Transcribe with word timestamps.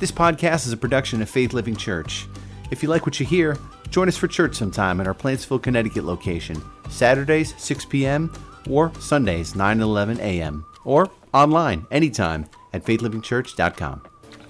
This 0.00 0.10
podcast 0.10 0.66
is 0.66 0.72
a 0.72 0.78
production 0.78 1.20
of 1.20 1.28
Faith 1.28 1.52
Living 1.52 1.76
Church. 1.76 2.26
If 2.70 2.82
you 2.82 2.88
like 2.88 3.04
what 3.04 3.20
you 3.20 3.26
hear, 3.26 3.58
join 3.90 4.08
us 4.08 4.16
for 4.16 4.28
church 4.28 4.54
sometime 4.54 4.98
at 4.98 5.06
our 5.06 5.12
Plantsville, 5.12 5.62
Connecticut 5.62 6.04
location, 6.04 6.56
Saturdays 6.88 7.54
6 7.58 7.84
p.m. 7.84 8.32
or 8.66 8.94
Sundays 8.98 9.54
9 9.54 9.72
and 9.72 9.82
11 9.82 10.18
a.m. 10.20 10.64
or 10.86 11.10
online 11.34 11.86
anytime 11.90 12.46
at 12.72 12.82
faithlivingchurch.com. 12.82 14.00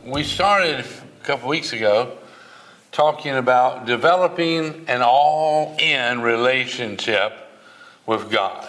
We 0.04 0.22
started 0.22 0.84
a 0.84 1.24
couple 1.24 1.48
weeks 1.48 1.72
ago 1.72 2.16
talking 2.92 3.34
about 3.34 3.86
developing 3.86 4.84
an 4.86 5.02
all 5.02 5.76
in 5.80 6.20
relationship 6.20 7.32
with 8.06 8.30
God. 8.30 8.68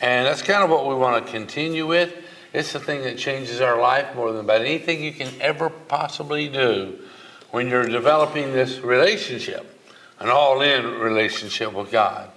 And 0.00 0.28
that's 0.28 0.42
kind 0.42 0.62
of 0.62 0.70
what 0.70 0.86
we 0.86 0.94
want 0.94 1.26
to 1.26 1.32
continue 1.32 1.88
with. 1.88 2.23
It's 2.54 2.72
the 2.72 2.78
thing 2.78 3.02
that 3.02 3.18
changes 3.18 3.60
our 3.60 3.80
life 3.80 4.14
more 4.14 4.30
than 4.30 4.42
about 4.42 4.60
anything 4.60 5.02
you 5.02 5.12
can 5.12 5.28
ever 5.40 5.68
possibly 5.68 6.48
do 6.48 7.00
when 7.50 7.68
you're 7.68 7.84
developing 7.84 8.52
this 8.52 8.78
relationship, 8.78 9.76
an 10.20 10.30
all 10.30 10.62
in 10.62 11.00
relationship 11.00 11.72
with 11.72 11.90
God. 11.90 12.30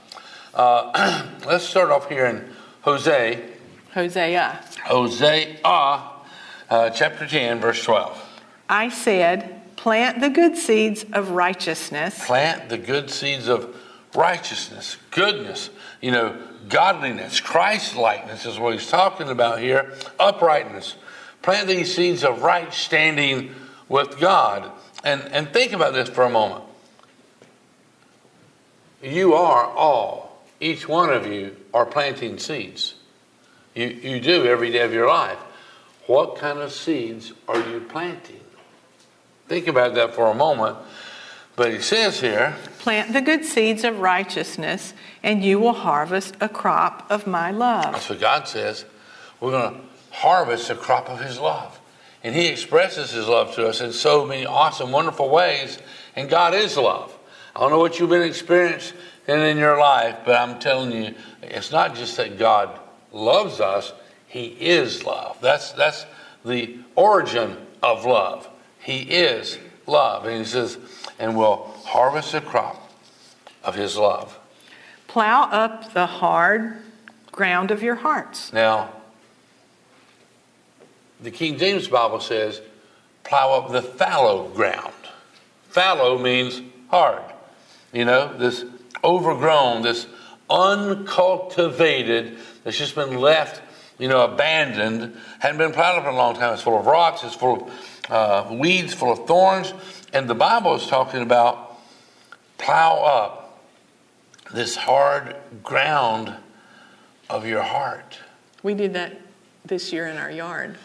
Uh, 0.55 1.29
let's 1.45 1.65
start 1.65 1.91
off 1.91 2.09
here 2.09 2.25
in 2.25 2.49
Hosea. 2.81 3.43
Hosea. 3.93 4.59
Hosea, 4.85 5.59
uh, 5.63 6.89
chapter 6.89 7.27
10, 7.27 7.59
verse 7.59 7.83
12. 7.83 8.41
I 8.69 8.89
said, 8.89 9.75
plant 9.75 10.19
the 10.19 10.29
good 10.29 10.57
seeds 10.57 11.05
of 11.13 11.29
righteousness. 11.29 12.25
Plant 12.25 12.69
the 12.69 12.79
good 12.79 13.11
seeds 13.11 13.47
of 13.47 13.75
righteousness, 14.15 14.97
goodness, 15.11 15.69
you 16.01 16.09
know, 16.09 16.35
godliness, 16.69 17.39
Christ 17.39 17.95
likeness 17.95 18.45
is 18.45 18.59
what 18.59 18.73
he's 18.73 18.89
talking 18.89 19.29
about 19.29 19.59
here, 19.59 19.93
uprightness. 20.19 20.95
Plant 21.41 21.67
these 21.67 21.95
seeds 21.95 22.23
of 22.23 22.41
right 22.41 22.73
standing 22.73 23.53
with 23.87 24.19
God. 24.19 24.71
And, 25.03 25.21
and 25.31 25.49
think 25.49 25.73
about 25.73 25.93
this 25.93 26.09
for 26.09 26.23
a 26.23 26.29
moment. 26.29 26.63
You 29.01 29.35
are 29.35 29.65
all, 29.65 30.43
each 30.59 30.87
one 30.87 31.11
of 31.11 31.27
you, 31.27 31.55
are 31.73 31.85
planting 31.85 32.39
seeds. 32.39 32.95
You, 33.75 33.87
you 33.87 34.19
do 34.19 34.45
every 34.45 34.71
day 34.71 34.83
of 34.83 34.93
your 34.93 35.07
life. 35.07 35.37
What 36.07 36.37
kind 36.37 36.59
of 36.59 36.71
seeds 36.71 37.33
are 37.47 37.59
you 37.69 37.81
planting? 37.81 38.39
Think 39.47 39.67
about 39.67 39.93
that 39.95 40.15
for 40.15 40.31
a 40.31 40.33
moment. 40.33 40.77
But 41.57 41.73
he 41.73 41.81
says 41.81 42.21
here 42.21 42.55
Plant 42.79 43.11
the 43.11 43.19
good 43.19 43.43
seeds 43.43 43.83
of 43.83 43.99
righteousness, 43.99 44.93
and 45.21 45.43
you 45.43 45.59
will 45.59 45.73
harvest 45.73 46.37
a 46.39 46.47
crop 46.47 47.05
of 47.09 47.27
my 47.27 47.51
love. 47.51 47.91
That's 47.91 48.09
what 48.09 48.21
God 48.21 48.47
says. 48.47 48.85
We're 49.41 49.51
going 49.51 49.73
to 49.73 49.81
harvest 50.11 50.69
a 50.69 50.75
crop 50.75 51.09
of 51.09 51.19
his 51.19 51.37
love. 51.37 51.77
And 52.23 52.33
he 52.33 52.47
expresses 52.47 53.11
his 53.11 53.27
love 53.27 53.55
to 53.55 53.67
us 53.67 53.81
in 53.81 53.91
so 53.91 54.25
many 54.25 54.45
awesome, 54.45 54.91
wonderful 54.91 55.29
ways. 55.29 55.79
And 56.15 56.29
God 56.29 56.53
is 56.53 56.77
love. 56.77 57.17
I 57.55 57.59
don't 57.59 57.71
know 57.71 57.79
what 57.79 57.99
you've 57.99 58.09
been 58.09 58.21
experiencing 58.21 58.95
in 59.27 59.57
your 59.57 59.79
life, 59.79 60.19
but 60.25 60.39
I'm 60.39 60.59
telling 60.59 60.91
you, 60.91 61.15
it's 61.41 61.71
not 61.71 61.95
just 61.95 62.17
that 62.17 62.37
God 62.37 62.79
loves 63.11 63.59
us, 63.59 63.93
he 64.27 64.45
is 64.45 65.03
love. 65.03 65.37
That's, 65.41 65.71
that's 65.71 66.05
the 66.45 66.77
origin 66.95 67.57
of 67.81 68.05
love. 68.05 68.47
He 68.79 68.99
is 68.99 69.57
love. 69.87 70.25
And 70.25 70.37
he 70.37 70.45
says, 70.45 70.77
and 71.17 71.35
will 71.35 71.73
harvest 71.85 72.33
a 72.33 72.41
crop 72.41 72.91
of 73.63 73.75
his 73.75 73.97
love. 73.97 74.37
Plow 75.07 75.43
up 75.43 75.93
the 75.93 76.05
hard 76.05 76.77
ground 77.31 77.71
of 77.71 77.81
your 77.81 77.95
hearts. 77.95 78.53
Now, 78.53 78.89
the 81.21 81.31
King 81.31 81.57
James 81.57 81.87
Bible 81.87 82.19
says, 82.19 82.61
plow 83.23 83.53
up 83.53 83.71
the 83.71 83.81
fallow 83.81 84.49
ground. 84.49 84.93
Fallow 85.69 86.17
means 86.17 86.61
hard. 86.89 87.23
You 87.93 88.05
know, 88.05 88.37
this 88.37 88.63
overgrown, 89.03 89.81
this 89.81 90.07
uncultivated, 90.49 92.37
that's 92.63 92.77
just 92.77 92.95
been 92.95 93.17
left, 93.17 93.61
you 93.97 94.07
know, 94.07 94.21
abandoned, 94.21 95.15
hadn't 95.39 95.57
been 95.57 95.71
plowed 95.71 95.99
up 95.99 96.07
in 96.07 96.13
a 96.13 96.17
long 96.17 96.35
time. 96.35 96.53
It's 96.53 96.61
full 96.61 96.79
of 96.79 96.85
rocks, 96.85 97.23
it's 97.23 97.35
full 97.35 97.63
of 97.63 97.73
uh, 98.09 98.47
weeds, 98.51 98.93
full 98.93 99.11
of 99.11 99.27
thorns. 99.27 99.73
And 100.13 100.29
the 100.29 100.35
Bible 100.35 100.75
is 100.75 100.87
talking 100.87 101.21
about 101.21 101.79
plow 102.57 103.03
up 103.03 103.63
this 104.53 104.75
hard 104.75 105.35
ground 105.63 106.33
of 107.29 107.45
your 107.45 107.63
heart. 107.63 108.19
We 108.63 108.73
did 108.73 108.93
that 108.93 109.19
this 109.65 109.91
year 109.91 110.07
in 110.07 110.17
our 110.17 110.31
yard. 110.31 110.77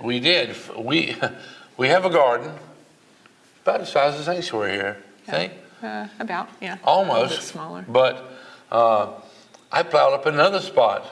We 0.00 0.20
did. 0.20 0.56
We 0.76 1.16
we 1.76 1.88
have 1.88 2.04
a 2.04 2.10
garden 2.10 2.52
about 3.62 3.80
the 3.80 3.86
size 3.86 4.14
of 4.14 4.18
the 4.18 4.24
sanctuary 4.24 4.72
here. 4.72 4.96
Yeah. 5.26 5.32
Think? 5.32 5.52
Uh, 5.82 6.08
about 6.18 6.48
yeah. 6.60 6.78
Almost 6.84 7.42
smaller. 7.42 7.84
But 7.86 8.30
uh, 8.70 9.12
I 9.70 9.82
plowed 9.82 10.14
up 10.14 10.26
another 10.26 10.60
spot 10.60 11.06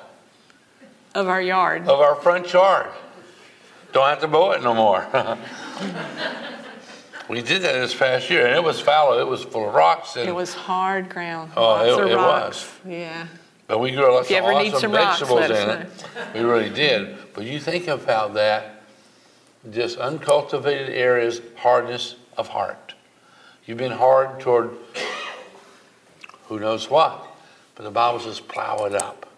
of 1.15 1.29
our 1.29 1.43
yard 1.43 1.83
of 1.83 2.01
our 2.01 2.15
front 2.17 2.53
yard. 2.53 2.91
Don't 3.93 4.09
have 4.09 4.21
to 4.21 4.29
mow 4.29 4.53
it 4.53 4.63
no 4.63 4.75
more. 4.75 5.07
We 7.31 7.43
did 7.43 7.63
that 7.63 7.75
this 7.75 7.95
past 7.95 8.29
year, 8.29 8.45
and 8.45 8.57
it 8.57 8.65
was 8.65 8.81
fallow. 8.81 9.21
It 9.21 9.29
was 9.29 9.45
full 9.45 9.69
of 9.69 9.73
rocks. 9.73 10.17
And, 10.17 10.29
it 10.29 10.33
was 10.33 10.53
hard 10.53 11.09
ground. 11.09 11.53
Oh, 11.57 12.01
it, 12.01 12.03
of 12.03 12.11
it 12.11 12.17
was. 12.17 12.69
Yeah. 12.85 13.29
But 13.69 13.79
we 13.79 13.93
grew 13.93 14.13
lots 14.13 14.27
if 14.27 14.33
you 14.33 14.39
of 14.39 14.47
ever 14.47 14.55
awesome 14.55 14.65
need 14.65 14.81
some 14.81 14.91
vegetables 14.91 15.49
rocks, 15.49 15.53
in 15.53 15.69
it. 15.69 15.89
We 16.35 16.41
really 16.41 16.71
did. 16.71 17.17
But 17.33 17.45
you 17.45 17.61
think 17.61 17.87
about 17.87 18.35
that, 18.35 18.83
just 19.71 19.97
uncultivated 19.99 20.89
areas, 20.89 21.41
hardness 21.55 22.17
of 22.37 22.49
heart. 22.49 22.95
You've 23.65 23.79
been 23.79 23.93
hard 23.93 24.41
toward 24.41 24.77
who 26.47 26.59
knows 26.59 26.91
what. 26.91 27.25
But 27.77 27.85
the 27.85 27.93
Bible 27.93 28.19
says 28.19 28.41
plow 28.41 28.87
it 28.87 28.95
up. 28.97 29.30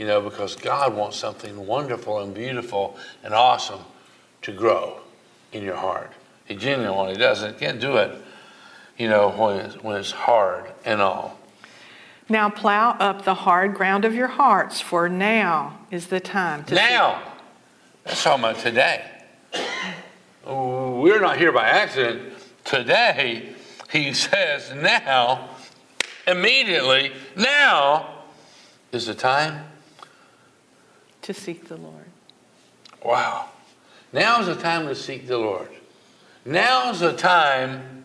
You 0.00 0.06
know, 0.06 0.22
because 0.22 0.56
God 0.56 0.96
wants 0.96 1.18
something 1.18 1.66
wonderful 1.66 2.20
and 2.20 2.32
beautiful 2.32 2.96
and 3.22 3.34
awesome 3.34 3.80
to 4.40 4.50
grow 4.50 4.98
in 5.52 5.62
your 5.62 5.76
heart. 5.76 6.10
He 6.46 6.56
genuinely 6.56 7.16
doesn't. 7.16 7.58
Can't 7.58 7.78
do 7.78 7.98
it, 7.98 8.16
you 8.96 9.10
know, 9.10 9.28
when 9.28 9.58
it's, 9.58 9.74
when 9.82 9.98
it's 9.98 10.10
hard 10.10 10.72
and 10.86 11.02
all. 11.02 11.38
Now 12.30 12.48
plow 12.48 12.92
up 12.92 13.26
the 13.26 13.34
hard 13.34 13.74
ground 13.74 14.06
of 14.06 14.14
your 14.14 14.28
hearts, 14.28 14.80
for 14.80 15.06
now 15.06 15.80
is 15.90 16.06
the 16.06 16.18
time 16.18 16.64
to. 16.64 16.76
Now! 16.76 17.18
See. 17.18 17.30
That's 18.04 18.22
talking 18.24 18.44
about 18.44 18.56
today. 18.56 19.04
We're 20.46 21.20
not 21.20 21.36
here 21.36 21.52
by 21.52 21.68
accident. 21.68 22.32
Today, 22.64 23.54
he 23.92 24.14
says, 24.14 24.72
now, 24.74 25.50
immediately, 26.26 27.12
now 27.36 28.14
is 28.92 29.04
the 29.04 29.14
time 29.14 29.66
to 31.22 31.34
seek 31.34 31.68
the 31.68 31.76
Lord. 31.76 32.06
Wow. 33.04 33.48
Now 34.12 34.40
is 34.40 34.46
the 34.46 34.56
time 34.56 34.86
to 34.86 34.94
seek 34.94 35.26
the 35.26 35.38
Lord. 35.38 35.68
Now's 36.44 37.00
the 37.00 37.12
time 37.12 38.04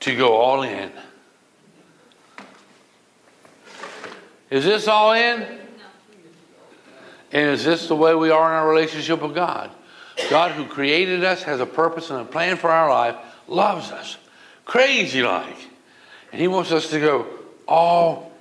to 0.00 0.14
go 0.14 0.34
all 0.34 0.62
in. 0.62 0.92
Is 4.50 4.64
this 4.64 4.86
all 4.86 5.12
in? 5.12 5.42
And 7.32 7.50
is 7.50 7.64
this 7.64 7.88
the 7.88 7.96
way 7.96 8.14
we 8.14 8.30
are 8.30 8.48
in 8.50 8.56
our 8.56 8.68
relationship 8.68 9.20
with 9.20 9.34
God? 9.34 9.70
God, 10.30 10.52
who 10.52 10.66
created 10.66 11.24
us, 11.24 11.42
has 11.42 11.60
a 11.60 11.66
purpose 11.66 12.10
and 12.10 12.20
a 12.20 12.24
plan 12.24 12.56
for 12.56 12.70
our 12.70 12.88
life, 12.88 13.16
loves 13.46 13.90
us 13.90 14.16
crazy 14.66 15.22
like. 15.22 15.56
And 16.32 16.40
He 16.40 16.48
wants 16.48 16.72
us 16.72 16.90
to 16.90 17.00
go 17.00 17.26
all 17.66 18.32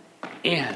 in. 0.44 0.76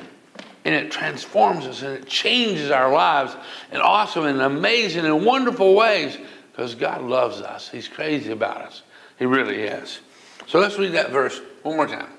And 0.65 0.75
it 0.75 0.91
transforms 0.91 1.65
us 1.65 1.81
and 1.81 1.93
it 1.93 2.05
changes 2.05 2.69
our 2.69 2.91
lives 2.91 3.35
in 3.71 3.81
awesome 3.81 4.25
and 4.25 4.41
amazing 4.41 5.05
and 5.05 5.25
wonderful 5.25 5.73
ways 5.73 6.17
because 6.51 6.75
God 6.75 7.01
loves 7.01 7.41
us. 7.41 7.69
He's 7.69 7.87
crazy 7.87 8.31
about 8.31 8.61
us. 8.61 8.83
He 9.17 9.25
really 9.25 9.61
is. 9.61 9.99
So 10.47 10.59
let's 10.59 10.77
read 10.77 10.93
that 10.93 11.11
verse 11.11 11.41
one 11.63 11.75
more 11.75 11.87
time. 11.87 12.09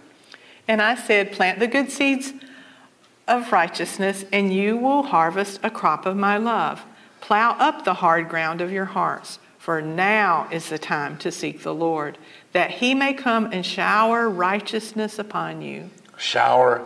And 0.66 0.80
I 0.80 0.94
said, 0.94 1.32
Plant 1.32 1.58
the 1.58 1.66
good 1.66 1.90
seeds 1.90 2.32
of 3.28 3.52
righteousness, 3.52 4.24
and 4.32 4.52
you 4.52 4.76
will 4.76 5.04
harvest 5.04 5.60
a 5.62 5.70
crop 5.70 6.06
of 6.06 6.16
my 6.16 6.36
love. 6.36 6.84
Plow 7.30 7.52
up 7.60 7.84
the 7.84 7.94
hard 7.94 8.28
ground 8.28 8.60
of 8.60 8.72
your 8.72 8.86
hearts, 8.86 9.38
for 9.56 9.80
now 9.80 10.48
is 10.50 10.68
the 10.68 10.80
time 10.80 11.16
to 11.18 11.30
seek 11.30 11.62
the 11.62 11.72
Lord, 11.72 12.18
that 12.50 12.72
he 12.72 12.92
may 12.92 13.14
come 13.14 13.52
and 13.52 13.64
shower 13.64 14.28
righteousness 14.28 15.16
upon 15.16 15.62
you. 15.62 15.90
Shower 16.16 16.84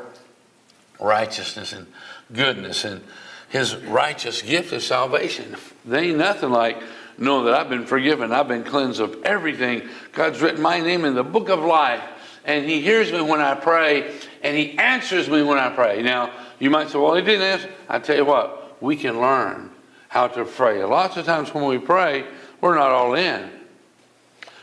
righteousness 1.01 1.73
and 1.73 1.87
goodness 2.31 2.85
and 2.85 3.01
his 3.49 3.75
righteous 3.75 4.43
gift 4.43 4.75
of 4.75 4.83
salvation. 4.83 5.57
There 5.87 6.05
ain't 6.05 6.19
nothing 6.19 6.51
like 6.51 6.77
knowing 7.17 7.47
that 7.47 7.55
I've 7.55 7.71
been 7.71 7.87
forgiven, 7.87 8.31
I've 8.31 8.47
been 8.47 8.65
cleansed 8.65 9.01
of 9.01 9.23
everything. 9.25 9.89
God's 10.13 10.43
written 10.43 10.61
my 10.61 10.79
name 10.79 11.07
in 11.07 11.15
the 11.15 11.25
book 11.25 11.49
of 11.49 11.61
life, 11.61 12.05
and 12.45 12.69
He 12.69 12.83
hears 12.83 13.11
me 13.11 13.23
when 13.23 13.41
I 13.41 13.55
pray, 13.55 14.15
and 14.43 14.55
He 14.55 14.77
answers 14.77 15.27
me 15.27 15.43
when 15.43 15.57
I 15.57 15.75
pray. 15.75 16.03
Now, 16.03 16.35
you 16.59 16.69
might 16.69 16.91
say, 16.91 16.99
well, 16.99 17.15
He 17.15 17.23
didn't 17.23 17.41
answer. 17.41 17.71
I 17.89 17.99
tell 17.99 18.17
you 18.17 18.27
what, 18.27 18.77
we 18.83 18.95
can 18.95 19.19
learn 19.19 19.71
how 20.15 20.29
to 20.29 20.45
pray. 20.45 20.85
Lots 20.85 21.17
of 21.17 21.27
times 21.27 21.53
when 21.53 21.65
we 21.65 21.77
pray, 21.77 22.25
we're 22.61 22.77
not 22.77 22.93
all 22.93 23.15
in. 23.15 23.51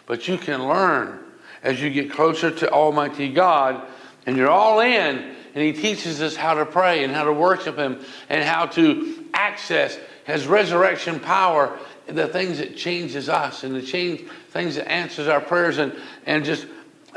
But 0.05 0.25
you 0.25 0.37
can 0.37 0.65
learn 0.65 1.19
as 1.61 1.81
you 1.81 1.89
get 1.89 2.09
closer 2.09 2.49
to 2.49 2.71
Almighty 2.71 3.27
God, 3.27 3.85
and 4.25 4.37
you're 4.37 4.49
all 4.49 4.79
in, 4.79 5.17
and 5.53 5.61
He 5.61 5.73
teaches 5.73 6.21
us 6.21 6.37
how 6.37 6.53
to 6.53 6.65
pray 6.65 7.03
and 7.03 7.13
how 7.13 7.25
to 7.25 7.33
worship 7.33 7.75
Him 7.75 7.99
and 8.29 8.45
how 8.45 8.67
to 8.67 9.25
access 9.33 9.99
His 10.23 10.47
resurrection 10.47 11.19
power, 11.19 11.77
the 12.07 12.29
things 12.29 12.59
that 12.59 12.77
changes 12.77 13.27
us 13.27 13.65
and 13.65 13.75
the 13.75 13.81
change 13.81 14.21
things 14.51 14.75
that 14.75 14.89
answers 14.89 15.27
our 15.27 15.41
prayers 15.41 15.79
and, 15.79 15.93
and 16.25 16.45
just 16.45 16.65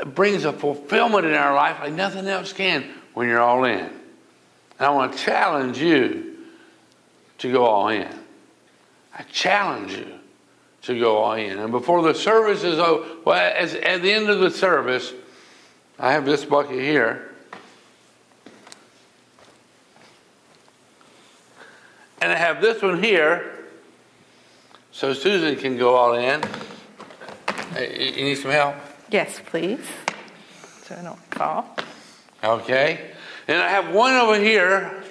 brings 0.07 0.43
a 0.43 0.51
fulfillment 0.51 1.25
in 1.25 1.35
our 1.35 1.55
life 1.55 1.79
like 1.79 1.93
nothing 1.93 2.27
else 2.27 2.51
can 2.51 2.83
when 3.13 3.29
you're 3.29 3.39
all 3.39 3.63
in. 3.63 3.79
And 3.79 3.91
I 4.77 4.89
want 4.89 5.13
to 5.13 5.19
challenge 5.19 5.77
you 5.77 6.35
to 7.37 7.49
go 7.49 7.63
all 7.63 7.87
in. 7.87 8.24
I 9.15 9.23
challenge 9.23 9.93
you 9.93 10.19
to 10.83 10.99
go 10.99 11.17
all 11.17 11.33
in. 11.33 11.57
And 11.57 11.71
before 11.71 12.03
the 12.03 12.13
service 12.13 12.63
is 12.63 12.77
over, 12.77 13.07
well, 13.25 13.53
as, 13.55 13.73
at 13.75 14.01
the 14.01 14.11
end 14.11 14.29
of 14.29 14.39
the 14.39 14.51
service, 14.51 15.13
I 15.97 16.11
have 16.11 16.25
this 16.25 16.43
bucket 16.43 16.79
here. 16.79 17.31
And 22.21 22.31
I 22.31 22.35
have 22.35 22.61
this 22.61 22.81
one 22.81 23.01
here. 23.01 23.51
So 24.91 25.13
Susan 25.13 25.55
can 25.57 25.77
go 25.77 25.95
all 25.95 26.13
in. 26.13 26.43
Uh, 26.43 27.53
hey, 27.73 28.13
You 28.17 28.23
need 28.25 28.35
some 28.35 28.51
help? 28.51 28.75
Yes, 29.09 29.41
please. 29.45 29.85
So 30.83 30.95
I 30.95 31.03
don't 31.03 31.19
fall. 31.33 31.75
Okay. 32.43 33.11
And 33.47 33.61
I 33.61 33.69
have 33.69 33.93
one 33.93 34.13
over 34.13 34.39
here 34.39 35.03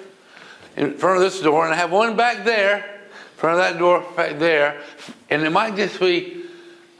in 0.75 0.97
front 0.97 1.17
of 1.17 1.23
this 1.23 1.39
door, 1.41 1.65
and 1.65 1.73
I 1.73 1.77
have 1.77 1.91
one 1.91 2.17
back 2.17 2.43
there, 2.43 2.94
front 3.35 3.59
of 3.59 3.65
that 3.65 3.79
door 3.79 4.05
back 4.15 4.39
there. 4.39 4.81
And 5.29 5.43
it 5.43 5.51
might 5.51 5.75
just 5.75 5.99
be 5.99 6.45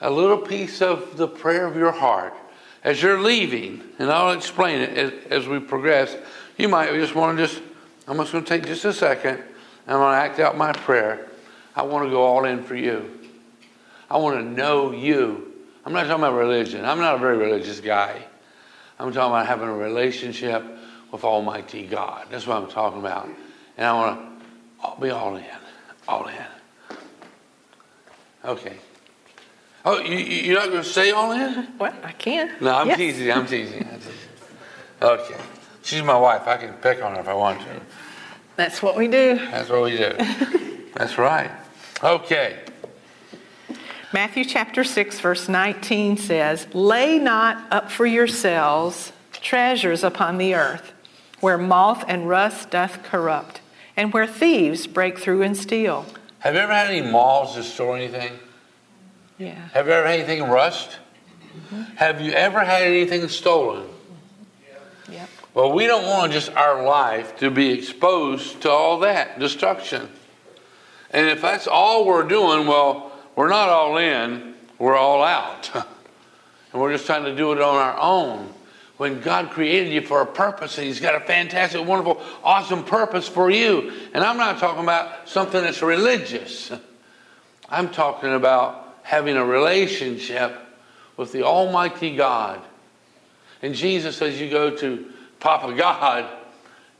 a 0.01 0.09
little 0.09 0.37
piece 0.37 0.81
of 0.81 1.17
the 1.17 1.27
prayer 1.27 1.65
of 1.65 1.75
your 1.75 1.91
heart. 1.91 2.33
As 2.83 3.01
you're 3.01 3.19
leaving, 3.19 3.81
and 3.97 4.11
I'll 4.11 4.33
explain 4.33 4.81
it 4.81 4.97
as, 4.97 5.13
as 5.31 5.47
we 5.47 5.59
progress, 5.59 6.15
you 6.57 6.69
might 6.69 6.91
just 6.93 7.15
want 7.15 7.37
to 7.37 7.47
just, 7.47 7.61
I'm 8.07 8.17
just 8.17 8.31
going 8.31 8.43
to 8.43 8.47
take 8.47 8.65
just 8.67 8.85
a 8.85 8.93
second. 8.93 9.37
and 9.37 9.43
I'm 9.87 9.99
going 9.99 10.13
to 10.13 10.17
act 10.17 10.39
out 10.39 10.55
my 10.55 10.71
prayer. 10.71 11.27
I 11.75 11.81
want 11.81 12.05
to 12.05 12.11
go 12.11 12.21
all 12.21 12.45
in 12.45 12.63
for 12.63 12.75
you. 12.75 13.19
I 14.09 14.17
want 14.17 14.37
to 14.37 14.43
know 14.43 14.91
you. 14.91 15.51
I'm 15.83 15.93
not 15.93 16.07
talking 16.07 16.23
about 16.23 16.35
religion. 16.35 16.85
I'm 16.85 16.99
not 16.99 17.15
a 17.15 17.17
very 17.17 17.37
religious 17.37 17.79
guy. 17.79 18.23
I'm 18.99 19.11
talking 19.11 19.31
about 19.31 19.47
having 19.47 19.67
a 19.67 19.73
relationship 19.73 20.63
with 21.11 21.23
Almighty 21.23 21.85
God. 21.87 22.27
That's 22.29 22.45
what 22.45 22.57
I'm 22.61 22.69
talking 22.69 22.99
about. 22.99 23.27
And 23.77 23.87
I 23.87 23.93
want 23.93 24.41
to 24.81 25.01
be 25.01 25.09
all 25.09 25.35
in. 25.35 25.64
All 26.07 26.27
in. 26.27 26.97
Okay. 28.43 28.77
Oh, 29.83 29.99
you, 29.99 30.15
you- 30.17 30.43
you're 30.43 30.59
not 30.59 30.69
going 30.69 30.83
to 30.83 30.89
say 30.89 31.11
all 31.11 31.31
in? 31.31 31.67
Well, 31.79 31.93
I 32.03 32.11
can. 32.11 32.51
No, 32.61 32.75
I'm 32.75 32.87
Yes. 32.87 32.97
teasing. 32.97 33.31
I'm 33.31 33.45
teasing. 33.47 33.87
I'm 33.91 33.99
teasing. 33.99 34.13
Okay. 35.01 35.37
She's 35.83 36.01
my 36.03 36.17
wife. 36.17 36.47
I 36.47 36.57
can 36.57 36.73
pick 36.73 37.03
on 37.03 37.15
her 37.15 37.21
if 37.21 37.27
I 37.27 37.33
want 37.33 37.61
to. 37.61 37.81
That's 38.55 38.81
what 38.81 38.95
we 38.95 39.07
do. 39.07 39.35
That's 39.35 39.69
what 39.69 39.83
we 39.83 39.97
do. 39.97 40.13
That's 40.95 41.17
right. 41.17 41.51
Okay. 42.03 42.59
Matthew 44.13 44.45
chapter 44.45 44.83
6, 44.83 45.19
verse 45.19 45.49
19 45.49 46.17
says, 46.17 46.67
Lay 46.73 47.19
not 47.19 47.63
up 47.71 47.91
for 47.91 48.05
yourselves 48.05 49.11
treasures 49.33 50.03
upon 50.03 50.37
the 50.37 50.55
earth, 50.55 50.93
where 51.41 51.57
moth 51.57 52.03
and 52.07 52.27
rust 52.29 52.71
doth 52.71 53.03
corrupt, 53.03 53.59
and 53.97 54.13
where 54.13 54.27
thieves 54.27 54.87
break 54.87 55.17
through 55.17 55.41
and 55.41 55.55
steal. 55.55 56.05
Have 56.39 56.53
you 56.53 56.59
ever 56.59 56.73
had 56.73 56.91
any 56.91 57.09
moths 57.09 57.55
destroy 57.55 57.95
anything? 57.95 58.37
Yeah. 59.37 59.69
Have 59.73 59.87
you 59.87 59.93
ever 59.93 60.07
had 60.07 60.19
anything 60.19 60.43
rust? 60.43 60.97
Mm-hmm. 61.55 61.81
Have 61.95 62.21
you 62.21 62.31
ever 62.31 62.59
had 62.59 62.83
anything 62.83 63.27
stolen? 63.27 63.87
Yep. 65.09 65.29
Well, 65.53 65.71
we 65.71 65.87
don't 65.87 66.05
want 66.05 66.31
just 66.31 66.51
our 66.51 66.83
life 66.83 67.37
to 67.37 67.49
be 67.49 67.71
exposed 67.71 68.61
to 68.61 68.69
all 68.69 68.99
that 68.99 69.39
destruction. 69.39 70.09
And 71.11 71.27
if 71.27 71.41
that's 71.41 71.67
all 71.67 72.05
we're 72.05 72.27
doing, 72.27 72.67
well, 72.67 73.11
we're 73.35 73.49
not 73.49 73.69
all 73.69 73.97
in, 73.97 74.55
we're 74.79 74.97
all 74.97 75.23
out. 75.23 75.71
and 76.73 76.81
we're 76.81 76.91
just 76.91 77.05
trying 77.05 77.23
to 77.23 77.35
do 77.35 77.53
it 77.53 77.61
on 77.61 77.75
our 77.75 77.97
own. 77.99 78.53
When 78.97 79.19
God 79.19 79.51
created 79.51 79.91
you 79.91 80.01
for 80.01 80.21
a 80.21 80.25
purpose, 80.25 80.77
and 80.77 80.87
He's 80.87 81.01
got 81.01 81.15
a 81.15 81.19
fantastic, 81.19 81.85
wonderful, 81.85 82.21
awesome 82.43 82.83
purpose 82.83 83.27
for 83.27 83.49
you. 83.49 83.91
And 84.13 84.23
I'm 84.23 84.37
not 84.37 84.59
talking 84.59 84.83
about 84.83 85.27
something 85.27 85.61
that's 85.61 85.81
religious, 85.81 86.71
I'm 87.69 87.89
talking 87.89 88.33
about 88.33 88.97
having 89.03 89.37
a 89.37 89.45
relationship 89.45 90.57
with 91.17 91.31
the 91.31 91.43
Almighty 91.43 92.15
God. 92.15 92.61
And 93.61 93.75
Jesus 93.75 94.17
says, 94.17 94.39
You 94.39 94.49
go 94.49 94.75
to 94.77 95.11
Papa 95.39 95.73
God. 95.73 96.29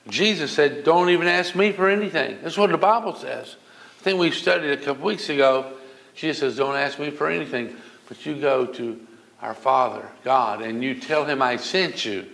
Jesus 0.08 0.52
said, 0.52 0.84
Don't 0.84 1.10
even 1.10 1.28
ask 1.28 1.56
me 1.56 1.72
for 1.72 1.90
anything. 1.90 2.40
That's 2.42 2.58
what 2.58 2.72
the 2.72 2.78
Bible 2.78 3.16
says. 3.16 3.56
I 4.00 4.04
think 4.04 4.20
we 4.20 4.32
studied 4.32 4.72
a 4.72 4.78
couple 4.78 5.06
weeks 5.06 5.30
ago. 5.30 5.74
Jesus 6.16 6.40
says, 6.40 6.58
Don't 6.58 6.76
ask 6.76 7.00
me 7.00 7.10
for 7.10 7.30
anything, 7.30 7.76
but 8.08 8.26
you 8.26 8.36
go 8.36 8.66
to 8.66 9.05
our 9.46 9.54
Father, 9.54 10.10
God, 10.24 10.64
and 10.64 10.84
you 10.84 10.96
tell 11.00 11.24
him 11.24 11.40
I 11.40 11.58
sent 11.58 12.04
you. 12.04 12.26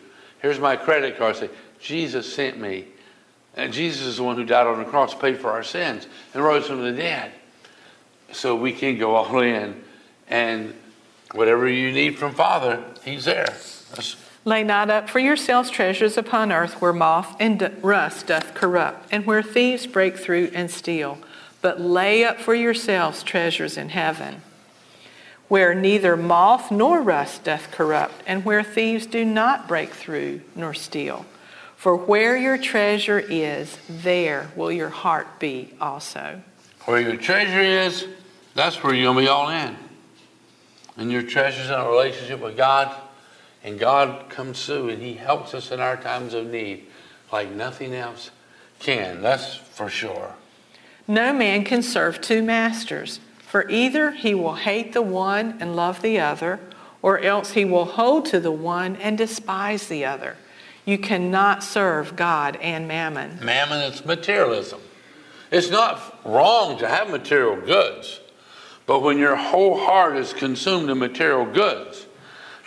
Here's 0.41 0.59
my 0.59 0.77
credit 0.77 1.17
card. 1.17 1.35
Say, 1.35 1.49
Jesus 1.79 2.33
sent 2.33 2.57
me. 2.57 2.85
And 3.57 3.73
Jesus 3.73 4.07
is 4.07 4.17
the 4.17 4.23
one 4.23 4.37
who 4.37 4.45
died 4.45 4.65
on 4.65 4.79
the 4.79 4.85
cross, 4.85 5.13
paid 5.13 5.37
for 5.37 5.51
our 5.51 5.61
sins, 5.61 6.07
and 6.33 6.41
rose 6.41 6.67
from 6.67 6.81
the 6.81 6.93
dead. 6.93 7.33
So 8.31 8.55
we 8.55 8.71
can 8.71 8.97
go 8.97 9.15
all 9.15 9.41
in. 9.41 9.83
And 10.29 10.73
whatever 11.33 11.67
you 11.67 11.91
need 11.91 12.17
from 12.17 12.33
Father, 12.33 12.81
He's 13.03 13.25
there. 13.25 13.43
That's- 13.89 14.15
Lay 14.45 14.63
not 14.63 14.89
up 14.89 15.09
for 15.09 15.19
yourselves 15.19 15.69
treasures 15.69 16.17
upon 16.17 16.51
earth 16.51 16.81
where 16.81 16.93
moth 16.93 17.35
and 17.41 17.77
rust 17.81 18.27
doth 18.27 18.53
corrupt, 18.53 19.09
and 19.11 19.25
where 19.25 19.43
thieves 19.43 19.85
break 19.85 20.17
through 20.17 20.49
and 20.53 20.71
steal. 20.71 21.17
But 21.61 21.81
lay 21.81 22.23
up 22.23 22.39
for 22.39 22.55
yourselves 22.55 23.21
treasures 23.21 23.77
in 23.77 23.89
heaven, 23.89 24.41
where 25.51 25.75
neither 25.75 26.15
moth 26.15 26.71
nor 26.71 27.01
rust 27.01 27.44
doth 27.44 27.69
corrupt, 27.71 28.24
and 28.25 28.45
where 28.45 28.63
thieves 28.63 29.06
do 29.06 29.25
not 29.25 29.68
break 29.68 29.89
through 29.89 30.39
nor 30.56 30.74
steal. 30.74 31.25
For 31.75 31.94
where 31.94 32.38
your 32.38 32.57
treasure 32.57 33.20
is, 33.20 33.77
there 33.89 34.50
will 34.55 34.72
your 34.72 34.88
heart 34.88 35.41
be 35.41 35.74
also. 35.81 36.41
Where 36.86 37.01
your 37.01 37.17
treasure 37.17 37.60
is, 37.60 38.08
that's 38.55 38.81
where 38.81 38.93
you're 38.93 39.12
going 39.12 39.17
to 39.17 39.24
be 39.24 39.27
all 39.27 39.50
in. 39.50 39.75
And 40.96 41.12
your 41.12 41.24
treasure's 41.24 41.67
in 41.67 41.74
a 41.74 41.86
relationship 41.86 42.39
with 42.39 42.55
God, 42.55 42.96
and 43.62 43.77
God 43.77 44.29
comes 44.29 44.65
through 44.65 44.88
and 44.88 45.01
He 45.01 45.15
helps 45.15 45.53
us 45.53 45.70
in 45.70 45.81
our 45.81 45.98
times 45.98 46.34
of 46.34 46.48
need 46.48 46.86
like 47.29 47.51
nothing 47.51 47.93
else 47.93 48.31
can. 48.79 49.22
That's 49.22 49.55
for 49.55 49.89
sure. 49.89 50.34
No 51.10 51.34
man 51.34 51.65
can 51.65 51.84
serve 51.84 52.22
two 52.22 52.41
masters, 52.41 53.20
for 53.51 53.70
either 53.70 54.12
he 54.12 54.34
will 54.34 54.55
hate 54.55 54.93
the 54.93 55.01
one 55.01 55.58
and 55.60 55.75
love 55.75 56.01
the 56.01 56.17
other, 56.17 56.58
or 57.01 57.20
else 57.20 57.51
he 57.51 57.65
will 57.65 57.84
hold 57.84 58.25
to 58.25 58.39
the 58.39 58.50
one 58.50 58.96
and 58.96 59.17
despise 59.17 59.88
the 59.88 60.05
other. 60.05 60.38
You 60.86 60.98
cannot 60.98 61.62
serve 61.62 62.15
God 62.15 62.55
and 62.62 62.88
mammon. 62.88 63.39
Mammon, 63.43 63.81
it's 63.81 64.05
materialism. 64.05 64.79
It's 65.51 65.70
not 65.70 66.17
wrong 66.25 66.79
to 66.79 66.88
have 66.88 67.10
material 67.10 67.58
goods, 67.58 68.22
but 68.86 69.01
when 69.01 69.17
your 69.17 69.36
whole 69.36 69.77
heart 69.77 70.15
is 70.15 70.31
consumed 70.31 70.89
in 70.89 70.98
material 70.98 71.43
goods, 71.43 72.08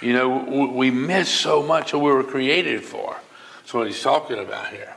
you 0.03 0.13
know, 0.13 0.69
we 0.71 0.91
miss 0.91 1.31
so 1.31 1.63
much 1.63 1.95
of 1.95 2.03
what 2.03 2.09
we 2.09 2.15
were 2.15 2.25
created 2.25 2.85
for. 2.85 3.17
That's 3.57 3.73
what 3.73 3.87
he's 3.87 4.03
talking 4.03 4.39
about 4.39 4.69
here. 4.69 4.97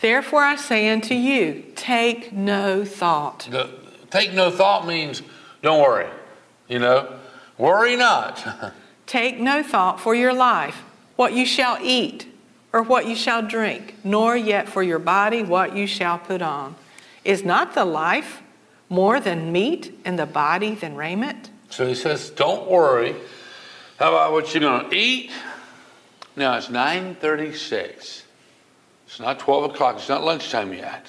Therefore 0.00 0.44
I 0.44 0.54
say 0.54 0.88
unto 0.90 1.16
you, 1.16 1.64
take 1.74 2.32
no 2.32 2.84
thought. 2.84 3.48
The, 3.50 3.83
take 4.14 4.32
no 4.32 4.50
thought 4.50 4.86
means 4.86 5.22
don't 5.60 5.82
worry. 5.82 6.08
You 6.68 6.78
know, 6.78 7.18
worry 7.58 7.96
not. 7.96 8.72
Take 9.06 9.38
no 9.38 9.62
thought 9.62 10.00
for 10.00 10.14
your 10.14 10.32
life, 10.32 10.82
what 11.16 11.34
you 11.34 11.44
shall 11.44 11.78
eat, 11.82 12.26
or 12.72 12.82
what 12.82 13.06
you 13.06 13.14
shall 13.14 13.42
drink, 13.42 13.96
nor 14.02 14.34
yet 14.36 14.68
for 14.68 14.82
your 14.82 14.98
body 14.98 15.42
what 15.42 15.76
you 15.76 15.86
shall 15.86 16.18
put 16.18 16.40
on. 16.40 16.74
Is 17.22 17.44
not 17.44 17.74
the 17.74 17.84
life 17.84 18.42
more 18.88 19.20
than 19.20 19.52
meat, 19.52 19.98
and 20.04 20.18
the 20.18 20.26
body 20.26 20.74
than 20.74 20.94
raiment? 20.94 21.50
so 21.70 21.86
he 21.86 21.94
says, 21.94 22.30
don't 22.30 22.70
worry. 22.70 23.16
How 23.98 24.10
about 24.10 24.32
what 24.32 24.54
you're 24.54 24.60
going 24.60 24.88
to 24.88 24.96
eat? 24.96 25.32
Now 26.36 26.56
it's 26.56 26.68
9:36. 26.68 28.22
It's 29.06 29.20
not 29.20 29.38
12 29.38 29.72
o'clock. 29.72 29.96
It's 29.96 30.08
not 30.08 30.22
lunchtime 30.22 30.72
yet. 30.72 31.06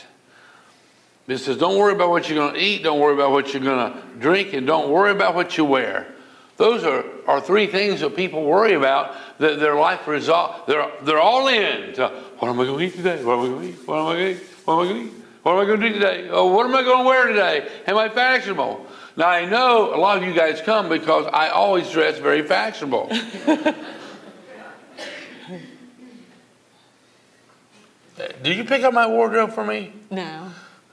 But 1.25 1.36
It 1.36 1.39
says, 1.39 1.58
don't 1.58 1.77
worry 1.77 1.94
about 1.94 2.10
what 2.10 2.29
you're 2.29 2.38
going 2.38 2.53
to 2.53 2.60
eat. 2.60 2.84
Don't 2.84 3.00
worry 3.00 3.13
about 3.13 3.32
what 3.32 3.53
you're 3.53 3.63
going 3.63 3.91
to 3.91 4.01
drink. 4.20 4.53
And 4.53 4.67
don't 4.67 4.89
worry 4.89 5.12
about 5.12 5.34
what 5.34 5.58
you 5.58 5.65
wear. 5.65 6.08
Those 6.58 6.84
are, 6.84 7.03
are 7.27 7.41
three 7.41 7.67
things 7.67 8.00
that 8.01 8.15
people 8.15 8.44
worry 8.44 8.74
about 8.74 9.15
that 9.39 9.60
their 9.60 9.75
life 9.75 10.08
result. 10.08 10.67
They're, 10.67 10.89
they're 11.01 11.20
all 11.20 11.48
in. 11.48 11.94
To, 11.96 12.10
what 12.39 12.50
am 12.50 12.60
I 12.60 12.65
going 12.65 12.79
to 12.79 12.86
eat 12.86 12.96
today? 12.96 13.24
What 13.24 13.39
am 13.39 13.41
I 13.41 13.48
going 13.48 13.62
to 13.62 13.67
eat? 13.67 13.88
What 13.88 14.00
am 14.00 14.05
I 14.08 14.13
going 14.13 14.25
to 14.25 14.32
eat? 14.32 14.48
What 14.63 14.74
am 14.74 14.79
I 14.79 14.86
going 14.86 14.96
to 14.96 15.05
eat? 15.05 15.24
What 15.44 15.51
am 15.51 15.60
I 15.60 15.65
going 15.65 15.79
to 15.79 15.88
do 15.88 15.94
today? 15.94 16.29
Oh, 16.32 16.48
what 16.48 16.65
am 16.65 16.75
I 16.75 16.84
going 16.84 17.03
to 17.03 17.08
wear 17.08 17.27
today? 17.27 17.70
Am 17.88 17.98
I 17.98 18.10
fashionable? 18.10 18.86
Now, 19.17 19.27
I 19.27 19.46
know 19.46 19.94
a 19.94 19.98
lot 19.98 20.17
of 20.17 20.24
you 20.24 20.34
guys 20.34 20.62
come 20.62 20.89
because 20.89 21.27
I 21.32 21.50
always 21.50 21.89
dress 21.91 22.20
very 22.20 22.44
fashionable. 22.44 23.12
Uh, 28.17 28.27
do 28.44 28.53
you 28.53 28.63
pick 28.63 28.82
up 28.82 28.94
my 28.94 29.05
wardrobe 29.05 29.51
for 29.51 29.65
me? 29.65 29.91
No. 30.10 30.44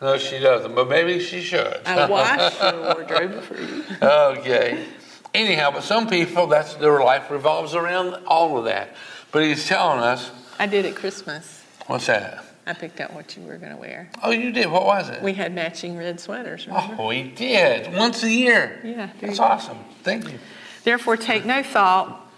No, 0.03 0.19
she 0.19 0.41
doesn't, 0.41 0.75
but 0.75 0.89
maybe 0.89 1.21
she 1.21 1.41
should. 1.41 1.81
I 1.87 2.09
wash 2.09 2.61
your 2.61 2.83
wardrobe 2.83 3.41
for 3.45 3.57
you. 3.57 3.85
okay. 4.03 4.85
Anyhow, 5.33 5.71
but 5.71 5.85
some 5.85 6.09
people, 6.09 6.49
that's 6.49 6.75
their 6.75 7.01
life 7.05 7.31
revolves 7.31 7.77
around 7.77 8.15
all 8.27 8.59
of 8.59 8.65
that. 8.65 8.97
But 9.31 9.45
he's 9.45 9.67
telling 9.67 10.01
us, 10.01 10.33
I 10.59 10.67
did 10.67 10.87
at 10.87 10.97
Christmas. 10.97 11.63
what's 11.87 12.07
that? 12.07 12.45
I 12.67 12.73
picked 12.73 13.01
out 13.01 13.13
what 13.13 13.37
you 13.37 13.45
were 13.45 13.57
going 13.59 13.71
to 13.71 13.79
wear. 13.79 14.11
Oh, 14.25 14.33
you 14.33 14.51
did. 14.51 14.71
What 14.71 14.85
was 14.85 15.09
it? 15.09 15.23
We 15.23 15.35
had 15.35 15.55
matching 15.55 15.97
red 15.97 16.19
sweaters, 16.19 16.67
oh, 16.69 16.75
remember? 16.75 17.03
Oh, 17.03 17.07
we 17.07 17.23
did 17.23 17.97
once 17.97 18.25
a 18.25 18.31
year. 18.31 18.81
Yeah, 18.85 19.11
that's 19.21 19.39
awesome. 19.39 19.79
Thank 20.03 20.31
you. 20.31 20.39
Therefore, 20.83 21.17
take 21.17 21.45
no 21.45 21.63
thought 21.63 22.29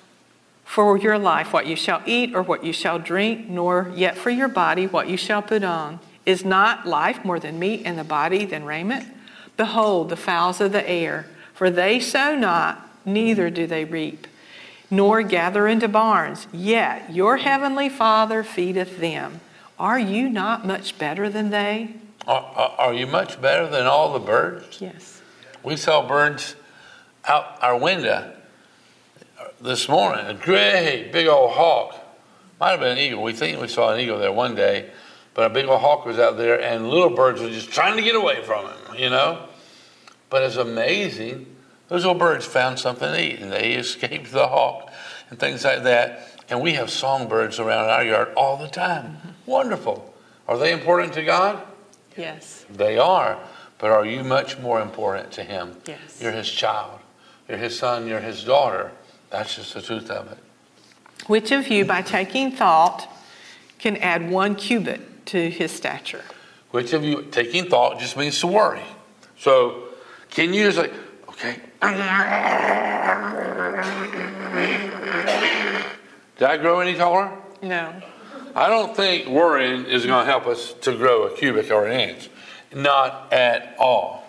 for 0.65 0.99
your 0.99 1.19
life, 1.19 1.55
what 1.55 1.67
you 1.67 1.77
shall 1.77 2.03
eat 2.05 2.35
or 2.35 2.43
what 2.43 2.63
you 2.63 2.75
shall 2.75 2.99
drink, 2.99 3.49
nor 3.49 3.91
yet 3.95 4.19
for 4.19 4.29
your 4.29 4.49
body, 4.49 4.87
what 4.87 5.09
you 5.09 5.17
shall 5.17 5.41
put 5.41 5.65
on. 5.65 5.99
Is 6.27 6.45
not 6.45 6.87
life 6.87 7.25
more 7.25 7.39
than 7.39 7.59
meat, 7.59 7.83
and 7.85 7.99
the 7.99 8.05
body 8.05 8.45
than 8.45 8.65
raiment? 8.65 9.07
Behold, 9.57 10.09
the 10.09 10.17
fowls 10.17 10.61
of 10.61 10.73
the 10.73 10.89
air, 10.89 11.27
for 11.53 11.71
they 11.71 12.01
sow 12.01 12.35
not, 12.35 12.89
neither 13.05 13.51
do 13.51 13.67
they 13.67 13.85
reap, 13.85 14.27
nor 14.91 15.23
gather 15.23 15.69
into 15.69 15.89
barns, 15.89 16.47
yet 16.53 17.13
your 17.13 17.37
heavenly 17.37 17.89
Father 17.89 18.43
feedeth 18.43 18.99
them. 18.99 19.41
Are 19.79 19.99
you 19.99 20.29
not 20.29 20.67
much 20.67 20.99
better 20.99 21.29
than 21.29 21.51
they? 21.51 21.95
Are, 22.27 22.75
are, 22.79 22.95
you 22.95 23.07
much 23.07 23.41
better 23.41 23.69
than 23.69 23.87
all 23.87 24.13
the 24.13 24.19
birds? 24.19 24.81
Yes. 24.81 25.21
We 25.63 25.77
saw 25.77 26.07
birds 26.07 26.57
out 27.27 27.59
our 27.61 27.77
window 27.77 28.33
this 29.61 29.89
morning. 29.89 30.27
A 30.27 30.35
great 30.35 31.11
big 31.13 31.27
old 31.27 31.53
hawk. 31.53 31.97
Might 32.61 32.71
have 32.71 32.81
been 32.81 32.93
an 32.93 32.99
eagle. 32.99 33.23
We 33.23 33.33
think 33.33 33.61
we 33.61 33.69
saw 33.69 33.93
an 33.93 34.01
eagle 34.01 34.19
there 34.19 34.33
one 34.33 34.55
day, 34.55 34.91
but 35.35 35.51
a 35.51 35.53
big 35.53 35.67
old 35.67 35.81
hawk 35.81 36.07
was 36.07 36.19
out 36.19 36.37
there, 36.37 36.61
and 36.61 36.89
little 36.89 37.11
birds 37.11 37.41
were 37.41 37.51
just 37.51 37.73
trying 37.73 37.97
to 37.97 38.03
get 38.03 38.15
away 38.15 38.43
from 38.45 38.67
him, 38.67 38.95
you 38.97 39.11
know? 39.11 39.49
But 40.31 40.45
it's 40.45 40.57
amazing. 40.57 41.55
Those 41.89 42.05
little 42.05 42.19
birds 42.19 42.47
found 42.47 42.79
something 42.79 43.13
to 43.13 43.21
eat, 43.21 43.41
and 43.41 43.53
they 43.53 43.73
escaped 43.75 44.31
the 44.31 44.47
hawk 44.47 44.93
and 45.31 45.39
things 45.39 45.65
like 45.65 45.83
that. 45.83 46.31
And 46.49 46.61
we 46.61 46.75
have 46.75 46.91
songbirds 46.91 47.59
around 47.59 47.91
our 47.91 48.05
yard 48.05 48.33
all 48.37 48.57
the 48.57 48.69
time. 48.69 49.17
Wonderful. 49.47 50.15
Are 50.47 50.59
they 50.59 50.73
important 50.73 51.13
to 51.15 51.25
God? 51.25 51.63
Yes. 52.17 52.65
They 52.71 52.97
are. 52.99 53.39
But 53.79 53.91
are 53.91 54.07
you 54.07 54.23
much 54.23 54.59
more 54.59 54.81
important 54.81 55.33
to 55.33 55.43
Him? 55.43 55.77
Yes. 55.87 56.21
You're 56.21 56.33
His 56.33 56.51
child. 56.51 57.01
You're 57.49 57.59
His 57.59 57.79
son. 57.79 58.07
You're 58.07 58.21
His 58.21 58.45
daughter. 58.45 58.93
That's 59.31 59.57
just 59.57 59.75
the 59.75 59.83
truth 59.83 60.11
of 60.11 60.31
it. 60.31 60.39
Which 61.27 61.51
of 61.51 61.69
you, 61.69 61.85
by 61.85 62.03
taking 62.03 62.53
thought, 62.53 63.09
can 63.79 63.97
add 63.97 64.31
one 64.31 64.55
cubit 64.55 65.01
to 65.27 65.51
his 65.51 65.71
stature? 65.71 66.25
Which 66.71 66.93
of 66.93 67.05
you, 67.05 67.23
taking 67.31 67.69
thought 67.69 68.01
just 68.01 68.17
means 68.17 68.41
to 68.41 68.47
worry. 68.47 68.83
So, 69.39 69.85
can 70.31 70.53
you 70.53 70.65
just 70.65 70.79
like, 70.79 70.93
okay. 71.29 71.61
Did 76.39 76.49
I 76.49 76.57
grow 76.57 76.81
any 76.81 76.95
taller? 76.95 77.31
No. 77.63 78.03
I 78.57 78.69
don't 78.69 78.97
think 78.97 79.29
worrying 79.29 79.87
is 79.87 80.07
going 80.07 80.25
to 80.25 80.31
help 80.31 80.47
us 80.47 80.73
to 80.83 80.97
grow 80.97 81.25
a 81.25 81.37
cubit 81.37 81.71
or 81.71 81.87
an 81.87 82.09
inch. 82.09 82.31
Not 82.75 83.33
at 83.33 83.77
all. 83.79 84.25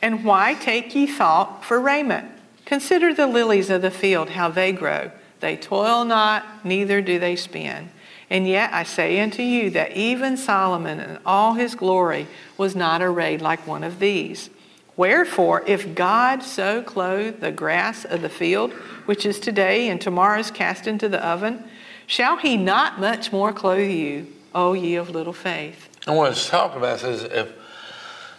And 0.00 0.24
why 0.24 0.54
take 0.54 0.94
ye 0.94 1.06
thought 1.06 1.64
for 1.64 1.78
raiment? 1.78 2.30
Consider 2.64 3.12
the 3.14 3.26
lilies 3.26 3.70
of 3.70 3.82
the 3.82 3.90
field, 3.90 4.30
how 4.30 4.48
they 4.48 4.72
grow. 4.72 5.10
They 5.40 5.56
toil 5.56 6.04
not, 6.04 6.64
neither 6.64 7.00
do 7.02 7.18
they 7.18 7.36
spin. 7.36 7.90
And 8.32 8.48
yet 8.48 8.72
I 8.72 8.84
say 8.84 9.20
unto 9.20 9.42
you 9.42 9.68
that 9.70 9.94
even 9.94 10.38
Solomon 10.38 11.00
in 11.00 11.18
all 11.26 11.52
his 11.52 11.74
glory 11.74 12.26
was 12.56 12.74
not 12.74 13.02
arrayed 13.02 13.42
like 13.42 13.66
one 13.66 13.84
of 13.84 13.98
these. 13.98 14.48
Wherefore, 14.96 15.62
if 15.66 15.94
God 15.94 16.42
so 16.42 16.82
clothe 16.82 17.40
the 17.40 17.52
grass 17.52 18.06
of 18.06 18.22
the 18.22 18.30
field, 18.30 18.72
which 19.04 19.26
is 19.26 19.38
today 19.38 19.90
and 19.90 20.00
tomorrow 20.00 20.38
is 20.38 20.50
cast 20.50 20.86
into 20.86 21.10
the 21.10 21.22
oven, 21.22 21.62
shall 22.06 22.38
he 22.38 22.56
not 22.56 22.98
much 22.98 23.32
more 23.32 23.52
clothe 23.52 23.90
you, 23.90 24.28
O 24.54 24.72
ye 24.72 24.94
of 24.94 25.10
little 25.10 25.34
faith? 25.34 25.90
And 26.06 26.16
what 26.16 26.32
it's 26.32 26.48
talking 26.48 26.78
about 26.78 27.00
says 27.00 27.24
if 27.24 27.52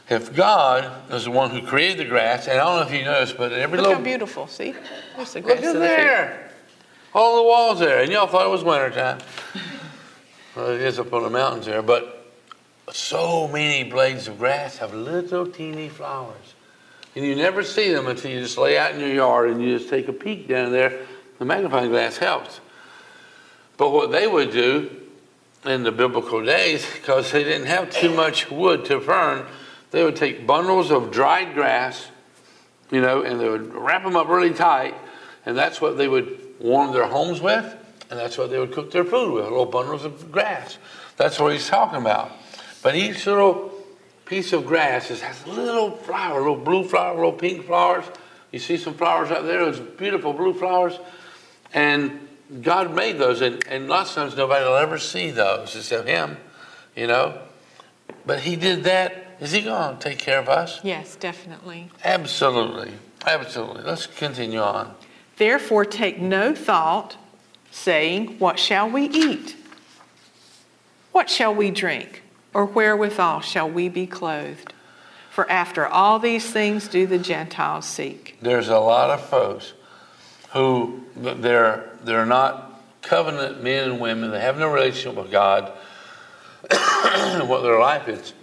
if 0.09 0.35
God 0.35 0.91
is 1.13 1.25
the 1.25 1.31
one 1.31 1.51
who 1.51 1.61
created 1.61 1.99
the 1.99 2.09
grass, 2.09 2.47
and 2.47 2.59
I 2.59 2.63
don't 2.63 2.79
know 2.79 2.87
if 2.87 2.99
you 2.99 3.05
noticed, 3.05 3.37
but 3.37 3.53
every 3.53 3.77
Look 3.77 3.85
how 3.85 3.91
little 3.91 4.03
beautiful. 4.03 4.47
See? 4.47 4.73
There's 5.15 5.33
the 5.33 5.39
look 5.39 5.45
grass 5.45 5.59
at 5.59 5.75
of 5.75 5.81
the 5.81 5.87
field. 5.87 5.97
there, 5.99 6.51
all 7.13 7.37
the 7.37 7.43
walls 7.43 7.79
there, 7.79 8.01
and 8.01 8.11
y'all 8.11 8.25
thought 8.25 8.47
it 8.47 8.49
was 8.49 8.63
wintertime. 8.63 9.19
Well, 10.55 10.69
it 10.69 10.81
is 10.81 10.99
up 10.99 11.13
on 11.13 11.23
the 11.23 11.29
mountains 11.29 11.65
there, 11.65 11.81
but 11.81 12.31
so 12.91 13.47
many 13.47 13.89
blades 13.89 14.27
of 14.27 14.37
grass 14.37 14.77
have 14.77 14.93
little 14.93 15.47
teeny 15.47 15.89
flowers, 15.89 16.53
and 17.15 17.25
you 17.25 17.35
never 17.35 17.63
see 17.63 17.91
them 17.91 18.07
until 18.07 18.31
you 18.31 18.41
just 18.41 18.57
lay 18.57 18.77
out 18.77 18.93
in 18.93 18.99
your 18.99 19.13
yard 19.13 19.49
and 19.49 19.61
you 19.61 19.77
just 19.77 19.89
take 19.89 20.07
a 20.07 20.13
peek 20.13 20.47
down 20.47 20.71
there. 20.71 20.99
The 21.39 21.45
magnifying 21.45 21.89
glass 21.89 22.17
helps. 22.17 22.59
But 23.77 23.91
what 23.91 24.11
they 24.11 24.27
would 24.27 24.51
do 24.51 24.89
in 25.65 25.83
the 25.83 25.91
biblical 25.91 26.43
days, 26.43 26.85
because 26.93 27.31
they 27.31 27.43
didn't 27.43 27.67
have 27.67 27.89
too 27.89 28.13
much 28.13 28.51
wood 28.51 28.85
to 28.85 28.99
burn, 28.99 29.45
they 29.91 30.03
would 30.03 30.15
take 30.15 30.45
bundles 30.45 30.91
of 30.91 31.11
dried 31.11 31.53
grass, 31.53 32.07
you 32.91 33.01
know, 33.01 33.21
and 33.23 33.39
they 33.39 33.47
would 33.49 33.73
wrap 33.73 34.03
them 34.03 34.15
up 34.15 34.27
really 34.27 34.53
tight, 34.53 34.95
and 35.45 35.57
that's 35.57 35.79
what 35.79 35.97
they 35.97 36.07
would 36.07 36.39
warm 36.59 36.93
their 36.93 37.07
homes 37.07 37.41
with, 37.41 37.75
and 38.09 38.19
that's 38.19 38.37
what 38.37 38.49
they 38.49 38.59
would 38.59 38.71
cook 38.71 38.91
their 38.91 39.05
food 39.05 39.33
with, 39.33 39.43
little 39.43 39.65
bundles 39.65 40.05
of 40.05 40.31
grass. 40.31 40.77
That's 41.17 41.39
what 41.39 41.53
he's 41.53 41.67
talking 41.67 41.99
about. 41.99 42.31
But 42.81 42.95
each 42.95 43.25
little 43.25 43.71
piece 44.25 44.53
of 44.53 44.65
grass 44.65 45.07
just 45.09 45.21
has 45.21 45.43
a 45.45 45.49
little 45.49 45.91
flower, 45.91 46.39
little 46.39 46.55
blue 46.55 46.83
flower, 46.83 47.15
little 47.15 47.33
pink 47.33 47.65
flowers. 47.65 48.05
You 48.51 48.59
see 48.59 48.77
some 48.77 48.93
flowers 48.93 49.31
out 49.31 49.45
there, 49.45 49.65
those 49.65 49.79
beautiful 49.79 50.33
blue 50.33 50.53
flowers. 50.53 50.99
And 51.73 52.27
God 52.61 52.93
made 52.93 53.17
those, 53.17 53.41
and, 53.41 53.65
and 53.67 53.87
lots 53.87 54.11
of 54.11 54.15
times 54.15 54.37
nobody 54.37 54.65
will 54.65 54.75
ever 54.75 54.99
see 54.99 55.31
those 55.31 55.75
except 55.75 56.07
Him, 56.07 56.37
you 56.95 57.07
know. 57.07 57.39
But 58.25 58.41
He 58.41 58.55
did 58.55 58.83
that. 58.83 59.37
Is 59.39 59.51
He 59.51 59.61
going 59.61 59.97
to 59.97 60.03
take 60.03 60.19
care 60.19 60.39
of 60.39 60.49
us? 60.49 60.79
Yes, 60.83 61.15
definitely. 61.15 61.89
Absolutely. 62.03 62.93
Absolutely. 63.25 63.83
Let's 63.83 64.07
continue 64.07 64.59
on. 64.59 64.93
Therefore, 65.37 65.85
take 65.85 66.19
no 66.19 66.53
thought, 66.53 67.17
saying, 67.73 68.39
What 68.39 68.59
shall 68.59 68.89
we 68.89 69.05
eat? 69.05 69.55
What 71.11 71.29
shall 71.29 71.53
we 71.53 71.71
drink? 71.71 72.21
Or 72.53 72.65
wherewithal 72.65 73.41
shall 73.41 73.69
we 73.69 73.89
be 73.89 74.07
clothed? 74.07 74.73
For 75.31 75.49
after 75.49 75.87
all 75.87 76.19
these 76.19 76.49
things 76.51 76.87
do 76.87 77.07
the 77.07 77.17
Gentiles 77.17 77.85
seek. 77.85 78.37
There's 78.41 78.69
a 78.69 78.77
lot 78.77 79.09
of 79.09 79.25
folks 79.25 79.73
who 80.51 81.03
they're 81.15 81.89
they're 82.03 82.25
not 82.25 82.81
covenant 83.01 83.63
men 83.63 83.89
and 83.89 83.99
women. 83.99 84.29
They 84.29 84.39
have 84.39 84.59
no 84.59 84.71
relationship 84.71 85.21
with 85.21 85.31
God. 85.31 85.71
what 87.47 87.61
their 87.61 87.79
life 87.79 88.07
is 88.07 88.33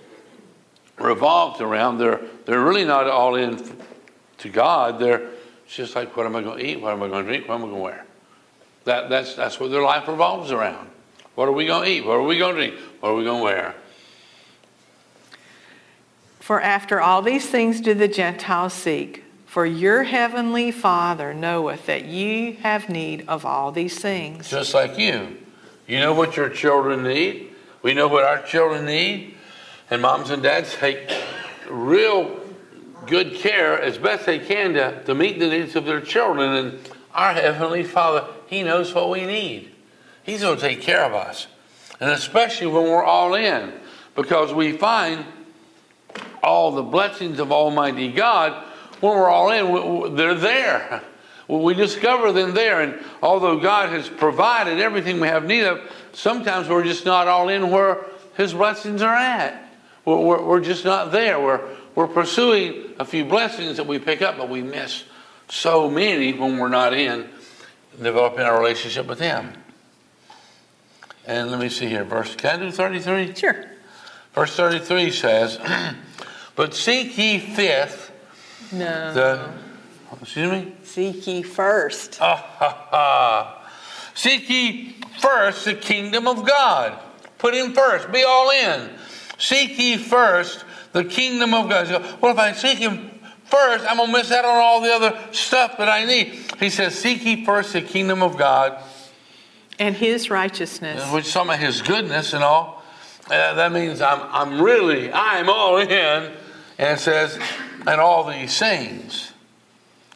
revolved 0.99 1.61
around. 1.61 1.99
They're 1.99 2.21
they're 2.45 2.61
really 2.61 2.85
not 2.85 3.07
all 3.07 3.37
in 3.37 3.63
to 4.39 4.49
God. 4.49 4.99
They're 4.99 5.29
just 5.69 5.95
like, 5.95 6.17
what 6.17 6.27
am 6.27 6.35
I 6.35 6.43
going 6.43 6.59
to 6.59 6.67
eat? 6.67 6.81
What 6.81 6.93
am 6.93 7.03
I 7.05 7.09
going 7.09 7.25
to 7.25 7.31
drink? 7.31 7.49
What 7.49 7.55
am 7.55 7.61
I 7.61 7.67
going 7.67 7.77
to 7.77 7.81
wear? 7.81 8.07
That 8.85 9.11
that's 9.11 9.35
that's 9.35 9.61
what 9.61 9.71
their 9.71 9.83
life 9.83 10.09
revolves 10.09 10.51
around. 10.51 10.89
What 11.35 11.49
are 11.49 11.53
we 11.53 11.67
going 11.67 11.85
to 11.85 11.91
eat? 11.91 12.05
What 12.05 12.15
are 12.15 12.23
we 12.23 12.39
going 12.39 12.57
to 12.57 12.61
drink? 12.61 12.81
What 13.01 13.11
are 13.11 13.15
we 13.15 13.25
going 13.25 13.39
to 13.39 13.45
wear? 13.45 13.75
For 16.41 16.61
after 16.61 17.01
all 17.01 17.23
these 17.23 17.49
things 17.49 17.81
do 17.81 17.95
the 17.95 18.09
Gentiles 18.09 18.73
seek. 18.73 19.25
For 19.47 19.67
your 19.67 20.05
heavenly 20.05 20.71
Father 20.71 21.35
knoweth 21.35 21.87
that 21.87 22.05
ye 22.05 22.53
have 22.63 22.89
need 22.89 23.25
of 23.27 23.45
all 23.45 23.73
these 23.73 23.99
things. 23.99 24.49
Just 24.49 24.75
like 24.75 24.99
you. 24.99 25.39
You 25.87 25.99
know 25.99 26.15
what 26.15 26.37
your 26.37 26.49
children 26.49 27.03
need. 27.03 27.51
We 27.83 27.95
know 27.95 28.07
what 28.07 28.25
our 28.25 28.43
children 28.43 28.85
need. 28.87 29.35
And 29.91 30.03
moms 30.03 30.31
and 30.31 30.43
dads 30.43 30.75
take 30.75 31.11
real 31.69 32.39
good 33.07 33.35
care 33.35 33.81
as 33.81 33.99
best 33.99 34.27
they 34.27 34.39
can 34.39 34.75
to, 34.75 35.03
to 35.05 35.15
meet 35.15 35.41
the 35.41 35.49
needs 35.49 35.75
of 35.75 35.85
their 35.85 36.01
children. 36.01 36.53
And 36.53 36.79
our 37.13 37.33
Heavenly 37.33 37.83
Father, 37.83 38.27
He 38.51 38.65
knows 38.65 38.93
what 38.93 39.09
we 39.09 39.25
need. 39.27 39.71
He's 40.25 40.43
going 40.43 40.57
to 40.57 40.61
take 40.61 40.83
care 40.83 41.05
of 41.05 41.15
us. 41.15 41.47
And 42.01 42.11
especially 42.11 42.67
when 42.67 42.83
we're 42.83 43.05
all 43.05 43.35
in. 43.35 43.73
Because 44.17 44.53
we 44.53 44.73
find 44.73 45.25
all 46.43 46.73
the 46.73 46.83
blessings 46.83 47.39
of 47.39 47.53
Almighty 47.53 48.11
God 48.11 48.65
when 48.99 49.15
we're 49.15 49.29
all 49.29 49.51
in, 49.53 50.17
they're 50.17 50.35
there. 50.35 51.03
We 51.49 51.75
discover 51.75 52.31
them 52.31 52.55
there, 52.55 52.81
and 52.81 53.05
although 53.21 53.59
God 53.59 53.89
has 53.89 54.09
provided 54.09 54.79
everything 54.79 55.19
we 55.19 55.27
have 55.27 55.45
need 55.45 55.65
of, 55.65 55.81
sometimes 56.13 56.69
we're 56.69 56.85
just 56.85 57.05
not 57.05 57.27
all 57.27 57.49
in 57.49 57.71
where 57.71 58.07
His 58.37 58.55
blessings 58.55 59.03
are 59.03 59.17
at. 59.17 59.61
We're, 60.05 60.61
just 60.61 60.85
not 60.85 61.11
there. 61.11 61.41
We're 61.41 62.07
pursuing 62.07 62.95
a 63.01 63.05
few 63.05 63.25
blessings 63.25 63.79
that 63.79 63.89
we 63.89 63.99
pick 63.99 64.23
up, 64.23 64.39
but 64.39 64.49
we 64.49 64.63
miss 64.63 65.03
so 65.49 65.91
many 65.91 66.35
when 66.35 66.57
we're 66.57 66.69
not 66.69 66.95
in 66.95 67.29
developing 67.97 68.41
our 68.41 68.59
relationship 68.59 69.07
with 69.07 69.21
Him. 69.21 69.53
And 71.27 71.51
let 71.51 71.61
me 71.61 71.69
see 71.69 71.87
here, 71.87 72.05
verse. 72.05 72.35
Can 72.35 72.61
I 72.61 72.63
do 72.65 72.71
33? 72.71 73.35
Sure. 73.35 73.67
Verse 74.35 74.57
33 74.57 75.11
says, 75.11 75.59
But 76.57 76.75
seek 76.75 77.17
ye 77.19 77.39
fifth 77.39 78.13
No. 78.73 79.15
the. 79.15 79.53
Excuse 80.21 80.51
me? 80.51 80.73
Seek 80.83 81.27
ye 81.27 81.43
first. 81.43 82.19
Ah, 82.21 82.37
ha, 82.37 82.87
ha. 82.91 83.71
Seek 84.15 84.51
ye 84.51 84.97
first 85.21 85.65
the 85.65 85.75
kingdom 85.75 86.27
of 86.27 86.47
God. 86.47 86.99
Put 87.39 87.55
him 87.55 87.73
first. 87.73 88.11
Be 88.13 88.23
all 88.23 88.51
in. 88.51 88.91
Seek 89.39 89.79
ye 89.79 89.97
first 89.97 90.65
the 90.93 91.05
kingdom 91.05 91.55
of 91.55 91.71
God. 91.71 91.89
Well, 92.21 92.33
if 92.33 92.39
I 92.39 92.53
seek 92.53 92.79
him 92.79 93.10
first, 93.51 93.85
I'm 93.89 93.97
going 93.97 94.11
to 94.11 94.17
miss 94.17 94.31
out 94.33 94.45
on 94.45 94.57
all 94.57 94.81
the 94.81 94.93
other 94.93 95.19
stuff 95.33 95.77
that 95.79 95.89
I 95.89 96.05
need. 96.05 96.39
He 96.59 96.71
says, 96.71 96.95
Seek 96.99 97.25
ye 97.25 97.45
first 97.45 97.73
the 97.73 97.83
kingdom 97.83 98.23
of 98.23 98.37
God, 98.37 98.83
And 99.79 99.95
his 99.97 100.31
righteousness. 100.31 101.11
which 101.13 101.27
some 101.27 101.51
of 101.51 101.59
his 101.59 101.83
goodness 101.83 102.33
and 102.33 102.45
all. 102.45 102.83
Uh, 103.27 103.55
that 103.55 103.73
means 103.73 104.01
I'm, 104.01 104.21
I'm 104.23 104.61
really, 104.63 105.13
I'm 105.13 105.49
all 105.49 105.79
in. 105.79 105.89
And 105.91 106.33
it 106.79 107.01
says, 107.01 107.39
And 107.87 108.01
all 108.01 108.25
these 108.29 108.59
things 108.59 109.33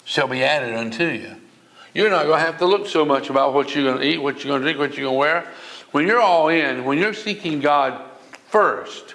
shall 0.05 0.29
be 0.29 0.43
added 0.43 0.75
unto 0.75 1.05
you. 1.05 1.37
You're 1.95 2.11
not 2.11 2.27
going 2.27 2.41
to 2.41 2.45
have 2.45 2.59
to 2.59 2.67
look 2.67 2.89
so 2.89 3.05
much 3.05 3.31
about 3.31 3.55
what 3.55 3.75
you're 3.75 3.85
going 3.85 3.99
to 4.01 4.05
eat, 4.07 4.19
what 4.19 4.43
you're 4.43 4.51
going 4.51 4.63
to 4.63 4.65
drink, 4.65 4.79
what 4.79 4.97
you're 4.99 5.07
going 5.07 5.15
to 5.15 5.19
wear. 5.19 5.47
When 5.93 6.07
you're 6.09 6.21
all 6.21 6.49
in, 6.49 6.85
when 6.85 6.99
you're 6.99 7.15
seeking 7.15 7.61
God 7.61 8.03
first, 8.49 9.15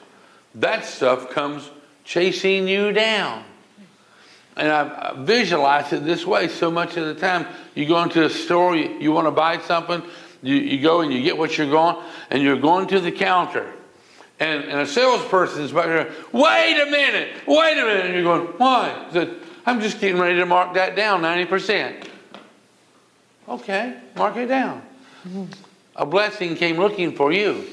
that 0.56 0.86
stuff 0.86 1.30
comes 1.30 1.70
chasing 2.06 2.68
you 2.70 2.94
down. 2.94 3.44
And 4.60 4.70
I 4.70 5.14
visualize 5.16 5.94
it 5.94 6.04
this 6.04 6.26
way 6.26 6.50
so 6.50 6.70
much 6.70 6.98
of 6.98 7.06
the 7.06 7.16
time. 7.16 7.48
You 7.76 7.88
go 7.88 8.04
into 8.04 8.26
a 8.26 8.30
store, 8.30 8.76
you, 8.76 8.90
you 9.00 9.14
want 9.14 9.26
to 9.26 9.32
buy 9.32 9.60
something, 9.60 10.04
you, 10.44 10.56
you 10.56 10.82
go 10.82 11.00
and 11.00 11.14
you 11.14 11.22
get 11.22 11.38
what 11.38 11.58
you're 11.58 11.70
going, 11.70 11.96
and 12.30 12.44
you're 12.44 12.60
going 12.60 12.88
to 12.90 13.00
the 13.00 13.12
counter. 13.12 13.72
And, 14.38 14.66
and 14.66 14.82
a 14.82 14.86
salesperson 14.86 15.62
is 15.62 15.72
back 15.72 15.86
there, 15.86 16.12
wait 16.34 16.78
a 16.78 16.92
minute, 16.92 17.30
wait 17.48 17.78
a 17.78 17.86
minute. 17.86 18.06
And 18.08 18.14
you're 18.14 18.24
going, 18.24 18.48
why? 18.58 19.08
Said, 19.14 19.34
I'm 19.66 19.80
just 19.80 20.02
getting 20.02 20.20
ready 20.20 20.36
to 20.40 20.46
mark 20.46 20.74
that 20.74 20.94
down 20.94 21.22
90%. 21.22 22.10
Okay, 23.48 23.98
mark 24.18 24.36
it 24.36 24.48
down. 24.48 24.82
A 25.96 26.06
blessing 26.06 26.56
came 26.56 26.76
looking 26.76 27.16
for 27.16 27.32
you. 27.32 27.66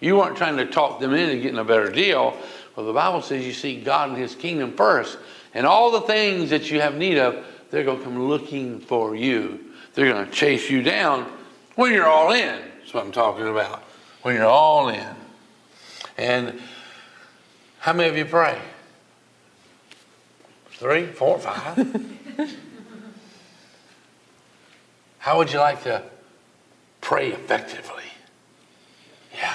You 0.00 0.16
weren't 0.16 0.36
trying 0.36 0.56
to 0.56 0.66
talk 0.66 0.98
them 0.98 1.14
into 1.14 1.40
getting 1.40 1.58
a 1.58 1.64
better 1.64 1.90
deal. 1.90 2.36
Well, 2.74 2.84
the 2.84 2.92
Bible 2.92 3.22
says 3.22 3.46
you 3.46 3.52
seek 3.52 3.84
God 3.84 4.10
and 4.10 4.18
His 4.18 4.34
kingdom 4.34 4.76
first. 4.76 5.18
And 5.54 5.66
all 5.66 5.92
the 5.92 6.00
things 6.00 6.50
that 6.50 6.70
you 6.70 6.80
have 6.80 6.96
need 6.96 7.16
of, 7.16 7.44
they're 7.70 7.84
going 7.84 7.98
to 7.98 8.04
come 8.04 8.28
looking 8.28 8.80
for 8.80 9.14
you. 9.14 9.60
They're 9.94 10.12
going 10.12 10.26
to 10.26 10.32
chase 10.32 10.68
you 10.68 10.82
down 10.82 11.30
when 11.76 11.92
you're 11.92 12.06
all 12.06 12.32
in. 12.32 12.60
That's 12.78 12.92
what 12.92 13.04
I'm 13.04 13.12
talking 13.12 13.46
about. 13.46 13.82
When 14.22 14.34
you're 14.34 14.46
all 14.46 14.88
in. 14.88 15.14
And 16.18 16.60
how 17.78 17.92
many 17.92 18.08
of 18.08 18.16
you 18.16 18.24
pray? 18.24 18.60
Three, 20.72 21.06
four, 21.06 21.38
five? 21.38 21.76
how 25.18 25.38
would 25.38 25.52
you 25.52 25.58
like 25.58 25.82
to 25.84 26.02
pray 27.00 27.32
effectively? 27.32 28.04
Yeah. 29.34 29.54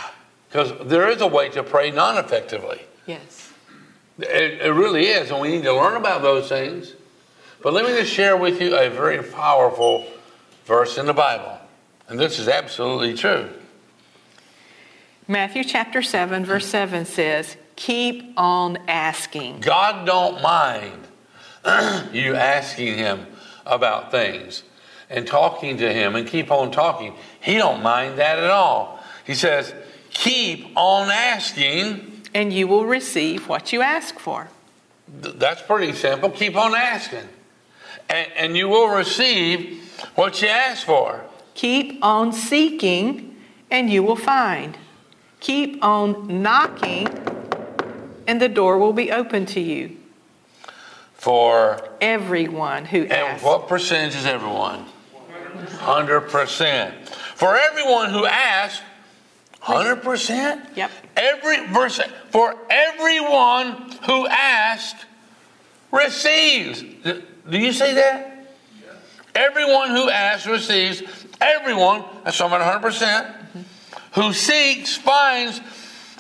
Because 0.50 0.88
there 0.88 1.10
is 1.10 1.22
a 1.22 1.28
way 1.28 1.50
to 1.50 1.64
pray 1.64 1.92
non 1.92 2.18
effectively. 2.18 2.82
Yes. 3.06 3.39
It, 4.20 4.62
it 4.62 4.74
really 4.74 5.08
is, 5.08 5.32
and 5.32 5.40
we 5.40 5.50
need 5.50 5.64
to 5.64 5.74
learn 5.74 5.96
about 5.96 6.22
those 6.22 6.50
things. 6.50 6.94
But 7.62 7.74
let 7.74 7.86
me 7.86 7.92
just 7.92 8.12
share 8.12 8.38
with 8.38 8.62
you 8.62 8.78
a 8.78 8.90
very 8.90 9.22
powerful 9.24 10.06
verse 10.66 10.98
in 10.98 11.06
the 11.06 11.14
Bible. 11.14 11.58
And 12.08 12.20
this 12.20 12.40
is 12.40 12.48
absolutely 12.48 13.14
true. 13.16 13.50
Matthew 15.28 15.64
chapter 15.64 16.02
7, 16.02 16.46
verse 16.46 16.66
7 16.66 17.06
says, 17.06 17.58
Keep 17.76 18.34
on 18.36 18.78
asking. 18.88 19.60
God 19.62 20.06
don't 20.06 20.42
mind 20.42 21.08
you 22.14 22.36
asking 22.36 22.98
him 22.98 23.26
about 23.66 24.12
things 24.12 24.64
and 25.10 25.26
talking 25.26 25.78
to 25.78 25.94
him 25.94 26.16
and 26.16 26.28
keep 26.28 26.52
on 26.52 26.72
talking. 26.72 27.16
He 27.40 27.56
don't 27.56 27.82
mind 27.82 28.18
that 28.20 28.40
at 28.40 28.50
all. 28.50 29.00
He 29.26 29.34
says, 29.34 29.74
keep 30.10 30.72
on 30.76 31.10
asking. 31.10 32.19
And 32.34 32.54
you 32.54 32.68
will 32.68 32.86
receive 32.86 33.48
what 33.48 33.74
you 33.74 33.82
ask 33.82 34.20
for. 34.20 34.50
That's 35.08 35.62
pretty 35.62 35.94
simple. 35.94 36.30
Keep 36.30 36.56
on 36.56 36.76
asking. 36.76 37.28
And, 38.10 38.32
and 38.36 38.58
you 38.58 38.70
will 38.70 38.90
receive 38.90 39.84
what 40.16 40.42
you 40.42 40.48
ask 40.48 40.86
for. 40.86 41.22
Keep 41.56 42.04
on 42.04 42.32
seeking, 42.32 43.36
and 43.72 43.90
you 43.90 44.04
will 44.04 44.16
find. 44.16 44.78
Keep 45.40 45.84
on 45.84 46.42
knocking, 46.42 47.08
and 48.28 48.42
the 48.42 48.50
door 48.50 48.78
will 48.78 48.94
be 48.94 49.12
open 49.12 49.46
to 49.48 49.60
you. 49.60 49.98
For 51.14 51.90
Everyone 52.00 52.86
who 52.86 53.02
and 53.02 53.12
asks. 53.12 53.44
what 53.44 53.68
percentage 53.68 54.16
is 54.16 54.26
everyone? 54.26 54.86
100%. 55.80 57.08
For 57.36 57.58
everyone 57.58 58.12
who 58.12 58.26
asks, 58.26 58.82
100%? 59.64 60.76
Yep. 60.76 60.92
Every 61.16 61.68
verse 61.68 62.00
for 62.30 62.56
everyone 62.70 63.92
who 64.06 64.28
asks 64.28 65.06
receives. 65.92 66.82
Do 66.82 67.58
you 67.58 67.74
see 67.74 67.94
that? 67.94 68.48
Everyone 69.36 69.90
who 69.90 70.10
asks 70.10 70.48
receives. 70.48 71.04
Everyone, 71.42 72.04
that's 72.24 72.38
talking 72.38 72.56
about 72.56 72.82
100%, 72.82 72.92
mm-hmm. 72.92 73.62
who 74.20 74.34
seeks 74.34 74.96
finds, 74.96 75.62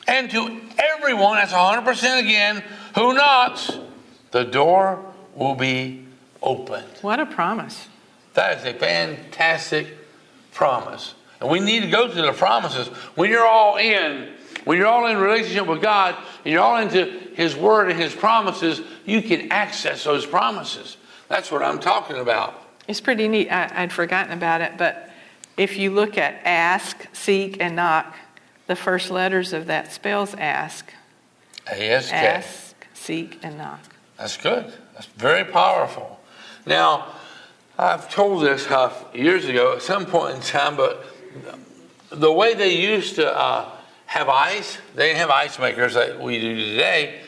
and 0.08 0.32
to 0.32 0.62
everyone, 0.78 1.36
that's 1.36 1.52
100% 1.52 2.19
again, 2.19 2.63
who 2.95 3.13
knocks, 3.13 3.71
the 4.32 4.43
door 4.43 5.13
will 5.36 5.56
be 5.56 6.06
opened. 6.41 6.88
What 7.02 7.19
a 7.19 7.25
promise. 7.25 7.88
That 8.34 8.60
is 8.60 8.65
a 8.65 8.73
fantastic 8.73 9.88
promise. 10.54 11.15
And 11.41 11.49
we 11.49 11.60
need 11.60 11.82
to 11.82 11.89
go 11.89 12.08
to 12.08 12.21
the 12.21 12.34
promises. 12.34 12.88
When 13.15 13.30
you're 13.30 13.47
all 13.47 13.78
in, 13.78 14.34
when 14.65 14.78
you're 14.78 14.88
all 14.88 15.08
in 15.08 15.17
relationship 15.17 15.67
with 15.67 15.82
God, 15.82 16.15
and 16.43 16.54
you're 16.54 16.62
all 16.62 16.78
into 16.78 17.06
His 17.36 17.56
Word 17.56 17.89
and 17.89 17.99
His 17.99 18.13
promises, 18.13 18.82
you 19.06 19.21
can 19.21 19.52
access 19.52 20.04
those 20.04 20.25
promises. 20.25 20.97
That's 21.30 21.52
what 21.52 21.63
I'm 21.63 21.80
talking 21.80 22.17
about. 22.17 22.62
It's 22.88 22.99
pretty 22.99 23.28
neat. 23.28 23.49
I, 23.49 23.71
I'd 23.73 23.93
forgotten 23.93 24.34
about 24.34 24.62
it, 24.62 24.78
but 24.78 25.10
if 25.58 25.78
you 25.78 25.91
look 25.91 26.17
at 26.17 26.41
ask, 26.45 27.08
seek, 27.13 27.58
and 27.62 27.75
knock, 27.75 28.15
the 28.67 28.75
first 28.75 29.12
letters 29.12 29.54
of 29.54 29.67
that 29.67 29.91
spells 29.91 30.34
ask. 30.36 30.93
ASK. 31.67 32.13
Ask, 32.13 32.88
seek, 32.93 33.39
and 33.43 33.58
knock. 33.58 33.80
That's 34.17 34.38
good. 34.38 34.73
That's 34.93 35.06
very 35.06 35.43
powerful. 35.43 36.19
Now, 36.65 37.08
I've 37.78 38.10
told 38.10 38.43
this 38.43 38.67
uh, 38.67 38.93
years 39.13 39.45
ago 39.45 39.73
at 39.73 39.82
some 39.82 40.06
point 40.06 40.36
in 40.36 40.41
time, 40.41 40.75
but 40.75 41.06
the 42.12 42.32
way 42.32 42.54
they 42.54 42.75
used 42.75 43.15
to 43.15 43.38
uh, 43.38 43.69
have 44.06 44.30
ice, 44.30 44.78
they 44.95 45.08
didn't 45.08 45.19
have 45.19 45.30
ice 45.30 45.60
makers 45.60 45.95
like 45.95 46.19
we 46.19 46.39
do 46.39 46.56
today, 46.56 47.21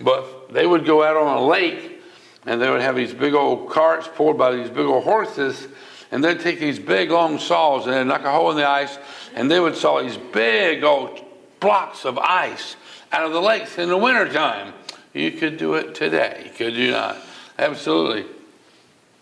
but 0.00 0.52
they 0.52 0.66
would 0.66 0.84
go 0.84 1.02
out 1.02 1.16
on 1.16 1.36
a 1.36 1.46
lake 1.46 2.02
and 2.46 2.60
they 2.60 2.68
would 2.68 2.80
have 2.80 2.96
these 2.96 3.14
big 3.14 3.34
old 3.34 3.70
carts 3.70 4.08
pulled 4.14 4.36
by 4.36 4.54
these 4.54 4.68
big 4.68 4.84
old 4.84 5.04
horses, 5.04 5.66
and 6.10 6.22
they'd 6.22 6.40
take 6.40 6.60
these 6.60 6.78
big 6.78 7.10
long 7.10 7.38
saws 7.38 7.86
and 7.86 7.94
they'd 7.94 8.04
knock 8.04 8.24
a 8.24 8.30
hole 8.30 8.50
in 8.50 8.56
the 8.56 8.68
ice, 8.68 8.98
and 9.34 9.50
they 9.50 9.58
would 9.58 9.76
saw 9.76 10.02
these 10.02 10.16
big 10.16 10.84
old 10.84 11.20
blocks 11.60 12.04
of 12.04 12.18
ice 12.18 12.76
out 13.12 13.24
of 13.24 13.32
the 13.32 13.40
lakes 13.40 13.78
in 13.78 13.88
the 13.88 13.96
wintertime. 13.96 14.74
You 15.14 15.30
could 15.32 15.56
do 15.56 15.74
it 15.74 15.94
today, 15.94 16.50
could 16.56 16.74
you 16.74 16.90
not? 16.90 17.16
Absolutely. 17.58 18.26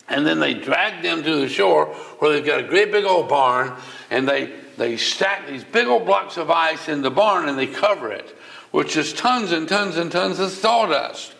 And 0.09 0.27
then 0.27 0.41
they 0.41 0.55
dragged 0.55 1.05
them 1.05 1.23
to 1.23 1.37
the 1.37 1.49
shore 1.49 1.87
where 2.19 2.33
they've 2.33 2.45
got 2.45 2.61
a 2.61 2.65
great 2.65 2.91
big 2.91 3.05
old 3.05 3.29
barn, 3.29 3.75
and 4.13 4.29
they, 4.29 4.53
they 4.77 4.99
stack 4.99 5.47
these 5.47 5.65
big 5.65 5.87
old 5.87 6.05
blocks 6.05 6.37
of 6.37 6.51
ice 6.51 6.91
in 6.91 7.01
the 7.01 7.11
barn 7.11 7.49
and 7.49 7.59
they 7.59 7.67
cover 7.67 8.13
it, 8.13 8.37
which 8.71 8.95
is 8.95 9.15
tons 9.15 9.53
and 9.53 9.67
tons 9.67 9.97
and 9.97 10.13
tons 10.13 10.39
of 10.39 10.51
sawdust. 10.51 11.35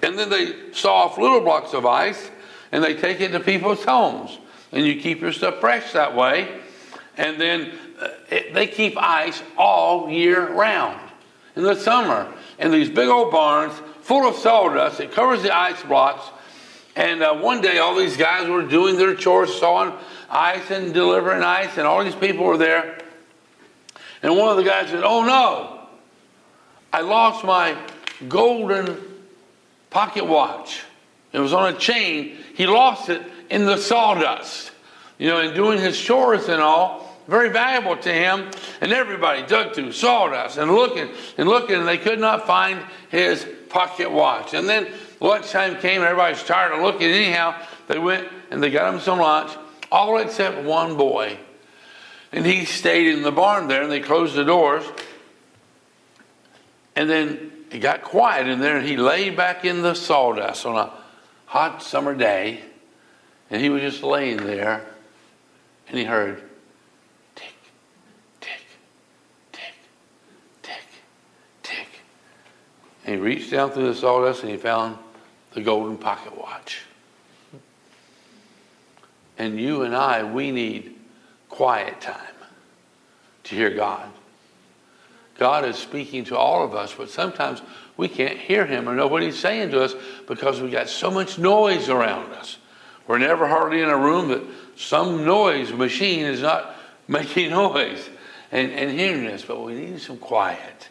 And 0.00 0.16
then 0.16 0.30
they 0.30 0.72
saw 0.72 1.06
off 1.06 1.18
little 1.18 1.40
blocks 1.40 1.74
of 1.74 1.84
ice 1.84 2.30
and 2.70 2.84
they 2.84 2.94
take 2.94 3.20
it 3.20 3.32
to 3.32 3.40
people's 3.40 3.82
homes. 3.82 4.38
And 4.70 4.86
you 4.86 5.00
keep 5.00 5.20
your 5.20 5.32
stuff 5.32 5.58
fresh 5.58 5.92
that 5.94 6.14
way. 6.14 6.60
And 7.16 7.40
then 7.40 7.72
uh, 8.00 8.08
it, 8.30 8.54
they 8.54 8.68
keep 8.68 8.96
ice 8.96 9.42
all 9.56 10.08
year 10.08 10.52
round 10.52 11.00
in 11.56 11.64
the 11.64 11.74
summer. 11.74 12.32
In 12.60 12.70
these 12.70 12.88
big 12.88 13.08
old 13.08 13.32
barns 13.32 13.74
full 14.02 14.28
of 14.28 14.36
sawdust, 14.36 15.00
it 15.00 15.10
covers 15.10 15.42
the 15.42 15.56
ice 15.56 15.82
blocks. 15.82 16.24
And 16.94 17.20
uh, 17.20 17.34
one 17.34 17.60
day, 17.60 17.78
all 17.78 17.96
these 17.96 18.16
guys 18.16 18.48
were 18.48 18.62
doing 18.62 18.96
their 18.96 19.14
chores, 19.14 19.54
sawing 19.54 19.92
ice 20.30 20.70
and 20.70 20.92
delivering 20.92 21.42
ice, 21.42 21.76
and 21.78 21.86
all 21.86 22.04
these 22.04 22.14
people 22.14 22.44
were 22.44 22.58
there. 22.58 22.98
And 24.22 24.36
one 24.36 24.50
of 24.50 24.56
the 24.56 24.64
guys 24.64 24.90
said, 24.90 25.04
Oh 25.04 25.24
no, 25.24 25.86
I 26.92 27.00
lost 27.02 27.44
my 27.44 27.76
golden 28.28 28.98
pocket 29.90 30.26
watch. 30.26 30.82
It 31.32 31.38
was 31.38 31.52
on 31.52 31.74
a 31.74 31.78
chain. 31.78 32.36
He 32.54 32.66
lost 32.66 33.08
it 33.08 33.22
in 33.50 33.66
the 33.66 33.76
sawdust. 33.76 34.72
You 35.18 35.28
know, 35.28 35.40
in 35.40 35.54
doing 35.54 35.78
his 35.78 36.00
chores 36.00 36.48
and 36.48 36.60
all, 36.60 37.16
very 37.26 37.50
valuable 37.50 37.96
to 37.96 38.12
him. 38.12 38.50
And 38.80 38.92
everybody 38.92 39.42
dug 39.46 39.74
through 39.74 39.92
sawdust 39.92 40.58
and 40.58 40.72
looking 40.72 41.10
and 41.36 41.48
looking, 41.48 41.76
and 41.76 41.86
they 41.86 41.98
could 41.98 42.18
not 42.18 42.46
find 42.46 42.80
his 43.10 43.46
pocket 43.68 44.10
watch. 44.10 44.54
And 44.54 44.68
then 44.68 44.88
lunchtime 45.20 45.76
came, 45.76 46.02
everybody's 46.02 46.42
tired 46.42 46.72
of 46.72 46.80
looking. 46.80 47.08
Anyhow, 47.08 47.60
they 47.86 47.98
went 47.98 48.28
and 48.50 48.62
they 48.62 48.70
got 48.70 48.92
him 48.94 49.00
some 49.00 49.18
lunch, 49.18 49.52
all 49.90 50.18
except 50.18 50.62
one 50.64 50.96
boy. 50.96 51.38
And 52.32 52.44
he 52.44 52.64
stayed 52.64 53.06
in 53.06 53.22
the 53.22 53.32
barn 53.32 53.68
there, 53.68 53.82
and 53.82 53.90
they 53.90 54.00
closed 54.00 54.34
the 54.34 54.44
doors. 54.44 54.84
And 56.94 57.08
then 57.08 57.52
it 57.70 57.78
got 57.78 58.02
quiet 58.02 58.48
in 58.48 58.60
there, 58.60 58.76
and 58.76 58.86
he 58.86 58.96
lay 58.96 59.30
back 59.30 59.64
in 59.64 59.82
the 59.82 59.94
sawdust 59.94 60.66
on 60.66 60.76
a 60.76 60.92
hot 61.46 61.82
summer 61.82 62.14
day, 62.14 62.60
and 63.50 63.62
he 63.62 63.70
was 63.70 63.80
just 63.80 64.02
laying 64.02 64.36
there, 64.38 64.84
and 65.88 65.96
he 65.96 66.04
heard 66.04 66.42
tick, 67.34 67.54
tick, 68.40 68.66
tick, 69.52 69.74
tick, 70.62 70.82
tick. 71.62 71.86
And 73.06 73.14
he 73.14 73.20
reached 73.20 73.50
down 73.50 73.70
through 73.70 73.86
the 73.86 73.94
sawdust 73.94 74.42
and 74.42 74.50
he 74.50 74.58
found 74.58 74.98
the 75.52 75.62
golden 75.62 75.96
pocket 75.96 76.36
watch. 76.36 76.82
And 79.38 79.58
you 79.60 79.82
and 79.82 79.94
I, 79.94 80.24
we 80.24 80.50
need 80.50 80.96
quiet 81.48 82.00
time 82.00 82.16
to 83.44 83.54
hear 83.54 83.70
God. 83.70 84.10
God 85.38 85.64
is 85.64 85.76
speaking 85.76 86.24
to 86.24 86.36
all 86.36 86.64
of 86.64 86.74
us, 86.74 86.92
but 86.92 87.08
sometimes 87.08 87.62
we 87.96 88.08
can't 88.08 88.36
hear 88.36 88.66
him 88.66 88.88
or 88.88 88.94
know 88.94 89.06
what 89.06 89.22
he's 89.22 89.38
saying 89.38 89.70
to 89.70 89.82
us 89.82 89.94
because 90.26 90.60
we 90.60 90.70
got 90.70 90.88
so 90.88 91.10
much 91.10 91.38
noise 91.38 91.88
around 91.88 92.32
us. 92.32 92.58
We're 93.06 93.18
never 93.18 93.46
hardly 93.46 93.80
in 93.80 93.88
a 93.88 93.96
room 93.96 94.28
that 94.28 94.42
some 94.76 95.24
noise 95.24 95.72
machine 95.72 96.26
is 96.26 96.42
not 96.42 96.74
making 97.08 97.50
noise 97.50 98.10
and, 98.50 98.70
and 98.72 98.90
hearing 98.98 99.26
us, 99.28 99.44
but 99.44 99.62
we 99.62 99.74
need 99.74 100.00
some 100.00 100.18
quiet 100.18 100.88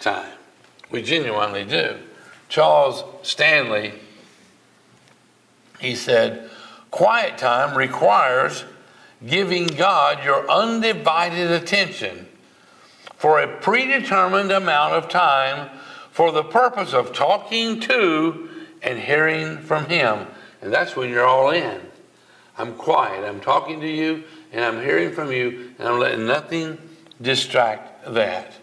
time. 0.00 0.32
We 0.90 1.02
genuinely 1.02 1.64
do. 1.64 1.96
Charles 2.48 3.04
Stanley, 3.22 3.92
he 5.78 5.94
said, 5.94 6.49
quiet 6.90 7.38
time 7.38 7.76
requires 7.76 8.64
giving 9.26 9.66
God 9.66 10.24
your 10.24 10.50
undivided 10.50 11.50
attention 11.50 12.26
for 13.16 13.40
a 13.40 13.58
predetermined 13.58 14.50
amount 14.50 14.94
of 14.94 15.08
time 15.08 15.70
for 16.10 16.32
the 16.32 16.42
purpose 16.42 16.92
of 16.94 17.12
talking 17.12 17.80
to 17.80 18.48
and 18.82 18.98
hearing 18.98 19.58
from 19.58 19.86
Him. 19.86 20.26
And 20.62 20.72
that's 20.72 20.96
when 20.96 21.10
you're 21.10 21.26
all 21.26 21.50
in. 21.50 21.80
I'm 22.56 22.74
quiet. 22.74 23.24
I'm 23.24 23.40
talking 23.40 23.80
to 23.80 23.88
you 23.88 24.24
and 24.52 24.64
I'm 24.64 24.82
hearing 24.82 25.12
from 25.12 25.32
you 25.32 25.72
and 25.78 25.88
I'm 25.88 25.98
letting 25.98 26.26
nothing 26.26 26.78
distract 27.20 28.12
that. 28.14 28.54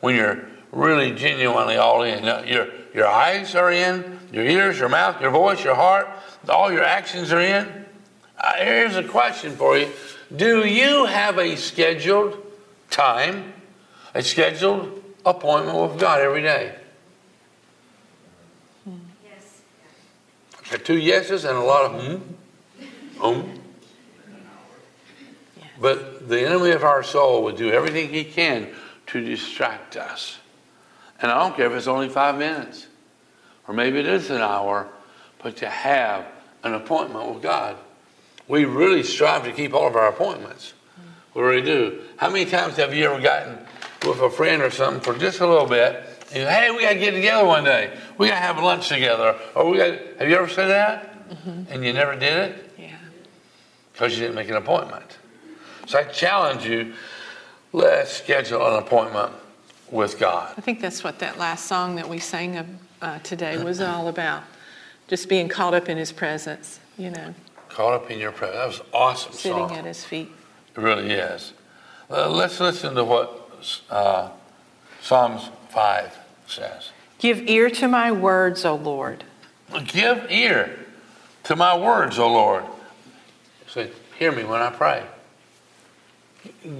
When 0.00 0.16
you're 0.16 0.46
really 0.72 1.12
genuinely 1.12 1.76
all 1.76 2.02
in, 2.02 2.24
your, 2.48 2.68
your 2.94 3.06
eyes 3.06 3.54
are 3.54 3.70
in, 3.70 4.18
your 4.32 4.44
ears, 4.44 4.78
your 4.78 4.88
mouth, 4.88 5.20
your 5.20 5.30
voice, 5.30 5.62
your 5.62 5.74
heart, 5.74 6.08
all 6.48 6.72
your 6.72 6.84
actions 6.84 7.32
are 7.32 7.40
in. 7.40 7.86
Uh, 8.38 8.52
here's 8.58 8.96
a 8.96 9.04
question 9.04 9.56
for 9.56 9.78
you 9.78 9.90
Do 10.34 10.66
you 10.66 11.04
have 11.06 11.38
a 11.38 11.56
scheduled 11.56 12.40
time 12.90 13.54
a 14.14 14.22
scheduled 14.22 15.02
appointment 15.26 15.76
with 15.90 16.00
God 16.00 16.20
every 16.20 16.42
day. 16.42 16.76
Yes. 19.24 19.62
Two 20.84 20.98
yeses 20.98 21.44
and 21.44 21.58
a 21.58 21.62
lot 21.62 21.90
of 21.90 22.00
hmm, 22.00 23.24
um. 23.24 23.60
But 25.80 26.28
the 26.28 26.46
enemy 26.46 26.70
of 26.70 26.84
our 26.84 27.02
soul 27.02 27.42
would 27.44 27.56
do 27.56 27.70
everything 27.70 28.08
he 28.08 28.24
can 28.24 28.68
to 29.08 29.20
distract 29.20 29.96
us. 29.96 30.38
And 31.20 31.32
I 31.32 31.40
don't 31.40 31.56
care 31.56 31.66
if 31.66 31.72
it's 31.72 31.88
only 31.88 32.08
five 32.08 32.38
minutes, 32.38 32.86
or 33.66 33.74
maybe 33.74 33.98
it 33.98 34.06
is 34.06 34.30
an 34.30 34.40
hour, 34.40 34.88
but 35.42 35.56
to 35.58 35.68
have 35.68 36.26
an 36.64 36.74
appointment 36.74 37.32
with 37.32 37.42
God. 37.42 37.76
We 38.48 38.64
really 38.64 39.02
strive 39.02 39.44
to 39.44 39.52
keep 39.52 39.72
all 39.72 39.86
of 39.86 39.96
our 39.96 40.08
appointments. 40.08 40.74
We 41.34 41.42
really 41.42 41.62
do. 41.62 42.02
How 42.16 42.30
many 42.30 42.44
times 42.44 42.76
have 42.76 42.94
you 42.94 43.04
ever 43.06 43.20
gotten 43.20 43.58
with 44.06 44.20
a 44.20 44.30
friend 44.30 44.62
or 44.62 44.70
something 44.70 45.00
for 45.00 45.18
just 45.18 45.40
a 45.40 45.46
little 45.46 45.66
bit. 45.66 46.02
And, 46.32 46.48
hey, 46.48 46.70
we 46.70 46.82
got 46.82 46.94
to 46.94 46.98
get 46.98 47.12
together 47.12 47.46
one 47.46 47.64
day. 47.64 47.96
We 48.18 48.28
got 48.28 48.34
to 48.34 48.40
have 48.40 48.62
lunch 48.62 48.88
together. 48.88 49.36
Or 49.54 49.70
we 49.70 49.78
got. 49.78 49.98
Have 50.18 50.28
you 50.28 50.36
ever 50.36 50.48
said 50.48 50.68
that? 50.68 51.30
Mm-hmm. 51.30 51.72
And 51.72 51.84
you 51.84 51.92
never 51.92 52.14
did 52.14 52.50
it? 52.50 52.70
Yeah. 52.78 52.96
Because 53.92 54.14
you 54.14 54.20
didn't 54.20 54.34
make 54.34 54.48
an 54.48 54.56
appointment. 54.56 55.18
So 55.86 55.98
I 55.98 56.04
challenge 56.04 56.66
you. 56.66 56.94
Let's 57.72 58.12
schedule 58.12 58.66
an 58.66 58.82
appointment 58.82 59.32
with 59.90 60.18
God. 60.18 60.54
I 60.56 60.60
think 60.60 60.80
that's 60.80 61.02
what 61.02 61.18
that 61.20 61.38
last 61.38 61.66
song 61.66 61.96
that 61.96 62.08
we 62.08 62.18
sang 62.18 62.78
uh, 63.02 63.18
today 63.20 63.62
was 63.62 63.80
all 63.80 64.08
about. 64.08 64.44
Just 65.08 65.28
being 65.28 65.48
caught 65.48 65.74
up 65.74 65.88
in 65.88 65.96
His 65.96 66.12
presence, 66.12 66.80
you 66.96 67.10
know. 67.10 67.34
Caught 67.68 67.94
up 67.94 68.10
in 68.10 68.18
your 68.18 68.32
presence. 68.32 68.56
That 68.56 68.66
was 68.66 68.80
awesome. 68.92 69.32
Sitting 69.32 69.68
song. 69.68 69.76
at 69.76 69.84
His 69.84 70.04
feet. 70.04 70.30
It 70.76 70.80
really 70.80 71.10
is. 71.10 71.52
Uh, 72.10 72.30
let's 72.30 72.60
listen 72.60 72.94
to 72.94 73.04
what 73.04 73.50
uh, 73.90 74.30
Psalms 75.00 75.50
5 75.70 76.18
says. 76.46 76.90
Give 77.18 77.48
ear 77.48 77.70
to 77.70 77.88
my 77.88 78.12
words, 78.12 78.64
O 78.64 78.74
Lord. 78.74 79.24
Give 79.86 80.26
ear 80.30 80.78
to 81.44 81.56
my 81.56 81.76
words, 81.76 82.18
O 82.18 82.30
Lord. 82.30 82.64
Say, 83.66 83.90
hear 84.18 84.32
me 84.32 84.44
when 84.44 84.60
I 84.60 84.70
pray. 84.70 85.04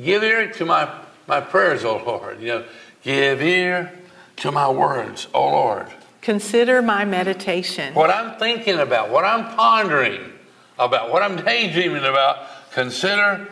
Give 0.03 0.23
ear 0.23 0.51
to 0.53 0.65
my, 0.65 1.01
my 1.27 1.41
prayers, 1.41 1.85
O 1.85 1.97
Lord. 1.97 2.41
You 2.41 2.49
know, 2.49 2.65
give 3.03 3.43
ear 3.43 3.93
to 4.37 4.53
my 4.53 4.69
words, 4.69 5.29
O 5.33 5.49
Lord. 5.49 5.89
Consider 6.25 6.81
my 6.81 7.05
meditation. 7.05 7.93
What 7.93 8.09
I'm 8.09 8.39
thinking 8.39 8.79
about, 8.79 9.11
what 9.11 9.27
I'm 9.27 9.55
pondering 9.57 10.33
about, 10.79 11.13
what 11.13 11.23
I'm 11.23 11.37
daydreaming 11.37 12.05
about, 12.05 12.47
consider 12.73 13.47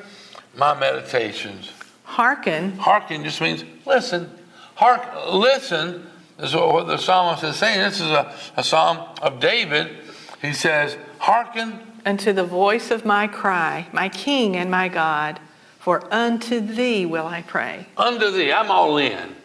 my 0.56 0.72
meditations. 0.80 1.70
Hearken. 2.04 2.78
Hearken 2.78 3.24
just 3.24 3.42
means 3.42 3.62
listen. 3.84 4.30
Hark, 4.74 5.02
listen 5.30 6.06
is 6.38 6.54
what 6.54 6.86
the 6.86 6.96
psalmist 6.96 7.44
is 7.44 7.56
saying. 7.56 7.78
This 7.78 8.00
is 8.00 8.08
a, 8.08 8.34
a 8.56 8.64
psalm 8.64 9.06
of 9.20 9.38
David. 9.38 9.94
He 10.40 10.54
says, 10.54 10.96
Hearken 11.18 11.78
unto 12.06 12.32
the 12.32 12.44
voice 12.44 12.90
of 12.90 13.04
my 13.04 13.26
cry, 13.26 13.86
my 13.92 14.08
King 14.08 14.56
and 14.56 14.70
my 14.70 14.88
God, 14.88 15.40
for 15.78 16.02
unto 16.10 16.58
thee 16.58 17.04
will 17.04 17.26
I 17.26 17.42
pray. 17.42 17.88
Unto 17.98 18.30
thee, 18.30 18.50
I'm 18.50 18.70
all 18.70 18.96
in. 18.96 19.36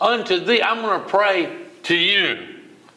Unto 0.00 0.38
thee, 0.38 0.62
I'm 0.62 0.82
going 0.82 1.00
to 1.00 1.08
pray 1.08 1.66
to 1.82 1.96
you. 1.96 2.52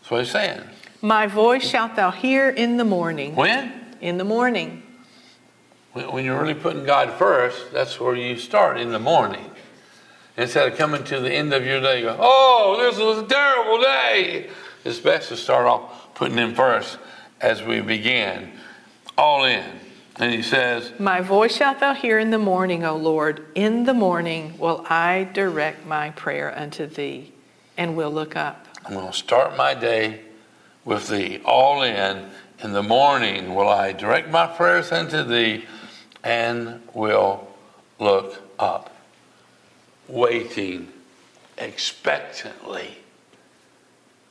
That's 0.09 0.11
what 0.11 0.23
he's 0.23 0.31
saying. 0.31 0.63
My 1.03 1.27
voice 1.27 1.69
shalt 1.69 1.95
thou 1.95 2.09
hear 2.09 2.49
in 2.49 2.77
the 2.77 2.83
morning. 2.83 3.35
When? 3.35 3.71
In 4.01 4.17
the 4.17 4.23
morning. 4.23 4.81
When 5.93 6.25
you're 6.25 6.41
really 6.41 6.55
putting 6.55 6.83
God 6.83 7.13
first, 7.19 7.71
that's 7.71 7.99
where 7.99 8.15
you 8.15 8.35
start 8.37 8.79
in 8.79 8.91
the 8.91 8.97
morning. 8.97 9.51
Instead 10.35 10.71
of 10.71 10.79
coming 10.79 11.03
to 11.03 11.19
the 11.19 11.31
end 11.31 11.53
of 11.53 11.63
your 11.63 11.79
day, 11.79 12.01
go, 12.01 12.17
oh, 12.19 12.77
this 12.79 12.97
was 12.97 13.19
a 13.19 13.27
terrible 13.27 13.79
day. 13.81 14.49
It's 14.83 14.97
best 14.97 15.29
to 15.29 15.37
start 15.37 15.67
off 15.67 16.15
putting 16.15 16.37
Him 16.37 16.55
first 16.55 16.97
as 17.39 17.61
we 17.61 17.79
begin, 17.81 18.53
all 19.15 19.43
in. 19.43 19.63
And 20.15 20.33
he 20.33 20.41
says, 20.41 20.91
My 20.97 21.21
voice 21.21 21.55
shalt 21.55 21.81
thou 21.81 21.93
hear 21.93 22.17
in 22.17 22.31
the 22.31 22.39
morning, 22.39 22.83
O 22.83 22.95
Lord. 22.95 23.45
In 23.53 23.83
the 23.83 23.93
morning 23.93 24.57
will 24.57 24.83
I 24.89 25.29
direct 25.33 25.85
my 25.85 26.09
prayer 26.09 26.57
unto 26.57 26.87
thee, 26.87 27.31
and 27.77 27.95
will 27.95 28.11
look 28.11 28.35
up. 28.35 28.65
I'm 28.89 28.95
going 28.95 29.11
to 29.11 29.13
start 29.13 29.55
my 29.55 29.75
day 29.75 30.21
with 30.83 31.09
thee, 31.09 31.41
all 31.45 31.83
in. 31.83 32.27
In 32.63 32.73
the 32.73 32.81
morning 32.81 33.53
will 33.53 33.69
I 33.69 33.91
direct 33.91 34.31
my 34.31 34.47
prayers 34.47 34.91
unto 34.91 35.23
thee 35.23 35.65
and 36.23 36.81
will 36.95 37.47
look 37.99 38.41
up, 38.57 38.91
waiting 40.07 40.91
expectantly 41.59 42.97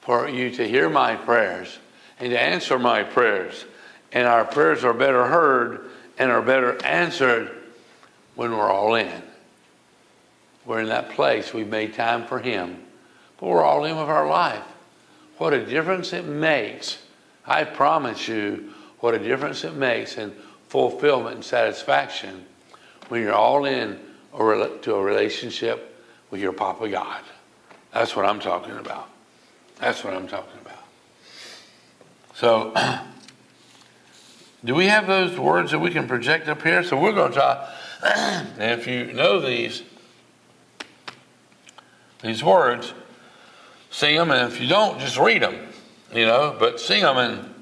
for 0.00 0.28
you 0.28 0.50
to 0.50 0.66
hear 0.66 0.90
my 0.90 1.14
prayers 1.14 1.78
and 2.18 2.30
to 2.30 2.40
answer 2.40 2.80
my 2.80 3.04
prayers. 3.04 3.64
And 4.10 4.26
our 4.26 4.44
prayers 4.44 4.82
are 4.82 4.92
better 4.92 5.24
heard 5.28 5.88
and 6.18 6.32
are 6.32 6.42
better 6.42 6.84
answered 6.84 7.56
when 8.34 8.50
we're 8.50 8.72
all 8.72 8.96
in. 8.96 9.22
We're 10.66 10.80
in 10.80 10.88
that 10.88 11.10
place. 11.10 11.54
We've 11.54 11.68
made 11.68 11.94
time 11.94 12.26
for 12.26 12.40
Him, 12.40 12.82
we're 13.46 13.64
all 13.64 13.84
in 13.84 13.96
with 13.96 14.08
our 14.08 14.28
life. 14.28 14.64
What 15.38 15.54
a 15.54 15.64
difference 15.64 16.12
it 16.12 16.26
makes. 16.26 16.98
I 17.46 17.64
promise 17.64 18.28
you 18.28 18.72
what 19.00 19.14
a 19.14 19.18
difference 19.18 19.64
it 19.64 19.74
makes 19.74 20.18
in 20.18 20.34
fulfillment 20.68 21.36
and 21.36 21.44
satisfaction 21.44 22.44
when 23.08 23.22
you're 23.22 23.32
all 23.32 23.64
in 23.64 23.98
to 24.36 24.94
a 24.94 25.02
relationship 25.02 26.04
with 26.30 26.40
your 26.40 26.52
Papa 26.52 26.88
God. 26.88 27.22
That's 27.92 28.14
what 28.14 28.26
I'm 28.26 28.40
talking 28.40 28.76
about. 28.76 29.08
That's 29.80 30.04
what 30.04 30.14
I'm 30.14 30.28
talking 30.28 30.60
about. 30.60 30.84
So, 32.34 32.74
do 34.64 34.74
we 34.74 34.86
have 34.86 35.06
those 35.06 35.38
words 35.38 35.70
that 35.70 35.78
we 35.78 35.90
can 35.90 36.06
project 36.06 36.48
up 36.48 36.62
here? 36.62 36.82
So 36.82 37.00
we're 37.00 37.12
going 37.12 37.32
to 37.32 37.38
try. 37.38 37.74
and 38.58 38.78
if 38.78 38.86
you 38.86 39.12
know 39.12 39.40
these, 39.40 39.82
these 42.22 42.44
words, 42.44 42.92
sing 43.90 44.16
them, 44.16 44.30
and 44.30 44.52
if 44.52 44.60
you 44.60 44.68
don't, 44.68 44.98
just 44.98 45.18
read 45.18 45.42
them, 45.42 45.56
you 46.12 46.26
know, 46.26 46.56
but 46.58 46.80
sing 46.80 47.02
them, 47.02 47.16
and 47.16 47.54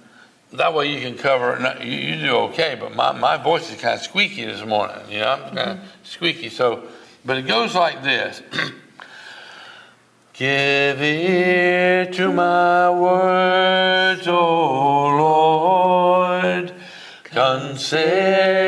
that 0.52 0.74
way 0.74 0.92
you 0.92 1.00
can 1.00 1.16
cover, 1.16 1.58
you, 1.82 1.90
you 1.90 2.20
do 2.20 2.36
okay, 2.36 2.76
but 2.78 2.94
my, 2.94 3.12
my 3.12 3.36
voice 3.36 3.70
is 3.72 3.80
kind 3.80 3.94
of 3.94 4.00
squeaky 4.00 4.44
this 4.44 4.64
morning, 4.64 4.98
you 5.10 5.18
know, 5.20 5.28
I'm 5.28 5.42
kind 5.54 5.58
of 5.58 5.76
mm-hmm. 5.78 5.86
squeaky. 6.04 6.48
So, 6.48 6.84
but 7.24 7.38
it 7.38 7.46
goes 7.46 7.74
like 7.74 8.02
this. 8.02 8.42
Give 10.34 11.00
ear 11.00 12.04
to 12.12 12.30
my 12.30 12.90
words, 12.90 14.28
O 14.28 15.06
Lord. 15.16 16.74
Consider 17.24 18.66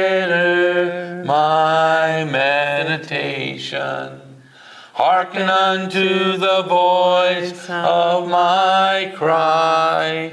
my 1.26 2.24
meditation. 2.24 4.17
Hearken 5.00 5.48
unto 5.48 6.36
the 6.38 6.62
voice 6.62 7.70
of 7.70 8.28
my 8.28 9.12
cry, 9.14 10.32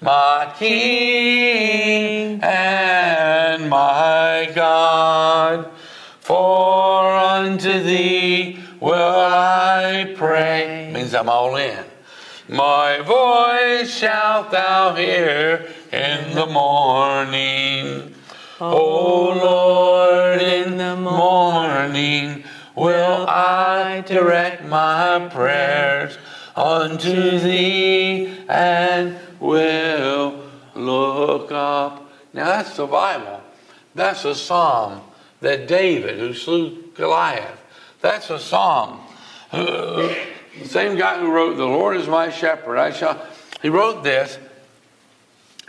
my 0.00 0.52
King 0.58 2.42
and 2.42 3.70
my 3.70 4.50
God. 4.52 5.70
For 6.18 7.06
unto 7.14 7.84
thee 7.84 8.58
will 8.80 9.14
I 9.14 10.12
pray. 10.16 10.90
Means 10.92 11.14
I'm 11.14 11.28
all 11.28 11.54
in. 11.54 11.84
My 12.48 12.98
voice 13.02 13.96
shalt 13.96 14.50
thou 14.50 14.92
hear 14.96 15.68
in 15.92 16.34
the 16.34 16.46
morning. 16.46 18.12
O 18.58 19.38
Lord, 19.40 20.42
in 20.42 20.78
the 20.78 20.96
morning 20.96 22.39
will 22.76 23.26
I 23.28 24.02
direct 24.06 24.64
my 24.64 25.28
prayers 25.32 26.16
unto 26.56 27.38
thee 27.38 28.26
and 28.48 29.18
will 29.38 30.42
look 30.74 31.52
up. 31.52 32.10
Now 32.32 32.46
that's 32.46 32.76
the 32.76 32.86
Bible. 32.86 33.40
That's 33.94 34.24
a 34.24 34.34
psalm 34.34 35.00
that 35.40 35.66
David, 35.66 36.18
who 36.18 36.34
slew 36.34 36.84
Goliath, 36.94 37.60
that's 38.00 38.30
a 38.30 38.38
psalm. 38.38 39.00
the 39.52 40.16
same 40.64 40.96
guy 40.96 41.18
who 41.18 41.30
wrote, 41.30 41.56
The 41.56 41.64
Lord 41.64 41.96
is 41.96 42.08
my 42.08 42.30
shepherd, 42.30 42.78
I 42.78 42.92
shall. 42.92 43.20
He 43.62 43.68
wrote 43.68 44.02
this, 44.02 44.38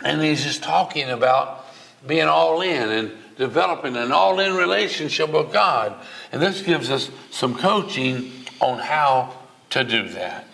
and 0.04 0.20
he's 0.22 0.42
just 0.42 0.62
talking 0.62 1.10
about 1.10 1.66
being 2.06 2.26
all 2.26 2.62
in 2.62 2.88
and 2.88 3.12
developing 3.36 3.96
an 3.96 4.12
all 4.12 4.40
in 4.40 4.54
relationship 4.54 5.30
with 5.30 5.52
God. 5.52 5.94
And 6.32 6.40
this 6.40 6.62
gives 6.62 6.90
us 6.90 7.10
some 7.30 7.54
coaching 7.54 8.32
on 8.60 8.78
how 8.78 9.34
to 9.70 9.84
do 9.84 10.08
that. 10.08 10.46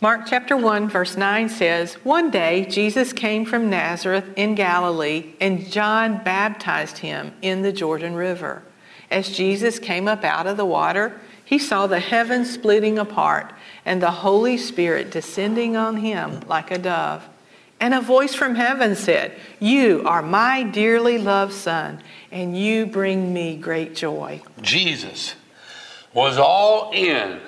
Mark 0.00 0.22
chapter 0.26 0.56
1, 0.56 0.88
verse 0.88 1.16
9 1.16 1.48
says, 1.48 1.94
One 2.04 2.30
day 2.30 2.64
Jesus 2.66 3.12
came 3.12 3.44
from 3.44 3.68
Nazareth 3.68 4.26
in 4.36 4.54
Galilee, 4.54 5.34
and 5.40 5.66
John 5.70 6.22
baptized 6.22 6.98
him 6.98 7.32
in 7.42 7.62
the 7.62 7.72
Jordan 7.72 8.14
River. 8.14 8.62
As 9.10 9.36
Jesus 9.36 9.78
came 9.78 10.06
up 10.06 10.22
out 10.22 10.46
of 10.46 10.56
the 10.56 10.64
water, 10.64 11.18
he 11.44 11.58
saw 11.58 11.86
the 11.86 12.00
heavens 12.00 12.52
splitting 12.52 12.98
apart 12.98 13.52
and 13.84 14.02
the 14.02 14.10
Holy 14.10 14.56
Spirit 14.58 15.10
descending 15.10 15.76
on 15.76 15.96
him 15.96 16.40
like 16.46 16.70
a 16.70 16.78
dove. 16.78 17.26
And 17.78 17.92
a 17.92 18.00
voice 18.00 18.34
from 18.34 18.54
heaven 18.54 18.94
said, 18.94 19.32
You 19.60 20.02
are 20.06 20.22
my 20.22 20.62
dearly 20.62 21.18
loved 21.18 21.52
Son, 21.52 22.02
and 22.30 22.56
you 22.56 22.86
bring 22.86 23.32
me 23.32 23.56
great 23.56 23.94
joy. 23.94 24.42
Jesus 24.62 25.34
was 26.14 26.38
all 26.38 26.90
in 26.92 27.40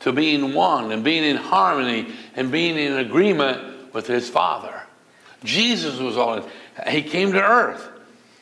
to 0.00 0.12
being 0.12 0.54
one 0.54 0.90
and 0.90 1.04
being 1.04 1.24
in 1.24 1.36
harmony 1.36 2.12
and 2.34 2.50
being 2.50 2.76
in 2.76 2.94
agreement 2.94 3.94
with 3.94 4.06
his 4.06 4.28
Father. 4.28 4.82
Jesus 5.44 6.00
was 6.00 6.16
all 6.16 6.34
in. 6.34 6.44
He 6.88 7.02
came 7.02 7.32
to 7.32 7.42
earth 7.42 7.88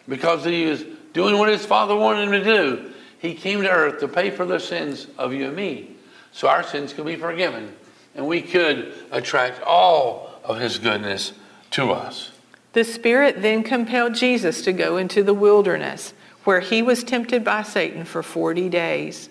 because 0.09 0.44
he 0.44 0.64
was 0.66 0.85
doing 1.12 1.38
what 1.38 1.51
his 1.51 1.66
Father 1.66 1.94
wanted 1.94 2.29
him 2.29 2.33
to 2.33 2.44
do. 2.44 2.92
He 3.18 3.35
came 3.35 3.62
to 3.62 3.70
earth 3.70 4.01
to 4.01 4.09
pay 4.09 4.31
for 4.31 4.46
the 4.46 4.59
sins 4.59 5.07
of 5.18 5.33
you 5.35 5.46
and 5.46 5.57
me 5.57 5.94
so 6.33 6.48
our 6.48 6.62
sins 6.62 6.92
could 6.92 7.07
be 7.07 7.16
forgiven 7.16 7.75
and 8.14 8.27
we 8.27 8.42
could 8.42 8.94
attract 9.11 9.62
all 9.62 10.32
of 10.44 10.61
his 10.61 10.78
goodness 10.78 11.33
to 11.72 11.90
us. 11.90 12.33
The 12.72 12.85
Spirit 12.85 13.42
then 13.42 13.62
compelled 13.62 14.14
Jesus 14.14 14.62
to 14.62 14.72
go 14.72 14.96
into 14.96 15.22
the 15.22 15.35
wilderness, 15.35 16.14
where 16.44 16.61
he 16.61 16.83
was 16.83 17.05
tempted 17.05 17.44
by 17.44 17.62
Satan 17.62 18.05
for 18.05 18.22
40 18.22 18.68
days. 18.68 19.28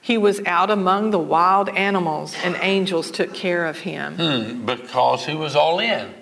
He 0.00 0.18
was 0.18 0.40
out 0.46 0.70
among 0.70 1.10
the 1.10 1.18
wild 1.18 1.70
animals, 1.70 2.34
and 2.44 2.56
angels 2.60 3.10
took 3.10 3.32
care 3.34 3.66
of 3.66 3.80
him. 3.80 4.16
Hmm, 4.16 4.66
because 4.66 5.24
he 5.24 5.34
was 5.34 5.56
all 5.56 5.80
in. 5.80 6.12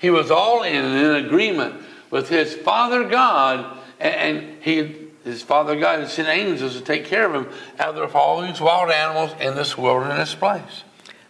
He 0.00 0.10
was 0.10 0.30
all 0.30 0.62
in 0.62 0.84
in 0.84 1.24
agreement 1.24 1.82
with 2.10 2.28
his 2.28 2.54
Father 2.54 3.08
God, 3.08 3.78
and 4.00 4.60
he 4.60 5.08
his 5.24 5.42
Father 5.42 5.78
God 5.78 6.00
had 6.00 6.08
sent 6.08 6.28
angels 6.28 6.74
to 6.74 6.80
take 6.80 7.04
care 7.04 7.26
of 7.26 7.34
him 7.34 7.52
out 7.78 7.96
of 7.96 8.16
all 8.16 8.40
these 8.40 8.60
wild 8.60 8.90
animals 8.90 9.32
in 9.40 9.54
this 9.54 9.76
wilderness 9.76 10.34
place. 10.34 10.84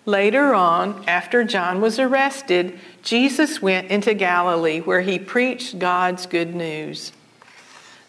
Later 0.08 0.54
on, 0.54 1.04
after 1.06 1.44
John 1.44 1.82
was 1.82 1.98
arrested, 1.98 2.80
Jesus 3.02 3.60
went 3.60 3.90
into 3.90 4.14
Galilee 4.14 4.80
where 4.80 5.02
he 5.02 5.18
preached 5.18 5.78
God's 5.78 6.24
good 6.24 6.54
news. 6.54 7.12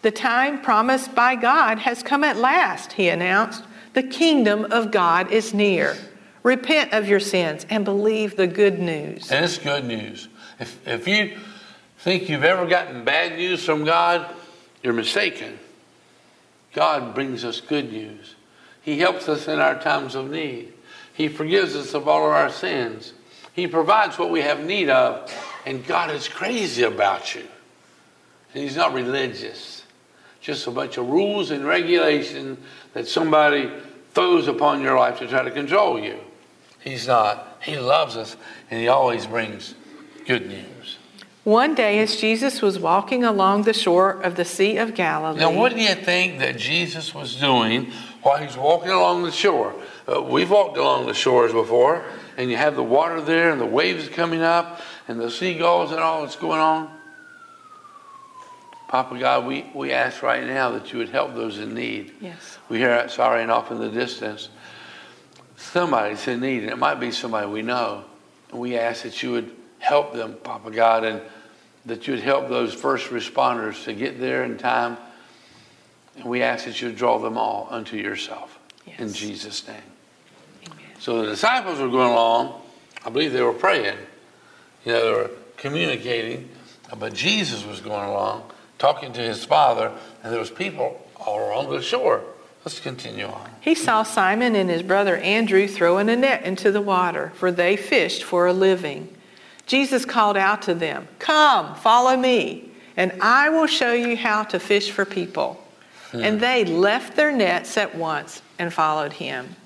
The 0.00 0.10
time 0.10 0.62
promised 0.62 1.14
by 1.14 1.34
God 1.34 1.80
has 1.80 2.02
come 2.02 2.24
at 2.24 2.38
last, 2.38 2.92
he 2.92 3.10
announced. 3.10 3.64
The 3.92 4.02
kingdom 4.02 4.72
of 4.72 4.90
God 4.90 5.30
is 5.30 5.52
near. 5.52 5.94
Repent 6.42 6.94
of 6.94 7.06
your 7.06 7.20
sins 7.20 7.66
and 7.68 7.84
believe 7.84 8.34
the 8.34 8.46
good 8.46 8.78
news. 8.78 9.30
And 9.30 9.44
it's 9.44 9.58
good 9.58 9.84
news. 9.84 10.28
If, 10.58 10.88
if 10.88 11.06
you 11.06 11.36
think 11.98 12.30
you've 12.30 12.44
ever 12.44 12.64
gotten 12.64 13.04
bad 13.04 13.36
news 13.36 13.62
from 13.62 13.84
God, 13.84 14.34
you're 14.82 14.94
mistaken. 14.94 15.58
God 16.72 17.14
brings 17.14 17.44
us 17.44 17.60
good 17.60 17.92
news. 17.92 18.36
He 18.80 18.98
helps 19.00 19.28
us 19.28 19.48
in 19.48 19.60
our 19.60 19.78
times 19.78 20.14
of 20.14 20.30
need. 20.30 20.72
He 21.20 21.28
forgives 21.28 21.76
us 21.76 21.92
of 21.92 22.08
all 22.08 22.24
of 22.24 22.32
our 22.32 22.48
sins. 22.48 23.12
He 23.52 23.66
provides 23.66 24.18
what 24.18 24.30
we 24.30 24.40
have 24.40 24.64
need 24.64 24.88
of, 24.88 25.30
and 25.66 25.86
God 25.86 26.10
is 26.10 26.28
crazy 26.28 26.82
about 26.82 27.34
you. 27.34 27.44
And 28.54 28.62
He's 28.62 28.74
not 28.74 28.94
religious, 28.94 29.84
just 30.40 30.66
a 30.66 30.70
bunch 30.70 30.96
of 30.96 31.10
rules 31.10 31.50
and 31.50 31.66
regulations 31.66 32.58
that 32.94 33.06
somebody 33.06 33.70
throws 34.14 34.48
upon 34.48 34.80
your 34.80 34.98
life 34.98 35.18
to 35.18 35.26
try 35.26 35.42
to 35.42 35.50
control 35.50 36.00
you. 36.00 36.18
He's 36.82 37.06
not. 37.06 37.58
He 37.60 37.78
loves 37.78 38.16
us, 38.16 38.38
and 38.70 38.80
He 38.80 38.88
always 38.88 39.26
brings 39.26 39.74
good 40.26 40.48
news. 40.48 40.96
One 41.44 41.74
day, 41.74 41.98
as 41.98 42.16
Jesus 42.16 42.62
was 42.62 42.78
walking 42.78 43.24
along 43.24 43.64
the 43.64 43.74
shore 43.74 44.12
of 44.22 44.36
the 44.36 44.46
Sea 44.46 44.78
of 44.78 44.94
Galilee. 44.94 45.40
Now, 45.40 45.52
what 45.52 45.74
do 45.74 45.82
you 45.82 45.94
think 45.94 46.38
that 46.38 46.56
Jesus 46.56 47.14
was 47.14 47.36
doing 47.36 47.92
while 48.22 48.38
he's 48.38 48.56
walking 48.56 48.90
along 48.90 49.24
the 49.24 49.32
shore? 49.32 49.74
Uh, 50.10 50.20
we've 50.20 50.50
walked 50.50 50.76
along 50.76 51.06
the 51.06 51.14
shores 51.14 51.52
before, 51.52 52.04
and 52.36 52.50
you 52.50 52.56
have 52.56 52.74
the 52.74 52.82
water 52.82 53.20
there, 53.20 53.50
and 53.50 53.60
the 53.60 53.66
waves 53.66 54.08
coming 54.08 54.42
up, 54.42 54.80
and 55.06 55.20
the 55.20 55.30
seagulls 55.30 55.92
and 55.92 56.00
all 56.00 56.22
that's 56.22 56.36
going 56.36 56.58
on. 56.58 56.90
Papa 58.88 59.16
God, 59.20 59.46
we, 59.46 59.70
we 59.72 59.92
ask 59.92 60.20
right 60.20 60.44
now 60.44 60.70
that 60.72 60.92
you 60.92 60.98
would 60.98 61.10
help 61.10 61.34
those 61.34 61.58
in 61.58 61.74
need. 61.74 62.12
Yes. 62.20 62.58
We 62.68 62.78
hear 62.78 63.08
sorry 63.08 63.42
and 63.42 63.52
off 63.52 63.70
in 63.70 63.78
the 63.78 63.88
distance. 63.88 64.48
Somebody's 65.56 66.26
in 66.26 66.40
need, 66.40 66.64
and 66.64 66.72
it 66.72 66.78
might 66.78 66.98
be 66.98 67.12
somebody 67.12 67.46
we 67.46 67.62
know. 67.62 68.04
And 68.50 68.58
we 68.58 68.76
ask 68.76 69.04
that 69.04 69.22
you 69.22 69.30
would 69.30 69.54
help 69.78 70.12
them, 70.12 70.34
Papa 70.42 70.72
God, 70.72 71.04
and 71.04 71.20
that 71.86 72.08
you'd 72.08 72.18
help 72.18 72.48
those 72.48 72.74
first 72.74 73.10
responders 73.10 73.84
to 73.84 73.92
get 73.92 74.18
there 74.18 74.42
in 74.42 74.58
time. 74.58 74.96
And 76.16 76.24
we 76.24 76.42
ask 76.42 76.64
that 76.64 76.82
you 76.82 76.90
draw 76.90 77.18
them 77.18 77.38
all 77.38 77.68
unto 77.70 77.96
yourself. 77.96 78.58
Yes. 78.86 78.98
In 78.98 79.12
Jesus' 79.12 79.68
name. 79.68 79.76
So 81.00 81.22
the 81.22 81.30
disciples 81.30 81.80
were 81.80 81.88
going 81.88 82.12
along. 82.12 82.60
I 83.04 83.10
believe 83.10 83.32
they 83.32 83.42
were 83.42 83.54
praying. 83.54 83.96
You 84.84 84.92
know, 84.92 85.04
they 85.04 85.22
were 85.22 85.30
communicating. 85.56 86.50
But 86.98 87.14
Jesus 87.14 87.64
was 87.64 87.80
going 87.80 88.08
along, 88.08 88.50
talking 88.78 89.12
to 89.12 89.20
his 89.20 89.44
Father, 89.44 89.92
and 90.22 90.32
there 90.32 90.40
was 90.40 90.50
people 90.50 91.00
all 91.16 91.48
along 91.48 91.70
the 91.70 91.82
shore. 91.82 92.22
Let's 92.64 92.80
continue 92.80 93.26
on. 93.26 93.50
He 93.60 93.74
saw 93.74 94.02
Simon 94.02 94.54
and 94.54 94.68
his 94.68 94.82
brother 94.82 95.16
Andrew 95.16 95.66
throwing 95.66 96.10
a 96.10 96.16
net 96.16 96.42
into 96.42 96.70
the 96.70 96.80
water, 96.80 97.32
for 97.36 97.50
they 97.50 97.76
fished 97.76 98.22
for 98.22 98.46
a 98.46 98.52
living. 98.52 99.16
Jesus 99.66 100.04
called 100.04 100.36
out 100.36 100.62
to 100.62 100.74
them, 100.74 101.08
Come, 101.18 101.74
follow 101.76 102.16
me, 102.16 102.70
and 102.96 103.12
I 103.22 103.48
will 103.48 103.66
show 103.66 103.92
you 103.92 104.16
how 104.16 104.42
to 104.44 104.58
fish 104.58 104.90
for 104.90 105.04
people. 105.06 105.64
Hmm. 106.10 106.22
And 106.22 106.40
they 106.40 106.64
left 106.64 107.16
their 107.16 107.32
nets 107.32 107.78
at 107.78 107.94
once 107.94 108.42
and 108.58 108.72
followed 108.72 109.14
him. 109.14 109.56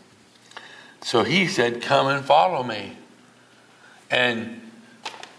So 1.05 1.23
he 1.23 1.47
said, 1.49 1.83
Come 1.83 2.07
and 2.07 2.25
follow 2.25 2.63
me. 2.63 2.97
And 4.11 4.63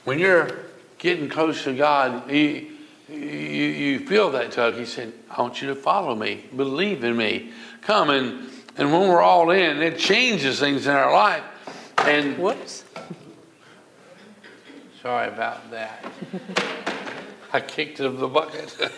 when 0.03 0.19
you're 0.19 0.59
getting 0.99 1.27
close 1.27 1.63
to 1.63 1.75
God, 1.75 2.29
he, 2.29 2.69
you, 3.09 3.15
you 3.15 3.99
feel 4.05 4.29
that 4.31 4.51
tug. 4.51 4.75
He 4.75 4.85
said, 4.85 5.11
I 5.27 5.41
want 5.41 5.63
you 5.63 5.69
to 5.69 5.75
follow 5.75 6.13
me, 6.13 6.45
believe 6.55 7.03
in 7.03 7.17
me, 7.17 7.51
come. 7.81 8.11
And, 8.11 8.47
and 8.77 8.93
when 8.93 9.09
we're 9.09 9.23
all 9.23 9.49
in, 9.49 9.81
it 9.81 9.97
changes 9.97 10.59
things 10.59 10.85
in 10.85 10.93
our 10.93 11.11
life. 11.11 11.43
And 11.97 12.37
whoops. 12.37 12.83
Sorry 15.01 15.29
about 15.29 15.71
that. 15.71 16.05
I 17.51 17.59
kicked 17.59 17.97
the 17.97 18.09
bucket. 18.11 18.77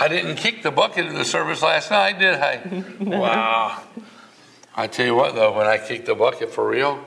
I 0.00 0.08
didn't 0.08 0.36
kick 0.36 0.62
the 0.62 0.70
bucket 0.70 1.04
in 1.04 1.16
the 1.16 1.24
service 1.26 1.60
last 1.60 1.90
night, 1.90 2.18
did 2.18 2.34
I? 2.34 2.84
Wow. 2.98 3.82
I 4.74 4.86
tell 4.86 5.06
you 5.06 5.14
what, 5.14 5.34
though, 5.34 5.56
when 5.56 5.66
I 5.66 5.78
kick 5.78 6.06
the 6.06 6.14
bucket 6.14 6.52
for 6.52 6.68
real, 6.68 7.06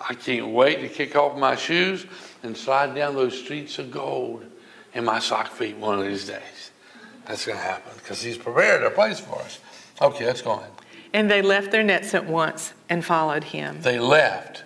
I 0.00 0.14
can't 0.14 0.48
wait 0.48 0.80
to 0.80 0.88
kick 0.88 1.16
off 1.16 1.36
my 1.36 1.56
shoes 1.56 2.06
and 2.42 2.56
slide 2.56 2.94
down 2.94 3.14
those 3.14 3.38
streets 3.38 3.78
of 3.78 3.90
gold 3.90 4.44
in 4.94 5.04
my 5.04 5.18
sock 5.18 5.48
feet 5.48 5.76
one 5.76 5.98
of 5.98 6.06
these 6.06 6.26
days. 6.26 6.70
That's 7.26 7.44
going 7.44 7.58
to 7.58 7.64
happen 7.64 7.92
because 7.96 8.22
He's 8.22 8.38
prepared 8.38 8.82
a 8.82 8.90
place 8.90 9.20
for 9.20 9.38
us. 9.40 9.58
Okay, 10.00 10.24
let's 10.24 10.40
go 10.40 10.52
on. 10.52 10.64
And 11.12 11.30
they 11.30 11.42
left 11.42 11.70
their 11.70 11.82
nets 11.82 12.14
at 12.14 12.26
once 12.26 12.72
and 12.88 13.04
followed 13.04 13.44
Him. 13.44 13.82
They 13.82 13.98
left. 13.98 14.64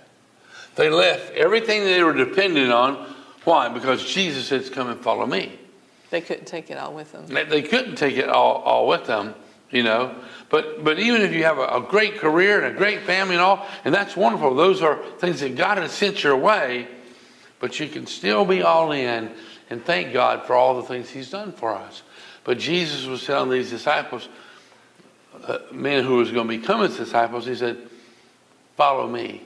They 0.77 0.89
left 0.89 1.33
everything 1.33 1.85
they 1.85 2.03
were 2.03 2.13
dependent 2.13 2.73
on. 2.73 3.15
Why? 3.45 3.69
Because 3.69 4.05
Jesus 4.05 4.47
said, 4.47 4.71
Come 4.73 4.89
and 4.89 5.01
follow 5.01 5.27
me. 5.27 5.59
They 6.11 6.21
couldn't 6.21 6.47
take 6.47 6.71
it 6.71 6.79
all 6.79 6.93
with 6.93 7.13
them. 7.13 7.27
They 7.27 7.63
couldn't 7.63 7.97
take 7.97 8.17
it 8.17 8.29
all, 8.29 8.57
all 8.57 8.87
with 8.87 9.07
them, 9.07 9.35
you 9.71 9.83
know. 9.83 10.15
But, 10.53 10.85
but 10.85 10.99
even 10.99 11.23
if 11.23 11.33
you 11.33 11.45
have 11.45 11.57
a, 11.57 11.67
a, 11.67 11.81
great 11.81 12.19
career 12.19 12.63
and 12.63 12.77
a 12.77 12.79
great 12.79 13.01
family 13.05 13.37
and 13.37 13.43
all, 13.43 13.67
and 13.87 13.95
that's 13.95 14.15
wonderful, 14.15 14.55
those 14.55 14.83
are 14.83 15.03
things 15.17 15.41
that 15.41 15.57
God 15.57 15.79
has 15.79 15.93
sent 15.93 16.23
your 16.23 16.37
way, 16.37 16.87
but 17.59 17.81
you 17.81 17.89
can 17.89 18.07
still 18.07 18.45
be 18.45 18.61
all 18.61 18.93
in 18.93 19.33
and 19.71 19.83
thank 19.83 20.13
God 20.13 20.45
for 20.47 20.55
all 20.55 20.77
the 20.77 20.83
things 20.83 21.09
He's 21.09 21.31
done 21.31 21.53
for 21.53 21.75
us. 21.75 22.03
But 22.45 22.59
Jesus 22.59 23.07
was 23.07 23.25
telling 23.25 23.49
these 23.49 23.71
disciples, 23.71 24.29
uh, 25.43 25.61
men 25.73 26.05
who 26.05 26.17
was 26.17 26.31
going 26.31 26.47
to 26.47 26.59
become 26.59 26.83
His 26.83 26.99
disciples, 26.99 27.47
He 27.47 27.55
said, 27.55 27.79
Follow 28.77 29.09
me. 29.09 29.41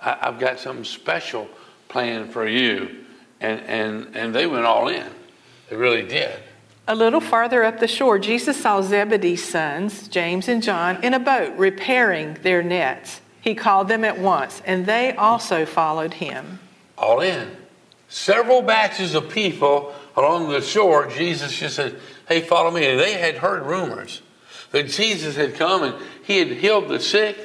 I, 0.00 0.16
I've 0.22 0.38
got 0.38 0.58
something 0.58 0.84
special 0.84 1.46
planned 1.88 2.32
for 2.32 2.48
you. 2.48 3.04
And, 3.42 3.60
and, 3.60 4.16
and 4.16 4.34
they 4.34 4.46
went 4.46 4.64
all 4.64 4.88
in. 4.88 5.10
They 5.68 5.76
really 5.76 6.06
did. 6.08 6.40
A 6.90 6.94
little 6.94 7.20
farther 7.20 7.64
up 7.64 7.80
the 7.80 7.86
shore, 7.86 8.18
Jesus 8.18 8.56
saw 8.56 8.80
Zebedee's 8.80 9.44
sons, 9.44 10.08
James 10.08 10.48
and 10.48 10.62
John, 10.62 11.04
in 11.04 11.12
a 11.12 11.18
boat 11.18 11.54
repairing 11.58 12.38
their 12.40 12.62
nets. 12.62 13.20
He 13.42 13.54
called 13.54 13.88
them 13.88 14.06
at 14.06 14.18
once, 14.18 14.62
and 14.64 14.86
they 14.86 15.12
also 15.14 15.66
followed 15.66 16.14
him. 16.14 16.60
All 16.96 17.20
in. 17.20 17.54
Several 18.08 18.62
batches 18.62 19.14
of 19.14 19.28
people 19.28 19.94
along 20.16 20.48
the 20.48 20.62
shore, 20.62 21.06
Jesus 21.08 21.54
just 21.54 21.76
said, 21.76 22.00
Hey, 22.26 22.40
follow 22.40 22.70
me. 22.70 22.86
And 22.86 22.98
they 22.98 23.12
had 23.12 23.36
heard 23.36 23.66
rumors 23.66 24.22
that 24.70 24.88
Jesus 24.88 25.36
had 25.36 25.56
come 25.56 25.82
and 25.82 25.94
he 26.24 26.38
had 26.38 26.48
healed 26.48 26.88
the 26.88 27.00
sick 27.00 27.36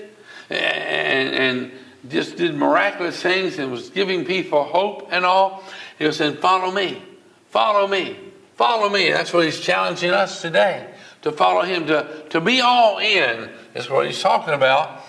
and, 0.50 1.36
and 1.36 1.72
just 2.10 2.38
did 2.38 2.56
miraculous 2.56 3.22
things 3.22 3.60
and 3.60 3.74
was 3.74 3.90
giving 3.90 4.24
people 4.24 4.64
hope 4.64 5.10
and 5.12 5.26
all. 5.26 5.64
He 6.00 6.06
was 6.06 6.16
saying, 6.16 6.38
Follow 6.38 6.72
me, 6.72 7.02
follow 7.50 7.88
me. 7.90 8.23
Follow 8.56 8.90
me. 8.90 9.12
That's 9.12 9.34
what 9.34 9.46
he's 9.46 9.60
challenging 9.60 10.12
us 10.12 10.42
today 10.42 10.94
to 11.24 11.32
follow 11.32 11.62
him, 11.62 11.88
to, 11.88 12.24
to 12.30 12.40
be 12.40 12.62
all 12.62 13.00
in, 13.00 13.50
is 13.74 13.90
what 13.90 14.06
he's 14.06 14.22
talking 14.22 14.54
about. 14.54 15.02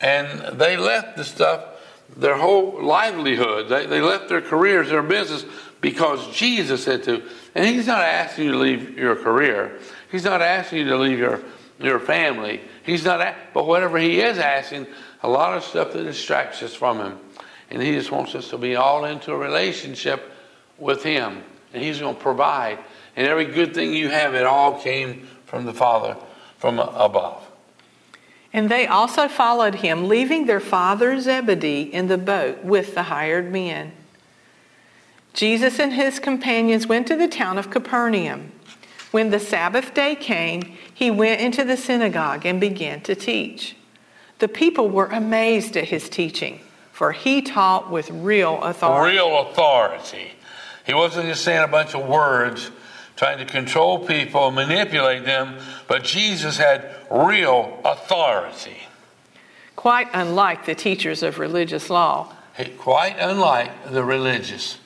And 0.00 0.58
they 0.58 0.76
left 0.76 1.16
the 1.16 1.24
stuff, 1.24 1.64
their 2.16 2.36
whole 2.36 2.82
livelihood, 2.82 3.68
they, 3.68 3.86
they 3.86 4.00
left 4.00 4.28
their 4.28 4.40
careers, 4.40 4.88
their 4.88 5.02
business, 5.02 5.44
because 5.80 6.34
Jesus 6.34 6.84
said 6.84 7.02
to. 7.04 7.22
And 7.54 7.66
he's 7.66 7.86
not 7.86 8.02
asking 8.02 8.46
you 8.46 8.52
to 8.52 8.58
leave 8.58 8.98
your 8.98 9.16
career, 9.16 9.78
he's 10.10 10.24
not 10.24 10.40
asking 10.40 10.78
you 10.78 10.88
to 10.88 10.96
leave 10.96 11.18
your, 11.18 11.42
your 11.80 11.98
family. 11.98 12.60
He's 12.84 13.04
not, 13.04 13.34
but 13.52 13.66
whatever 13.66 13.98
he 13.98 14.20
is 14.20 14.38
asking, 14.38 14.86
a 15.24 15.28
lot 15.28 15.56
of 15.56 15.64
stuff 15.64 15.92
that 15.92 16.04
distracts 16.04 16.62
us 16.62 16.72
from 16.72 16.98
him. 16.98 17.18
And 17.68 17.82
he 17.82 17.90
just 17.90 18.12
wants 18.12 18.36
us 18.36 18.50
to 18.50 18.58
be 18.58 18.76
all 18.76 19.04
into 19.04 19.32
a 19.32 19.36
relationship 19.36 20.30
with 20.78 21.02
him 21.02 21.42
and 21.76 21.84
He's 21.84 22.00
going 22.00 22.16
to 22.16 22.20
provide. 22.20 22.78
And 23.14 23.26
every 23.26 23.46
good 23.46 23.74
thing 23.74 23.94
you 23.94 24.08
have, 24.08 24.34
it 24.34 24.44
all 24.44 24.80
came 24.80 25.28
from 25.46 25.64
the 25.64 25.72
Father 25.72 26.16
from 26.58 26.78
above. 26.78 27.46
And 28.52 28.70
they 28.70 28.86
also 28.86 29.28
followed 29.28 29.76
him, 29.76 30.08
leaving 30.08 30.46
their 30.46 30.60
father 30.60 31.20
Zebedee 31.20 31.82
in 31.82 32.08
the 32.08 32.18
boat 32.18 32.64
with 32.64 32.94
the 32.94 33.04
hired 33.04 33.52
men. 33.52 33.92
Jesus 35.34 35.78
and 35.78 35.92
his 35.92 36.18
companions 36.18 36.86
went 36.86 37.06
to 37.08 37.16
the 37.16 37.28
town 37.28 37.58
of 37.58 37.70
Capernaum. 37.70 38.52
When 39.10 39.28
the 39.30 39.38
Sabbath 39.38 39.92
day 39.92 40.14
came, 40.14 40.62
he 40.92 41.10
went 41.10 41.42
into 41.42 41.64
the 41.64 41.76
synagogue 41.76 42.46
and 42.46 42.58
began 42.58 43.02
to 43.02 43.14
teach. 43.14 43.76
The 44.38 44.48
people 44.48 44.88
were 44.88 45.06
amazed 45.06 45.76
at 45.76 45.84
his 45.84 46.08
teaching, 46.08 46.60
for 46.92 47.12
he 47.12 47.42
taught 47.42 47.90
with 47.90 48.10
real 48.10 48.62
authority. 48.62 49.16
Real 49.16 49.38
authority. 49.40 50.32
He 50.86 50.94
wasn't 50.94 51.26
just 51.26 51.42
saying 51.42 51.64
a 51.64 51.68
bunch 51.68 51.94
of 51.94 52.06
words, 52.06 52.70
trying 53.16 53.38
to 53.38 53.44
control 53.44 53.98
people 54.06 54.46
and 54.46 54.54
manipulate 54.54 55.24
them, 55.24 55.56
but 55.88 56.04
Jesus 56.04 56.58
had 56.58 56.94
real 57.10 57.80
authority. 57.84 58.76
Quite 59.74 60.08
unlike 60.12 60.64
the 60.64 60.74
teachers 60.74 61.22
of 61.22 61.38
religious 61.38 61.90
law. 61.90 62.32
Quite 62.78 63.16
unlike 63.18 63.90
the 63.90 64.04
religious. 64.04 64.78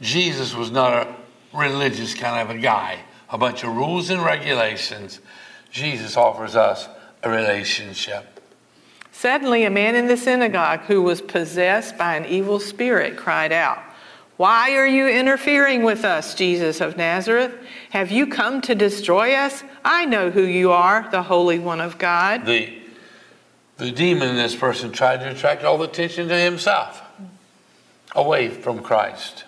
Jesus 0.00 0.54
was 0.54 0.70
not 0.70 0.92
a 0.92 1.16
religious 1.52 2.14
kind 2.14 2.48
of 2.48 2.56
a 2.56 2.60
guy, 2.60 3.00
a 3.30 3.36
bunch 3.36 3.64
of 3.64 3.74
rules 3.74 4.10
and 4.10 4.22
regulations. 4.22 5.20
Jesus 5.70 6.16
offers 6.16 6.54
us 6.54 6.88
a 7.22 7.30
relationship. 7.30 8.40
Suddenly, 9.10 9.64
a 9.64 9.70
man 9.70 9.96
in 9.96 10.06
the 10.06 10.16
synagogue 10.16 10.80
who 10.82 11.02
was 11.02 11.20
possessed 11.20 11.98
by 11.98 12.14
an 12.14 12.24
evil 12.26 12.60
spirit 12.60 13.16
cried 13.16 13.50
out, 13.50 13.82
why 14.38 14.76
are 14.76 14.86
you 14.86 15.06
interfering 15.06 15.82
with 15.82 16.04
us, 16.04 16.34
Jesus 16.34 16.80
of 16.80 16.96
Nazareth? 16.96 17.52
Have 17.90 18.10
you 18.10 18.26
come 18.26 18.60
to 18.62 18.74
destroy 18.74 19.34
us? 19.34 19.62
I 19.84 20.06
know 20.06 20.30
who 20.30 20.42
you 20.42 20.70
are, 20.70 21.06
the 21.10 21.24
Holy 21.24 21.58
One 21.58 21.80
of 21.80 21.98
God. 21.98 22.46
The, 22.46 22.72
the 23.76 23.90
demon 23.90 24.28
in 24.28 24.36
this 24.36 24.56
person 24.56 24.92
tried 24.92 25.18
to 25.18 25.30
attract 25.30 25.64
all 25.64 25.76
the 25.76 25.84
attention 25.84 26.28
to 26.28 26.36
himself, 26.38 27.02
away 28.14 28.48
from 28.48 28.78
Christ. 28.78 29.44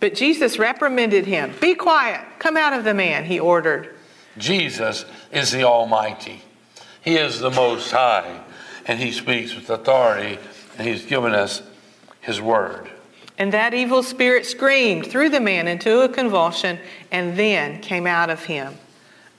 But 0.00 0.14
Jesus 0.14 0.58
reprimanded 0.58 1.26
him. 1.26 1.54
Be 1.60 1.74
quiet. 1.74 2.26
Come 2.38 2.56
out 2.56 2.72
of 2.72 2.84
the 2.84 2.94
man, 2.94 3.26
he 3.26 3.38
ordered. 3.38 3.94
Jesus 4.36 5.04
is 5.30 5.52
the 5.52 5.64
Almighty. 5.64 6.42
He 7.04 7.16
is 7.16 7.40
the 7.40 7.50
Most 7.50 7.90
High, 7.90 8.40
and 8.86 8.98
He 8.98 9.12
speaks 9.12 9.54
with 9.54 9.68
authority, 9.68 10.38
and 10.78 10.88
He's 10.88 11.04
given 11.04 11.34
us 11.34 11.62
His 12.22 12.40
Word. 12.40 12.90
And 13.36 13.52
that 13.52 13.74
evil 13.74 14.02
spirit 14.02 14.46
screamed, 14.46 15.06
threw 15.06 15.28
the 15.28 15.40
man 15.40 15.66
into 15.66 16.02
a 16.02 16.08
convulsion, 16.08 16.78
and 17.10 17.36
then 17.36 17.80
came 17.80 18.06
out 18.06 18.30
of 18.30 18.44
him. 18.44 18.78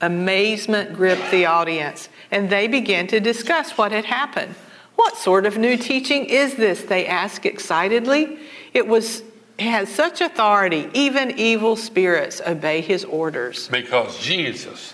Amazement 0.01 0.93
gripped 0.93 1.31
the 1.31 1.45
audience, 1.45 2.09
and 2.29 2.49
they 2.49 2.67
began 2.67 3.07
to 3.07 3.19
discuss 3.19 3.77
what 3.77 3.91
had 3.91 4.05
happened. 4.05 4.55
What 4.95 5.17
sort 5.17 5.45
of 5.45 5.57
new 5.57 5.77
teaching 5.77 6.25
is 6.25 6.55
this? 6.55 6.81
They 6.81 7.05
asked 7.05 7.45
excitedly. 7.45 8.39
It 8.73 8.87
was 8.87 9.23
it 9.57 9.63
has 9.67 9.87
such 9.87 10.19
authority, 10.19 10.89
even 10.93 11.39
evil 11.39 11.77
spirits 11.77 12.41
obey 12.45 12.81
his 12.81 13.05
orders. 13.05 13.69
Because 13.69 14.19
Jesus 14.19 14.93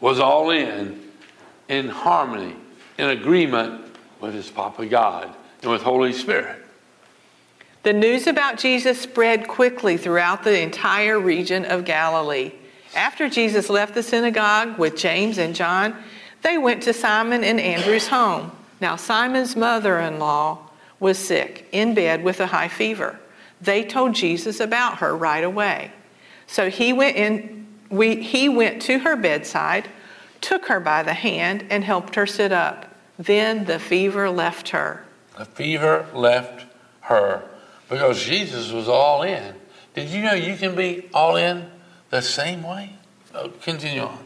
was 0.00 0.18
all 0.18 0.50
in, 0.50 1.02
in 1.68 1.88
harmony, 1.88 2.56
in 2.96 3.10
agreement 3.10 3.84
with 4.20 4.32
his 4.32 4.48
Papa 4.50 4.86
God 4.86 5.34
and 5.62 5.70
with 5.70 5.82
Holy 5.82 6.14
Spirit. 6.14 6.63
The 7.84 7.92
news 7.92 8.26
about 8.26 8.56
Jesus 8.56 8.98
spread 8.98 9.46
quickly 9.46 9.98
throughout 9.98 10.42
the 10.42 10.58
entire 10.58 11.20
region 11.20 11.66
of 11.66 11.84
Galilee. 11.84 12.52
After 12.96 13.28
Jesus 13.28 13.68
left 13.68 13.92
the 13.92 14.02
synagogue 14.02 14.78
with 14.78 14.96
James 14.96 15.36
and 15.36 15.54
John, 15.54 15.94
they 16.40 16.56
went 16.56 16.82
to 16.84 16.94
Simon 16.94 17.44
and 17.44 17.60
Andrew's 17.60 18.08
home. 18.08 18.52
Now, 18.80 18.96
Simon's 18.96 19.54
mother 19.54 19.98
in 20.00 20.18
law 20.18 20.70
was 20.98 21.18
sick, 21.18 21.68
in 21.72 21.92
bed 21.92 22.24
with 22.24 22.40
a 22.40 22.46
high 22.46 22.68
fever. 22.68 23.20
They 23.60 23.84
told 23.84 24.14
Jesus 24.14 24.60
about 24.60 24.98
her 24.98 25.14
right 25.14 25.44
away. 25.44 25.92
So 26.46 26.70
he 26.70 26.94
went 26.94 27.18
in, 27.18 27.66
we, 27.90 28.22
he 28.22 28.48
went 28.48 28.80
to 28.82 29.00
her 29.00 29.14
bedside, 29.14 29.90
took 30.40 30.68
her 30.68 30.80
by 30.80 31.02
the 31.02 31.12
hand, 31.12 31.66
and 31.68 31.84
helped 31.84 32.14
her 32.14 32.26
sit 32.26 32.50
up. 32.50 32.94
Then 33.18 33.66
the 33.66 33.78
fever 33.78 34.30
left 34.30 34.70
her. 34.70 35.04
the 35.36 35.44
fever 35.44 36.06
left 36.14 36.64
her 37.02 37.44
because 37.88 38.22
Jesus 38.22 38.72
was 38.72 38.88
all 38.88 39.22
in. 39.22 39.54
Did 39.94 40.08
you 40.08 40.22
know 40.22 40.34
you 40.34 40.56
can 40.56 40.74
be 40.74 41.08
all 41.14 41.36
in 41.36 41.70
the 42.10 42.20
same 42.20 42.62
way? 42.62 42.96
Oh, 43.34 43.50
continue 43.62 44.02
on. 44.02 44.18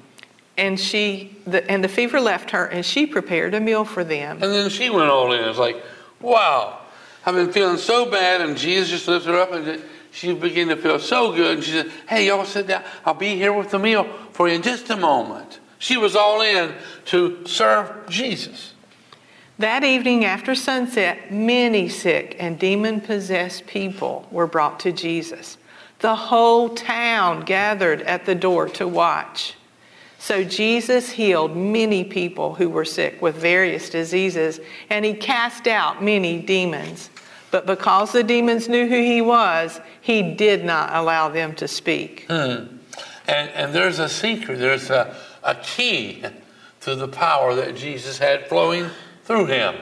And 0.56 0.78
she, 0.78 1.36
the, 1.46 1.68
and 1.70 1.84
the 1.84 1.88
fever 1.88 2.20
left 2.20 2.50
her, 2.50 2.66
and 2.66 2.84
she 2.84 3.06
prepared 3.06 3.54
a 3.54 3.60
meal 3.60 3.84
for 3.84 4.02
them. 4.02 4.42
And 4.42 4.52
then 4.52 4.70
she 4.70 4.90
went 4.90 5.08
all 5.08 5.32
in. 5.32 5.44
It's 5.44 5.58
like, 5.58 5.82
wow, 6.20 6.80
I've 7.24 7.34
been 7.34 7.52
feeling 7.52 7.76
so 7.76 8.10
bad, 8.10 8.40
and 8.40 8.56
Jesus 8.56 8.88
just 8.88 9.06
lifted 9.06 9.30
her 9.30 9.38
up, 9.38 9.52
and 9.52 9.82
she 10.10 10.34
began 10.34 10.68
to 10.68 10.76
feel 10.76 10.98
so 10.98 11.32
good. 11.32 11.56
And 11.58 11.64
she 11.64 11.72
said, 11.72 11.92
"Hey, 12.08 12.26
y'all 12.26 12.44
sit 12.44 12.66
down. 12.66 12.82
I'll 13.04 13.14
be 13.14 13.36
here 13.36 13.52
with 13.52 13.70
the 13.70 13.78
meal 13.78 14.04
for 14.32 14.48
you 14.48 14.54
in 14.54 14.62
just 14.62 14.90
a 14.90 14.96
moment." 14.96 15.60
She 15.78 15.96
was 15.96 16.16
all 16.16 16.40
in 16.40 16.74
to 17.06 17.46
serve 17.46 18.08
Jesus. 18.08 18.72
That 19.58 19.82
evening 19.82 20.24
after 20.24 20.54
sunset, 20.54 21.32
many 21.32 21.88
sick 21.88 22.36
and 22.38 22.58
demon 22.60 23.00
possessed 23.00 23.66
people 23.66 24.28
were 24.30 24.46
brought 24.46 24.78
to 24.80 24.92
Jesus. 24.92 25.58
The 25.98 26.14
whole 26.14 26.68
town 26.68 27.40
gathered 27.40 28.02
at 28.02 28.24
the 28.24 28.36
door 28.36 28.68
to 28.70 28.86
watch. 28.86 29.54
So 30.20 30.44
Jesus 30.44 31.10
healed 31.10 31.56
many 31.56 32.04
people 32.04 32.54
who 32.54 32.68
were 32.68 32.84
sick 32.84 33.20
with 33.20 33.34
various 33.34 33.90
diseases, 33.90 34.60
and 34.90 35.04
he 35.04 35.14
cast 35.14 35.66
out 35.66 36.04
many 36.04 36.40
demons. 36.40 37.10
But 37.50 37.66
because 37.66 38.12
the 38.12 38.22
demons 38.22 38.68
knew 38.68 38.86
who 38.86 39.02
he 39.02 39.20
was, 39.20 39.80
he 40.00 40.34
did 40.34 40.64
not 40.64 40.94
allow 40.94 41.30
them 41.30 41.56
to 41.56 41.66
speak. 41.66 42.26
Hmm. 42.28 42.76
And, 43.26 43.50
and 43.50 43.72
there's 43.72 43.98
a 43.98 44.08
secret, 44.08 44.60
there's 44.60 44.90
a, 44.90 45.16
a 45.42 45.56
key 45.56 46.22
to 46.82 46.94
the 46.94 47.08
power 47.08 47.56
that 47.56 47.74
Jesus 47.76 48.18
had 48.18 48.46
flowing 48.46 48.88
through 49.28 49.44
him 49.44 49.76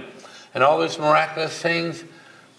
and 0.54 0.64
all 0.64 0.80
these 0.80 0.98
miraculous 0.98 1.56
things 1.62 2.02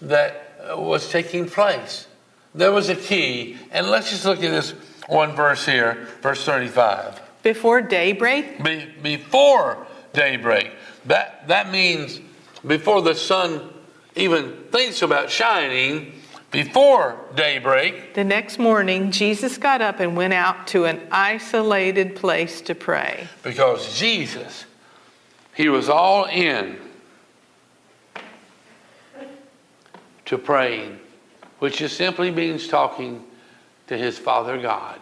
that 0.00 0.54
uh, 0.58 0.80
was 0.80 1.10
taking 1.10 1.46
place. 1.46 2.06
There 2.54 2.72
was 2.72 2.88
a 2.88 2.96
key. 2.96 3.58
And 3.70 3.88
let's 3.88 4.10
just 4.10 4.24
look 4.24 4.42
at 4.42 4.50
this 4.50 4.70
one 5.06 5.36
verse 5.36 5.66
here, 5.66 6.08
verse 6.22 6.44
35. 6.44 7.20
Before 7.42 7.82
daybreak? 7.82 8.64
Be, 8.64 8.86
before 9.02 9.86
daybreak. 10.14 10.72
That, 11.04 11.46
that 11.48 11.70
means 11.70 12.20
before 12.66 13.02
the 13.02 13.14
sun 13.14 13.68
even 14.16 14.64
thinks 14.72 15.02
about 15.02 15.30
shining, 15.30 16.14
before 16.50 17.20
daybreak. 17.34 18.14
The 18.14 18.24
next 18.24 18.58
morning, 18.58 19.10
Jesus 19.10 19.58
got 19.58 19.82
up 19.82 20.00
and 20.00 20.16
went 20.16 20.32
out 20.32 20.66
to 20.68 20.86
an 20.86 21.00
isolated 21.12 22.16
place 22.16 22.62
to 22.62 22.74
pray. 22.74 23.28
Because 23.42 23.98
Jesus, 23.98 24.64
he 25.58 25.68
was 25.68 25.88
all 25.88 26.26
in 26.26 26.78
to 30.24 30.38
praying, 30.38 31.00
which 31.58 31.78
just 31.78 31.96
simply 31.96 32.30
means 32.30 32.68
talking 32.68 33.24
to 33.88 33.98
his 33.98 34.16
Father 34.16 34.62
God. 34.62 35.00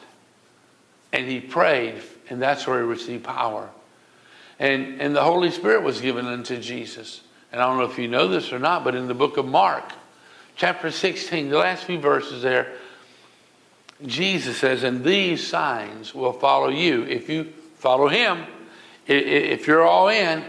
And 1.12 1.28
he 1.28 1.40
prayed, 1.40 2.02
and 2.30 2.40
that's 2.40 2.66
where 2.66 2.78
he 2.78 2.86
received 2.86 3.22
power. 3.22 3.68
And, 4.58 4.98
and 4.98 5.14
the 5.14 5.22
Holy 5.22 5.50
Spirit 5.50 5.82
was 5.82 6.00
given 6.00 6.24
unto 6.24 6.58
Jesus. 6.58 7.20
And 7.52 7.60
I 7.60 7.66
don't 7.66 7.76
know 7.76 7.84
if 7.84 7.98
you 7.98 8.08
know 8.08 8.26
this 8.26 8.50
or 8.50 8.58
not, 8.58 8.82
but 8.82 8.94
in 8.94 9.08
the 9.08 9.14
book 9.14 9.36
of 9.36 9.44
Mark, 9.44 9.84
chapter 10.56 10.90
16, 10.90 11.50
the 11.50 11.58
last 11.58 11.84
few 11.84 11.98
verses 11.98 12.42
there, 12.42 12.72
Jesus 14.06 14.56
says, 14.56 14.84
And 14.84 15.04
these 15.04 15.46
signs 15.46 16.14
will 16.14 16.32
follow 16.32 16.70
you. 16.70 17.02
If 17.02 17.28
you 17.28 17.52
follow 17.76 18.08
him, 18.08 18.46
if 19.06 19.66
you're 19.66 19.86
all 19.86 20.08
in 20.08 20.44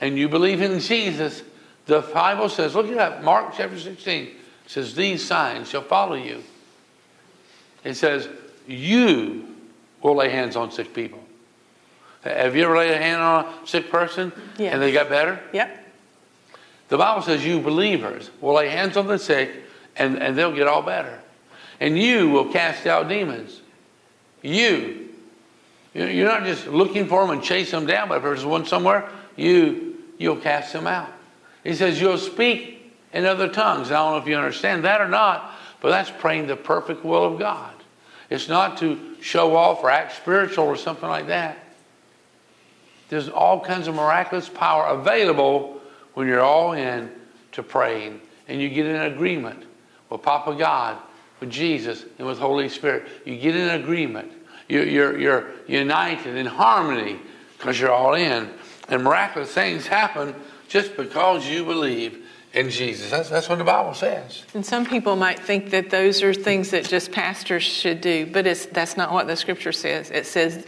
and 0.00 0.18
you 0.18 0.28
believe 0.28 0.60
in 0.60 0.80
Jesus, 0.80 1.42
the 1.86 2.00
Bible 2.00 2.48
says, 2.48 2.74
look 2.74 2.88
at 2.88 2.96
that, 2.96 3.24
Mark 3.24 3.54
chapter 3.56 3.78
16 3.78 4.30
says, 4.66 4.94
These 4.94 5.24
signs 5.24 5.68
shall 5.68 5.82
follow 5.82 6.14
you. 6.14 6.42
It 7.84 7.94
says, 7.94 8.28
You 8.66 9.46
will 10.02 10.16
lay 10.16 10.30
hands 10.30 10.56
on 10.56 10.70
sick 10.72 10.94
people. 10.94 11.22
Have 12.22 12.54
you 12.54 12.64
ever 12.64 12.76
laid 12.76 12.92
a 12.92 12.98
hand 12.98 13.20
on 13.20 13.44
a 13.44 13.66
sick 13.66 13.90
person 13.90 14.32
yeah. 14.56 14.70
and 14.70 14.80
they 14.80 14.92
got 14.92 15.08
better? 15.08 15.40
Yep. 15.52 15.78
The 16.88 16.98
Bible 16.98 17.22
says 17.22 17.44
you 17.44 17.58
believers 17.60 18.30
will 18.40 18.54
lay 18.54 18.68
hands 18.68 18.96
on 18.96 19.06
the 19.06 19.18
sick 19.18 19.50
and, 19.96 20.22
and 20.22 20.36
they'll 20.36 20.54
get 20.54 20.68
all 20.68 20.82
better. 20.82 21.20
And 21.80 21.98
you 21.98 22.28
will 22.28 22.52
cast 22.52 22.86
out 22.86 23.08
demons. 23.08 23.60
You. 24.40 25.01
You're 25.94 26.28
not 26.28 26.44
just 26.44 26.66
looking 26.66 27.06
for 27.06 27.20
them 27.22 27.30
and 27.30 27.42
chase 27.42 27.70
them 27.70 27.86
down, 27.86 28.08
but 28.08 28.18
if 28.18 28.22
there's 28.22 28.44
one 28.44 28.64
somewhere, 28.64 29.08
you, 29.36 29.96
you'll 30.18 30.36
cast 30.36 30.72
them 30.72 30.86
out. 30.86 31.12
He 31.64 31.74
says 31.74 32.00
you'll 32.00 32.18
speak 32.18 32.92
in 33.12 33.26
other 33.26 33.48
tongues. 33.48 33.90
I 33.90 33.96
don't 33.96 34.12
know 34.12 34.18
if 34.18 34.26
you 34.26 34.36
understand 34.36 34.84
that 34.84 35.00
or 35.00 35.08
not, 35.08 35.54
but 35.80 35.90
that's 35.90 36.10
praying 36.10 36.46
the 36.46 36.56
perfect 36.56 37.04
will 37.04 37.24
of 37.24 37.38
God. 37.38 37.74
It's 38.30 38.48
not 38.48 38.78
to 38.78 38.98
show 39.20 39.54
off 39.54 39.82
or 39.84 39.90
act 39.90 40.16
spiritual 40.16 40.64
or 40.64 40.76
something 40.76 41.08
like 41.08 41.26
that. 41.26 41.58
There's 43.10 43.28
all 43.28 43.60
kinds 43.60 43.88
of 43.88 43.94
miraculous 43.94 44.48
power 44.48 44.86
available 44.86 45.80
when 46.14 46.26
you're 46.26 46.40
all 46.40 46.72
in 46.72 47.10
to 47.52 47.62
praying 47.62 48.20
and 48.48 48.60
you 48.60 48.70
get 48.70 48.86
in 48.86 48.96
agreement 48.96 49.64
with 50.08 50.22
Papa 50.22 50.54
God, 50.54 50.96
with 51.40 51.50
Jesus, 51.50 52.04
and 52.18 52.26
with 52.26 52.38
Holy 52.38 52.68
Spirit. 52.68 53.06
You 53.24 53.36
get 53.36 53.54
in 53.54 53.80
agreement. 53.80 54.32
You're, 54.68 54.86
you're, 54.86 55.18
you're 55.18 55.46
united 55.66 56.36
in 56.36 56.46
harmony 56.46 57.18
because 57.58 57.78
you're 57.80 57.92
all 57.92 58.14
in. 58.14 58.50
And 58.88 59.04
miraculous 59.04 59.52
things 59.52 59.86
happen 59.86 60.34
just 60.68 60.96
because 60.96 61.46
you 61.46 61.64
believe 61.64 62.24
in 62.52 62.70
Jesus. 62.70 63.10
That's, 63.10 63.30
that's 63.30 63.48
what 63.48 63.58
the 63.58 63.64
Bible 63.64 63.94
says. 63.94 64.44
And 64.54 64.64
some 64.64 64.84
people 64.84 65.16
might 65.16 65.38
think 65.38 65.70
that 65.70 65.90
those 65.90 66.22
are 66.22 66.34
things 66.34 66.70
that 66.70 66.84
just 66.84 67.12
pastors 67.12 67.62
should 67.62 68.00
do, 68.00 68.26
but 68.26 68.46
it's, 68.46 68.66
that's 68.66 68.96
not 68.96 69.12
what 69.12 69.26
the 69.26 69.36
scripture 69.36 69.72
says. 69.72 70.10
It 70.10 70.26
says, 70.26 70.66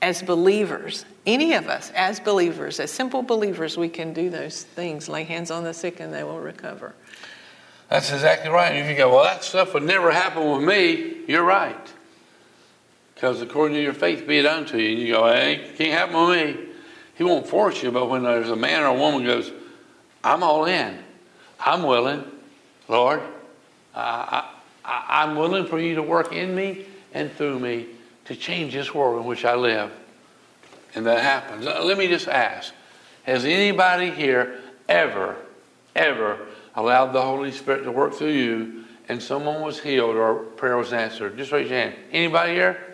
as 0.00 0.22
believers, 0.22 1.04
any 1.26 1.54
of 1.54 1.68
us, 1.68 1.90
as 1.94 2.20
believers, 2.20 2.78
as 2.78 2.90
simple 2.90 3.22
believers, 3.22 3.76
we 3.76 3.88
can 3.88 4.12
do 4.12 4.30
those 4.30 4.62
things 4.62 5.08
lay 5.08 5.24
hands 5.24 5.50
on 5.50 5.64
the 5.64 5.72
sick 5.72 5.98
and 5.98 6.12
they 6.12 6.22
will 6.22 6.40
recover. 6.40 6.94
That's 7.88 8.12
exactly 8.12 8.50
right. 8.50 8.72
And 8.72 8.84
if 8.84 8.90
you 8.90 8.96
go, 8.96 9.14
well, 9.14 9.24
that 9.24 9.44
stuff 9.44 9.74
would 9.74 9.82
never 9.82 10.10
happen 10.10 10.50
with 10.50 10.68
me, 10.68 11.22
you're 11.26 11.44
right. 11.44 11.92
Because 13.14 13.40
according 13.42 13.76
to 13.76 13.82
your 13.82 13.94
faith, 13.94 14.26
be 14.26 14.38
it 14.38 14.46
unto 14.46 14.76
you. 14.76 14.90
And 14.90 14.98
you 14.98 15.14
go, 15.14 15.26
hey, 15.26 15.70
can't 15.76 15.92
happen 15.92 16.28
with 16.28 16.56
me. 16.56 16.66
He 17.16 17.24
won't 17.24 17.46
force 17.46 17.82
you, 17.82 17.92
but 17.92 18.10
when 18.10 18.24
there's 18.24 18.50
a 18.50 18.56
man 18.56 18.82
or 18.82 18.86
a 18.86 18.94
woman 18.94 19.24
goes, 19.24 19.52
I'm 20.22 20.42
all 20.42 20.64
in. 20.64 20.98
I'm 21.60 21.84
willing, 21.84 22.24
Lord. 22.88 23.22
I, 23.94 24.48
I, 24.84 25.22
I'm 25.22 25.36
willing 25.36 25.66
for 25.66 25.78
you 25.78 25.94
to 25.94 26.02
work 26.02 26.32
in 26.32 26.54
me 26.54 26.86
and 27.12 27.30
through 27.32 27.60
me 27.60 27.86
to 28.24 28.34
change 28.34 28.72
this 28.72 28.92
world 28.92 29.20
in 29.20 29.26
which 29.26 29.44
I 29.44 29.54
live. 29.54 29.92
And 30.94 31.06
that 31.06 31.22
happens. 31.22 31.66
Uh, 31.66 31.84
let 31.84 31.98
me 31.98 32.08
just 32.08 32.28
ask 32.28 32.72
Has 33.24 33.44
anybody 33.44 34.10
here 34.10 34.60
ever, 34.88 35.36
ever 35.94 36.38
allowed 36.74 37.12
the 37.12 37.22
Holy 37.22 37.52
Spirit 37.52 37.84
to 37.84 37.92
work 37.92 38.14
through 38.14 38.32
you 38.32 38.84
and 39.08 39.22
someone 39.22 39.60
was 39.60 39.80
healed 39.80 40.16
or 40.16 40.34
prayer 40.34 40.76
was 40.76 40.92
answered? 40.92 41.36
Just 41.36 41.52
raise 41.52 41.70
your 41.70 41.78
hand. 41.78 41.94
Anybody 42.10 42.54
here? 42.54 42.93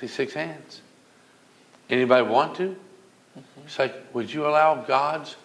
See 0.00 0.06
six 0.06 0.34
hands. 0.34 0.82
Anybody 1.88 2.26
want 2.26 2.56
to? 2.56 2.68
Mm-hmm. 2.68 3.60
It's 3.64 3.78
like, 3.78 3.94
would 4.14 4.32
you 4.32 4.46
allow 4.46 4.74
God's 4.74 5.36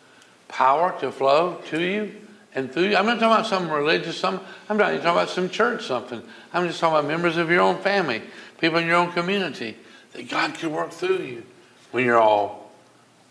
power 0.48 0.98
to 1.00 1.12
flow 1.12 1.62
to 1.70 1.80
you 1.82 2.16
and 2.54 2.72
through 2.72 2.90
you? 2.90 2.96
I'm 2.98 3.06
not 3.06 3.20
talking 3.20 3.28
about 3.28 3.48
some 3.48 3.70
religious, 3.70 4.18
some. 4.18 4.42
I'm 4.70 4.78
not 4.78 4.92
even 4.92 5.04
talking 5.04 5.22
about 5.22 5.30
some 5.30 5.50
church 5.50 5.86
something. 5.86 6.22
I'm 6.54 6.68
just 6.68 6.80
talking 6.80 7.00
about 7.00 7.08
members 7.08 7.38
of 7.38 7.50
your 7.50 7.62
own 7.62 7.78
family, 7.78 8.22
people 8.60 8.80
in 8.80 8.88
your 8.88 8.98
own 8.98 9.12
community, 9.14 9.78
that 10.14 10.30
God 10.30 10.54
could 10.56 10.72
work 10.72 10.92
through 10.92 11.20
you 11.20 11.44
when 11.92 12.04
you're 12.04 12.20
all, 12.20 12.72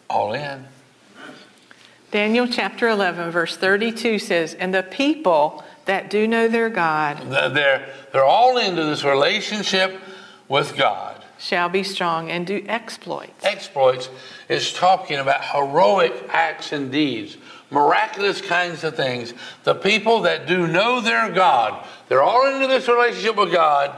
all 0.09 0.33
in. 0.33 0.67
Daniel 2.11 2.49
chapter 2.49 2.89
11, 2.89 3.31
verse 3.31 3.57
32 3.57 4.19
says, 4.19 4.55
And 4.55 4.75
the 4.75 4.83
people 4.83 5.63
that 5.85 6.11
do 6.11 6.27
know 6.27 6.49
their 6.49 6.69
God, 6.69 7.31
they're, 7.31 7.89
they're 8.13 8.25
all 8.25 8.59
into 8.59 8.85
this 8.85 9.05
relationship 9.05 10.01
with 10.51 10.77
God 10.77 11.25
shall 11.39 11.71
be 11.71 11.83
strong 11.83 12.31
and 12.31 12.47
do 12.47 12.63
exploits. 12.69 13.43
Exploits 13.43 14.11
is 14.51 14.75
talking 14.75 15.17
about 15.17 15.43
heroic 15.43 16.13
acts 16.29 16.73
and 16.73 16.93
deeds, 16.93 17.39
miraculous 17.71 18.43
kinds 18.43 18.85
of 18.85 18.95
things. 18.95 19.33
The 19.65 19.75
people 19.75 20.21
that 20.23 20.47
do 20.47 20.67
know 20.67 21.01
their 21.01 21.31
God, 21.31 21.87
they're 22.09 22.23
all 22.23 22.53
into 22.53 22.67
this 22.67 22.87
relationship 22.89 23.37
with 23.37 23.53
God, 23.53 23.97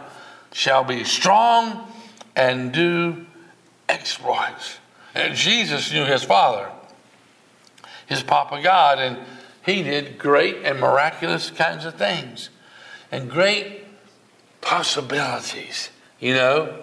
shall 0.53 0.85
be 0.85 1.03
strong 1.03 1.91
and 2.37 2.71
do 2.71 3.27
exploits. 3.89 4.77
And 5.15 5.35
Jesus 5.35 5.93
knew 5.93 6.05
his 6.05 6.23
Father, 6.23 6.71
his 8.07 8.23
Papa 8.23 8.63
God, 8.63 9.01
and 9.01 9.19
he 9.65 9.83
did 9.83 10.19
great 10.19 10.59
and 10.65 10.79
miraculous 10.79 11.51
kinds 11.51 11.85
of 11.85 11.95
things 11.95 12.51
and 13.11 13.31
great 13.31 13.85
possibilities, 14.61 15.91
you 16.23 16.35
know 16.35 16.79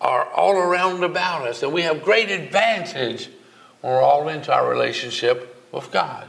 are 0.00 0.24
all 0.32 0.56
around 0.56 1.04
about 1.04 1.46
us, 1.46 1.62
and 1.62 1.72
we 1.72 1.82
have 1.82 2.02
great 2.02 2.28
advantage 2.28 3.30
when 3.80 3.92
we're 3.92 4.02
all 4.02 4.28
into 4.28 4.52
our 4.52 4.68
relationship 4.68 5.64
with 5.70 5.90
God. 5.92 6.26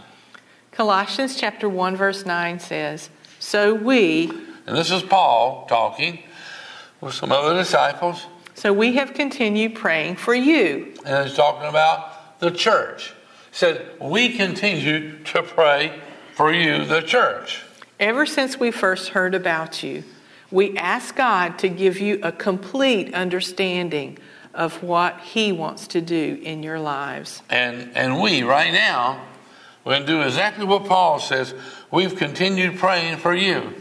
Colossians 0.72 1.36
chapter 1.36 1.68
1 1.68 1.96
verse 1.96 2.26
9 2.26 2.60
says, 2.60 3.10
"So 3.40 3.74
we, 3.74 4.32
And 4.66 4.78
this 4.78 4.92
is 4.92 5.04
Paul 5.04 5.66
talking 5.68 6.24
with 7.02 7.14
some 7.16 7.32
other 7.32 7.56
disciples, 7.56 8.28
so 8.54 8.72
we 8.72 8.94
have 8.94 9.14
continued 9.14 9.76
praying 9.76 10.16
for 10.16 10.36
you." 10.36 10.94
and 11.04 11.28
he's 11.28 11.36
talking 11.36 11.68
about 11.68 12.40
the 12.40 12.52
church. 12.52 13.14
He 13.52 13.58
said, 13.58 13.86
We 14.00 14.36
continue 14.36 15.24
to 15.26 15.44
pray 15.44 16.00
for 16.36 16.52
you, 16.52 16.86
the 16.86 17.02
church. 17.02 17.64
Ever 18.00 18.26
since 18.26 18.60
we 18.60 18.72
first 18.72 19.10
heard 19.10 19.34
about 19.34 19.84
you, 19.84 20.04
we 20.54 20.78
ask 20.78 21.16
God 21.16 21.58
to 21.60 21.68
give 21.68 22.00
you 22.00 22.20
a 22.22 22.32
complete 22.32 23.12
understanding 23.16 24.20
of 24.54 24.84
what 24.84 25.20
he 25.22 25.52
wants 25.52 25.88
to 25.88 26.00
do 26.00 26.40
in 26.44 26.62
your 26.62 26.80
lives. 26.80 27.42
And, 27.50 27.90
and 27.96 28.22
we, 28.22 28.44
right 28.44 28.72
now, 28.72 29.26
we're 29.84 29.94
going 29.94 30.06
to 30.06 30.12
do 30.12 30.22
exactly 30.22 30.64
what 30.64 30.86
Paul 30.86 31.20
says. 31.20 31.56
We've 31.90 32.16
continued 32.16 32.78
praying 32.78 33.18
for 33.18 33.34
you. 33.34 33.74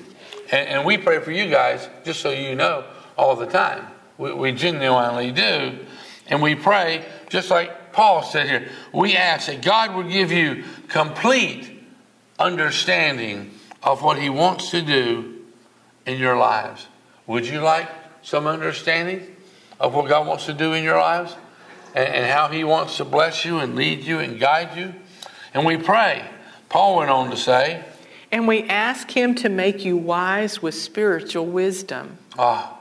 And, 0.51 0.69
and 0.69 0.87
we 0.87 0.97
pray 0.97 1.21
for 1.21 1.31
you 1.31 1.51
guys, 1.51 1.91
just 2.05 2.21
so 2.21 2.31
you 2.31 2.55
know, 2.55 2.85
all 3.19 3.37
the 3.37 3.47
time. 3.47 3.87
We, 4.17 4.33
we 4.33 4.53
genuinely 4.53 5.31
do. 5.31 5.79
And 6.29 6.41
we 6.41 6.55
pray, 6.55 7.05
just 7.29 7.51
like 7.51 7.93
Paul 7.93 8.23
said 8.23 8.49
here, 8.49 8.69
we 8.95 9.15
ask 9.15 9.49
that 9.49 9.61
God 9.61 9.95
would 9.95 10.09
give 10.09 10.33
you 10.33 10.65
complete 10.89 11.85
understanding 12.39 13.51
of 13.83 14.03
what 14.03 14.19
he 14.19 14.31
wants 14.31 14.71
to 14.71 14.81
do 14.81 15.32
in 16.07 16.19
your 16.19 16.37
lives. 16.37 16.87
Would 17.27 17.47
you 17.47 17.61
like 17.61 17.89
some 18.23 18.47
understanding 18.47 19.37
of 19.81 19.95
what 19.95 20.09
God 20.09 20.27
wants 20.27 20.47
to 20.47 20.53
do 20.53 20.73
in 20.73 20.85
your 20.85 20.99
lives? 20.99 21.35
And, 21.95 22.09
and 22.09 22.27
how 22.31 22.49
he 22.49 22.65
wants 22.65 22.97
to 22.97 23.05
bless 23.05 23.45
you 23.45 23.59
and 23.59 23.77
lead 23.77 24.01
you 24.03 24.19
and 24.19 24.41
guide 24.41 24.77
you? 24.77 24.95
And 25.55 25.67
we 25.67 25.77
pray. 25.77 26.25
Paul 26.69 26.97
went 26.97 27.11
on 27.11 27.31
to 27.31 27.37
say, 27.37 27.85
And 28.31 28.49
we 28.49 28.63
ask 28.65 29.11
him 29.11 29.35
to 29.37 29.49
make 29.49 29.85
you 29.85 29.97
wise 29.97 30.63
with 30.63 30.75
spiritual 30.75 31.47
wisdom. 31.47 32.19
Ah, 32.39 32.79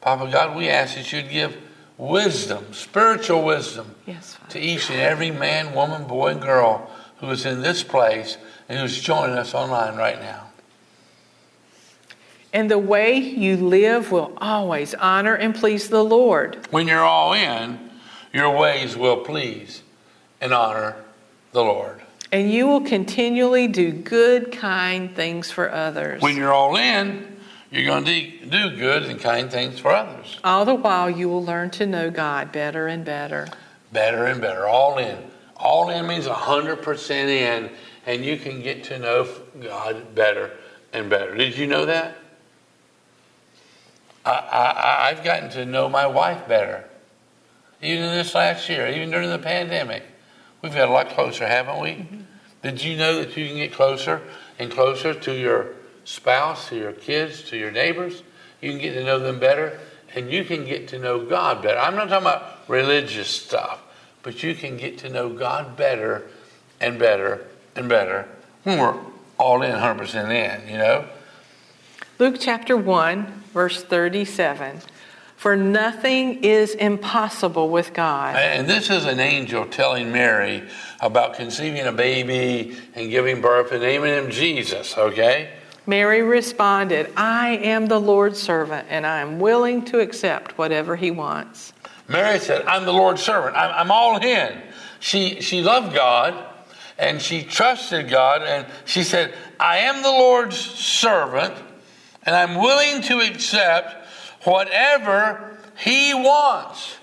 Papa 0.00 0.30
God, 0.30 0.56
we 0.56 0.68
ask 0.68 0.94
that 0.96 1.12
you'd 1.12 1.28
give 1.28 1.56
wisdom, 1.98 2.72
spiritual 2.72 3.42
wisdom, 3.44 3.94
Yes, 4.06 4.34
Father. 4.34 4.52
to 4.52 4.58
each 4.60 4.90
and 4.90 5.00
every 5.00 5.30
man, 5.30 5.74
woman, 5.74 6.04
boy, 6.04 6.28
and 6.28 6.40
girl 6.40 6.90
who 7.18 7.30
is 7.30 7.44
in 7.46 7.60
this 7.60 7.82
place 7.82 8.38
and 8.68 8.78
who's 8.78 9.00
joining 9.00 9.36
us 9.36 9.54
online 9.54 9.96
right 9.96 10.18
now. 10.20 10.46
And 12.54 12.70
the 12.70 12.78
way 12.78 13.18
you 13.18 13.56
live 13.56 14.12
will 14.12 14.32
always 14.38 14.94
honor 14.94 15.34
and 15.34 15.52
please 15.52 15.88
the 15.88 16.04
Lord. 16.04 16.68
When 16.70 16.86
you're 16.86 17.04
all 17.04 17.32
in, 17.32 17.90
your 18.32 18.56
ways 18.56 18.96
will 18.96 19.16
please 19.18 19.82
and 20.40 20.54
honor 20.54 20.94
the 21.50 21.62
Lord. 21.64 22.00
And 22.30 22.52
you 22.52 22.68
will 22.68 22.82
continually 22.82 23.66
do 23.66 23.90
good, 23.90 24.52
kind 24.52 25.14
things 25.16 25.50
for 25.50 25.68
others. 25.70 26.22
When 26.22 26.36
you're 26.36 26.52
all 26.52 26.76
in, 26.76 27.36
you're 27.72 27.86
going 27.86 28.04
to 28.04 28.46
do 28.46 28.76
good 28.76 29.02
and 29.02 29.18
kind 29.18 29.50
things 29.50 29.80
for 29.80 29.90
others. 29.90 30.38
All 30.44 30.64
the 30.64 30.76
while, 30.76 31.10
you 31.10 31.28
will 31.28 31.44
learn 31.44 31.70
to 31.70 31.86
know 31.86 32.08
God 32.08 32.52
better 32.52 32.86
and 32.86 33.04
better. 33.04 33.48
Better 33.90 34.26
and 34.26 34.40
better, 34.40 34.68
all 34.68 34.98
in. 34.98 35.18
All 35.56 35.90
in 35.90 36.06
means 36.06 36.26
100% 36.26 37.10
in, 37.10 37.70
and 38.06 38.24
you 38.24 38.36
can 38.36 38.62
get 38.62 38.84
to 38.84 38.98
know 39.00 39.28
God 39.60 40.14
better 40.14 40.52
and 40.92 41.10
better. 41.10 41.34
Did 41.34 41.58
you 41.58 41.66
know 41.66 41.86
that? 41.86 42.18
I, 44.24 44.30
I, 44.30 45.08
I've 45.10 45.24
gotten 45.24 45.50
to 45.50 45.64
know 45.64 45.88
my 45.88 46.06
wife 46.06 46.48
better. 46.48 46.84
Even 47.82 48.06
this 48.14 48.34
last 48.34 48.68
year, 48.68 48.88
even 48.88 49.10
during 49.10 49.30
the 49.30 49.38
pandemic, 49.38 50.04
we've 50.62 50.74
got 50.74 50.88
a 50.88 50.92
lot 50.92 51.10
closer, 51.10 51.46
haven't 51.46 51.80
we? 51.80 51.90
Mm-hmm. 51.90 52.20
Did 52.62 52.82
you 52.82 52.96
know 52.96 53.18
that 53.18 53.36
you 53.36 53.46
can 53.46 53.56
get 53.56 53.74
closer 53.74 54.22
and 54.58 54.70
closer 54.70 55.12
to 55.12 55.32
your 55.32 55.74
spouse, 56.04 56.70
to 56.70 56.76
your 56.76 56.92
kids, 56.92 57.42
to 57.50 57.58
your 57.58 57.70
neighbors? 57.70 58.22
You 58.62 58.70
can 58.70 58.80
get 58.80 58.94
to 58.94 59.04
know 59.04 59.18
them 59.18 59.38
better, 59.38 59.78
and 60.14 60.32
you 60.32 60.44
can 60.44 60.64
get 60.64 60.88
to 60.88 60.98
know 60.98 61.26
God 61.26 61.62
better. 61.62 61.78
I'm 61.78 61.94
not 61.94 62.08
talking 62.08 62.26
about 62.26 62.68
religious 62.68 63.28
stuff, 63.28 63.82
but 64.22 64.42
you 64.42 64.54
can 64.54 64.78
get 64.78 64.96
to 64.98 65.10
know 65.10 65.28
God 65.28 65.76
better 65.76 66.26
and 66.80 66.98
better 66.98 67.46
and 67.76 67.88
better 67.88 68.26
when 68.62 68.78
we're 68.78 68.98
all 69.38 69.62
in, 69.62 69.72
100% 69.72 70.30
in, 70.30 70.68
you 70.68 70.78
know? 70.78 71.04
Luke 72.18 72.36
chapter 72.38 72.76
1, 72.76 73.43
verse 73.54 73.82
37. 73.82 74.82
For 75.36 75.56
nothing 75.56 76.44
is 76.44 76.74
impossible 76.74 77.68
with 77.68 77.94
God. 77.94 78.36
And 78.36 78.68
this 78.68 78.90
is 78.90 79.04
an 79.04 79.20
angel 79.20 79.66
telling 79.66 80.12
Mary 80.12 80.64
about 81.00 81.34
conceiving 81.34 81.86
a 81.86 81.92
baby 81.92 82.76
and 82.94 83.10
giving 83.10 83.40
birth 83.40 83.72
and 83.72 83.82
naming 83.82 84.12
him 84.12 84.30
Jesus, 84.30 84.96
okay? 84.96 85.50
Mary 85.86 86.22
responded, 86.22 87.10
I 87.16 87.56
am 87.58 87.86
the 87.86 88.00
Lord's 88.00 88.40
servant, 88.40 88.86
and 88.90 89.06
I 89.06 89.20
am 89.20 89.38
willing 89.38 89.84
to 89.86 90.00
accept 90.00 90.56
whatever 90.56 90.96
he 90.96 91.10
wants. 91.10 91.74
Mary 92.08 92.38
said, 92.38 92.64
I'm 92.66 92.84
the 92.84 92.92
Lord's 92.92 93.22
servant. 93.22 93.56
I'm, 93.56 93.70
I'm 93.72 93.90
all 93.90 94.16
in. 94.16 94.62
She, 95.00 95.40
she 95.40 95.62
loved 95.62 95.94
God 95.94 96.34
and 96.98 97.20
she 97.20 97.42
trusted 97.42 98.08
God 98.08 98.42
and 98.42 98.66
she 98.84 99.02
said, 99.02 99.34
I 99.58 99.78
am 99.78 100.02
the 100.02 100.10
Lord's 100.10 100.56
servant 100.56 101.54
and 102.26 102.34
I'm 102.34 102.56
willing 102.56 103.02
to 103.02 103.20
accept 103.20 103.94
whatever 104.44 105.58
he 105.76 106.14
wants. 106.14 106.96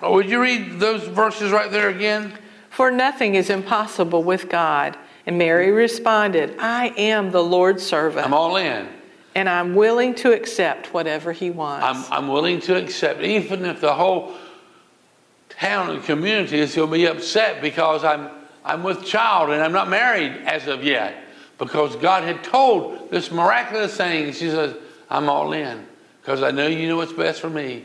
Oh, 0.00 0.14
would 0.14 0.28
you 0.28 0.40
read 0.42 0.78
those 0.78 1.04
verses 1.04 1.50
right 1.52 1.70
there 1.70 1.88
again? 1.88 2.38
For 2.70 2.90
nothing 2.90 3.34
is 3.34 3.48
impossible 3.48 4.22
with 4.22 4.48
God. 4.48 4.96
And 5.24 5.38
Mary 5.38 5.70
responded, 5.72 6.56
I 6.58 6.88
am 6.96 7.30
the 7.30 7.42
Lord's 7.42 7.84
servant, 7.84 8.26
I'm 8.26 8.34
all 8.34 8.56
in. 8.56 8.86
and 9.34 9.48
I'm 9.48 9.74
willing 9.74 10.14
to 10.16 10.32
accept 10.32 10.92
whatever 10.94 11.32
he 11.32 11.50
wants. 11.50 11.84
I'm, 11.84 12.12
I'm 12.12 12.28
willing 12.28 12.60
to 12.62 12.76
accept, 12.76 13.22
even 13.22 13.64
if 13.64 13.80
the 13.80 13.94
whole 13.94 14.34
town 15.48 15.90
and 15.90 16.04
community 16.04 16.58
is 16.60 16.74
going 16.74 16.90
to 16.90 16.92
be 16.92 17.06
upset 17.06 17.62
because 17.62 18.04
I'm, 18.04 18.28
I'm 18.64 18.82
with 18.82 19.04
child 19.04 19.50
and 19.50 19.62
I'm 19.62 19.72
not 19.72 19.88
married 19.88 20.32
as 20.44 20.68
of 20.68 20.84
yet. 20.84 21.16
Because 21.58 21.96
God 21.96 22.22
had 22.24 22.44
told 22.44 23.10
this 23.10 23.30
miraculous 23.30 23.96
thing. 23.96 24.32
She 24.32 24.50
says, 24.50 24.74
I'm 25.08 25.28
all 25.28 25.52
in 25.52 25.86
because 26.20 26.42
I 26.42 26.50
know 26.50 26.66
you 26.66 26.88
know 26.88 26.96
what's 26.96 27.12
best 27.12 27.40
for 27.40 27.50
me. 27.50 27.84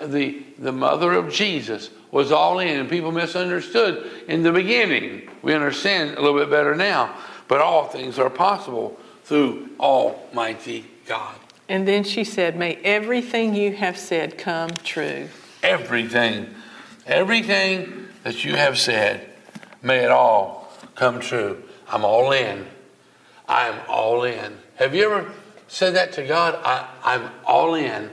The, 0.00 0.42
the 0.58 0.72
mother 0.72 1.12
of 1.12 1.30
Jesus 1.32 1.90
was 2.10 2.32
all 2.32 2.58
in, 2.58 2.80
and 2.80 2.88
people 2.88 3.12
misunderstood 3.12 4.24
in 4.28 4.42
the 4.42 4.52
beginning. 4.52 5.28
We 5.42 5.54
understand 5.54 6.16
a 6.16 6.22
little 6.22 6.38
bit 6.38 6.50
better 6.50 6.74
now. 6.74 7.14
But 7.48 7.60
all 7.60 7.86
things 7.86 8.18
are 8.18 8.30
possible 8.30 8.98
through 9.24 9.68
Almighty 9.78 10.86
God. 11.06 11.34
and 11.68 11.86
then 11.86 12.04
she 12.04 12.24
said, 12.24 12.56
May 12.56 12.76
everything 12.76 13.54
you 13.54 13.72
have 13.74 13.98
said 13.98 14.38
come 14.38 14.70
true. 14.70 15.28
everything, 15.62 16.54
everything 17.06 18.08
that 18.24 18.44
you 18.44 18.56
have 18.56 18.78
said, 18.78 19.28
may 19.82 19.98
it 20.04 20.10
all 20.10 20.72
come 20.94 21.20
true. 21.20 21.62
I'm 21.88 22.04
all 22.04 22.32
in. 22.32 22.66
I 23.52 23.68
am 23.68 23.80
all 23.86 24.24
in. 24.24 24.56
Have 24.76 24.94
you 24.94 25.04
ever 25.04 25.30
said 25.68 25.94
that 25.94 26.14
to 26.14 26.26
God? 26.26 26.58
I, 26.64 26.88
I'm 27.04 27.30
all 27.44 27.74
in 27.74 28.08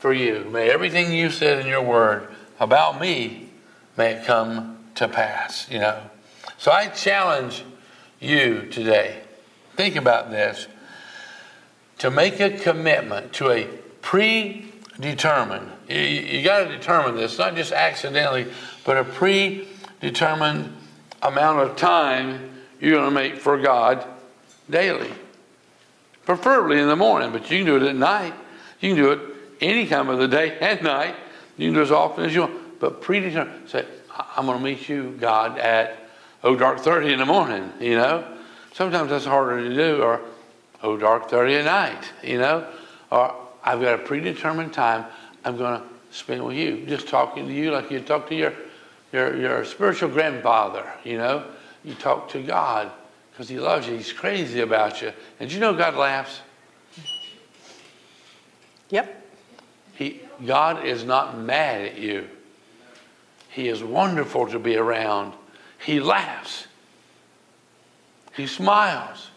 for 0.00 0.12
you. 0.12 0.44
May 0.50 0.68
everything 0.68 1.12
you 1.12 1.30
said 1.30 1.60
in 1.60 1.68
your 1.68 1.82
word 1.82 2.26
about 2.58 3.00
me, 3.00 3.48
may 3.96 4.14
it 4.14 4.24
come 4.26 4.78
to 4.96 5.06
pass, 5.06 5.70
you 5.70 5.78
know. 5.78 6.02
So 6.58 6.72
I 6.72 6.88
challenge 6.88 7.62
you 8.18 8.66
today. 8.72 9.20
Think 9.76 9.94
about 9.94 10.32
this. 10.32 10.66
To 11.98 12.10
make 12.10 12.40
a 12.40 12.50
commitment 12.50 13.32
to 13.34 13.50
a 13.50 13.68
predetermined, 14.02 15.70
you, 15.88 15.96
you 15.96 16.42
got 16.42 16.64
to 16.64 16.76
determine 16.76 17.14
this, 17.14 17.38
not 17.38 17.54
just 17.54 17.70
accidentally, 17.70 18.48
but 18.84 18.96
a 18.96 19.04
predetermined 19.04 20.76
amount 21.22 21.60
of 21.60 21.76
time 21.76 22.50
you're 22.80 22.96
going 22.96 23.04
to 23.04 23.14
make 23.14 23.36
for 23.36 23.56
God 23.56 24.04
daily. 24.70 25.10
Preferably 26.24 26.78
in 26.80 26.88
the 26.88 26.96
morning, 26.96 27.32
but 27.32 27.50
you 27.50 27.58
can 27.58 27.66
do 27.66 27.76
it 27.76 27.82
at 27.82 27.96
night. 27.96 28.34
You 28.80 28.94
can 28.94 29.02
do 29.02 29.12
it 29.12 29.20
any 29.60 29.86
time 29.86 30.08
of 30.08 30.18
the 30.18 30.28
day 30.28 30.58
and 30.60 30.82
night. 30.82 31.14
You 31.56 31.68
can 31.68 31.74
do 31.74 31.80
it 31.80 31.84
as 31.84 31.92
often 31.92 32.24
as 32.24 32.34
you 32.34 32.42
want. 32.42 32.80
But 32.80 33.00
predetermined, 33.00 33.68
say, 33.68 33.84
"I- 34.10 34.26
I'm 34.36 34.46
going 34.46 34.58
to 34.58 34.64
meet 34.64 34.88
you, 34.88 35.16
God, 35.20 35.58
at 35.58 35.96
oh 36.42 36.56
dark 36.56 36.78
30 36.80 37.12
in 37.12 37.18
the 37.18 37.26
morning, 37.26 37.72
you 37.80 37.96
know? 37.96 38.24
Sometimes 38.72 39.10
that's 39.10 39.24
harder 39.24 39.62
to 39.68 39.74
do, 39.74 40.02
or 40.02 40.20
oh 40.82 40.96
dark 40.96 41.28
30 41.28 41.56
at 41.56 41.64
night, 41.64 42.12
you 42.22 42.38
know? 42.38 42.66
Or 43.10 43.34
I've 43.62 43.80
got 43.80 43.94
a 43.94 43.98
predetermined 43.98 44.72
time 44.72 45.04
I'm 45.44 45.56
going 45.56 45.80
to 45.80 45.86
spend 46.16 46.44
with 46.44 46.56
you, 46.56 46.86
just 46.86 47.08
talking 47.08 47.46
to 47.46 47.52
you 47.52 47.70
like 47.72 47.90
you 47.90 48.00
talk 48.00 48.28
to 48.28 48.34
your, 48.34 48.52
your, 49.12 49.36
your 49.36 49.64
spiritual 49.64 50.08
grandfather, 50.08 50.90
you 51.04 51.18
know? 51.18 51.44
You 51.84 51.94
talk 51.94 52.28
to 52.30 52.42
God 52.42 52.90
because 53.40 53.48
he 53.48 53.58
loves 53.58 53.88
you. 53.88 53.96
He's 53.96 54.12
crazy 54.12 54.60
about 54.60 55.00
you. 55.00 55.14
And 55.40 55.50
you 55.50 55.60
know 55.60 55.72
God 55.72 55.94
laughs? 55.94 56.42
Yep. 58.90 59.28
He, 59.94 60.20
God 60.44 60.84
is 60.84 61.04
not 61.04 61.38
mad 61.38 61.80
at 61.80 61.98
you. 61.98 62.28
He 63.48 63.68
is 63.68 63.82
wonderful 63.82 64.48
to 64.48 64.58
be 64.58 64.76
around. 64.76 65.32
He 65.78 66.00
laughs. 66.00 66.66
He 68.36 68.46
smiles. 68.46 69.30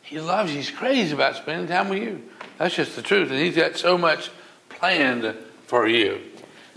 He 0.00 0.18
loves 0.18 0.50
you. 0.50 0.56
He's 0.56 0.70
crazy 0.70 1.12
about 1.12 1.36
spending 1.36 1.68
time 1.68 1.90
with 1.90 2.02
you. 2.02 2.22
That's 2.56 2.74
just 2.74 2.96
the 2.96 3.02
truth. 3.02 3.30
And 3.30 3.38
He's 3.38 3.56
got 3.56 3.76
so 3.76 3.98
much 3.98 4.30
planned 4.70 5.36
for 5.66 5.86
you. 5.86 6.18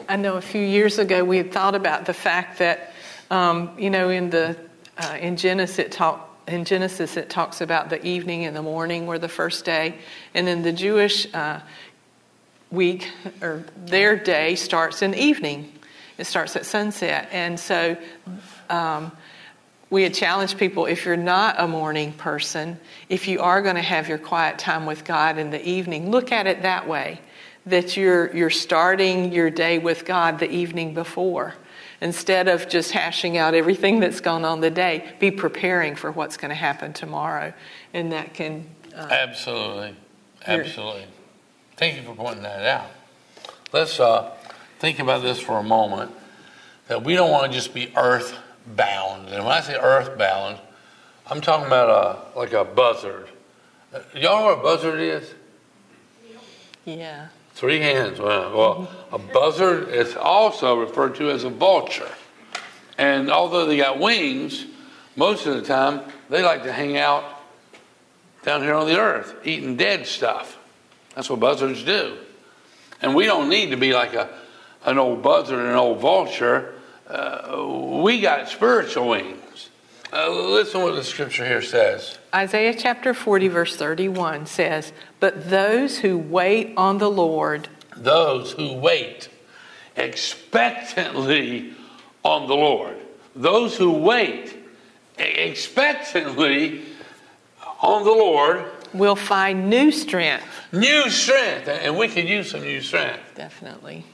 I 0.10 0.18
know 0.18 0.36
a 0.36 0.42
few 0.42 0.62
years 0.62 1.00
ago 1.00 1.24
we 1.24 1.38
had 1.38 1.54
thought 1.54 1.76
about 1.76 2.06
the 2.06 2.14
fact 2.14 2.60
that, 2.60 2.92
um, 3.32 3.72
you 3.80 3.90
know, 3.90 4.10
in 4.10 4.32
the 4.32 4.58
uh, 4.98 5.18
in 5.20 5.38
Genesis 5.38 5.80
it 5.80 5.91
talk, 5.91 6.30
in 6.48 6.66
Genesis 6.66 7.18
it 7.18 7.30
talks 7.30 7.62
about 7.62 7.89
the 7.89 8.04
evening 8.06 8.46
and 8.46 8.56
the 8.56 8.62
morning 8.62 9.08
were 9.08 9.20
the 9.20 9.30
first 9.30 9.66
day, 9.66 9.96
and 10.34 10.48
then 10.48 10.62
the 10.64 10.74
Jewish 10.74 11.34
uh, 11.34 11.60
week 12.72 13.10
or 13.41 13.64
their 13.86 14.16
day 14.16 14.56
starts 14.56 15.02
in 15.02 15.14
evening. 15.14 15.72
It 16.18 16.26
starts 16.26 16.56
at 16.56 16.66
sunset, 16.66 17.30
and 17.32 17.60
so. 17.60 17.98
Um, 18.70 19.12
we 19.91 20.02
had 20.02 20.16
challenged 20.16 20.58
people 20.58 20.88
if 20.88 21.06
you're 21.06 21.16
not 21.16 21.56
a 21.60 21.68
morning 21.68 22.12
person, 22.14 22.80
if 23.08 23.28
you 23.28 23.39
are 23.39 23.62
going 23.62 23.76
to 23.76 23.84
have 23.84 24.10
your 24.10 24.18
quiet 24.18 24.58
time 24.58 24.88
with 24.88 25.06
God 25.06 25.38
in 25.38 25.52
the 25.52 25.64
evening, 25.66 26.10
look 26.10 26.32
at 26.32 26.48
it 26.48 26.64
that 26.64 26.88
way 26.88 27.22
that 27.66 27.98
you're, 27.98 28.36
you're 28.36 28.50
starting 28.50 29.32
your 29.32 29.50
day 29.50 29.78
with 29.78 30.06
God 30.06 30.39
the 30.39 30.50
evening 30.50 30.93
before. 30.93 31.56
Instead 32.02 32.48
of 32.48 32.68
just 32.68 32.91
hashing 32.91 33.38
out 33.38 33.54
everything 33.54 34.00
that's 34.00 34.20
gone 34.20 34.43
on 34.43 34.62
the 34.62 34.70
day, 34.70 35.16
be 35.20 35.32
preparing 35.32 35.96
for 35.96 36.12
what's 36.12 36.38
going 36.38 36.50
to 36.50 36.56
happen 36.56 36.93
tomorrow. 36.93 37.54
And 37.93 38.12
that 38.12 38.34
can. 38.34 38.68
Uh, 38.93 39.08
absolutely. 39.10 39.96
Absolutely. 40.46 41.06
Thank 41.78 41.98
you 41.98 42.04
for 42.04 42.16
pointing 42.16 42.43
that 42.43 42.66
out. 42.66 42.88
Let's 43.72 44.00
uh, 44.00 44.32
think 44.80 45.00
about 45.00 45.24
this 45.24 45.39
for 45.39 45.58
a 45.58 45.64
moment 45.64 46.12
that 46.88 47.04
we 47.04 47.16
don't 47.16 47.32
want 47.32 47.52
to 47.52 47.58
just 47.58 47.74
be 47.74 47.91
earth 47.96 48.38
bound. 48.68 49.30
And 49.30 49.43
when 49.43 49.54
I 49.54 49.62
say 49.62 49.76
earth 49.76 50.18
bound, 50.18 50.60
I'm 51.28 51.41
talking 51.41 51.66
about 51.66 52.34
a, 52.36 52.39
like 52.39 52.54
a 52.54 52.64
buzzard. 52.64 53.28
Uh, 53.93 54.00
y'all 54.14 54.39
know 54.39 54.46
what 54.46 54.60
a 54.60 54.62
buzzard 54.62 55.00
is? 55.00 55.34
Yeah. 56.86 57.28
Three 57.56 57.80
hands. 57.80 58.20
Well, 58.20 58.89
a 59.14 59.18
buzzard 59.18 59.88
is 59.88 60.14
also 60.18 60.78
referred 60.78 61.16
to 61.16 61.32
as 61.32 61.45
a 61.45 61.49
vulture. 61.49 62.12
And 62.97 63.32
although 63.32 63.66
they 63.66 63.78
got 63.78 63.97
wings, 63.97 64.66
most 65.16 65.45
of 65.45 65.56
the 65.56 65.62
time 65.62 66.01
they 66.30 66.43
like 66.43 66.64
to 66.64 66.74
hang 66.74 66.97
out 66.97 67.24
down 68.43 68.62
here 68.62 68.74
on 68.74 68.88
the 68.88 68.99
earth, 68.99 69.36
eating 69.45 69.78
dead 69.78 70.06
stuff. 70.06 70.58
That's 71.16 71.30
what 71.30 71.39
buzzards 71.39 71.82
do. 71.84 72.18
And 73.01 73.16
we 73.16 73.26
don't 73.26 73.47
need 73.47 73.70
to 73.70 73.78
be 73.78 73.93
like 73.93 74.16
a, 74.16 74.30
an 74.84 74.97
old 74.97 75.24
buzzard 75.24 75.60
and 75.60 75.70
an 75.70 75.76
old 75.76 76.01
vulture. 76.01 76.76
Uh, 77.08 78.01
we 78.03 78.20
got 78.20 78.49
spiritual 78.49 79.08
wings. 79.08 79.41
Uh, 80.14 80.30
listen 80.30 80.82
what 80.82 80.95
the 80.95 81.03
scripture 81.03 81.45
here 81.45 81.62
says. 81.62 82.18
Isaiah 82.34 82.74
chapter 82.74 83.14
40, 83.14 83.47
verse 83.47 83.76
31 83.76 84.45
says, 84.45 84.93
But 85.20 85.49
those 85.49 85.99
who 85.99 86.18
wait 86.18 86.74
on 86.78 86.99
the 86.99 87.10
Lord, 87.10 87.68
those 87.95 88.51
who 88.53 88.74
wait 88.74 89.30
expectantly 89.95 91.74
on 92.24 92.47
the 92.47 92.56
Lord, 92.56 92.97
those 93.36 93.78
who 93.78 93.91
wait 93.91 94.58
expectantly 95.18 96.84
on 97.82 98.03
the 98.03 98.12
Lord 98.12 98.66
will 98.93 99.16
find 99.16 99.70
new 99.70 99.91
strength. 99.91 100.45
New 100.72 101.10
strength. 101.10 101.68
And 101.68 101.97
we 101.97 102.08
could 102.08 102.28
use 102.28 102.51
some 102.51 102.62
new 102.62 102.82
strength. 102.82 103.20
Definitely. 103.36 104.06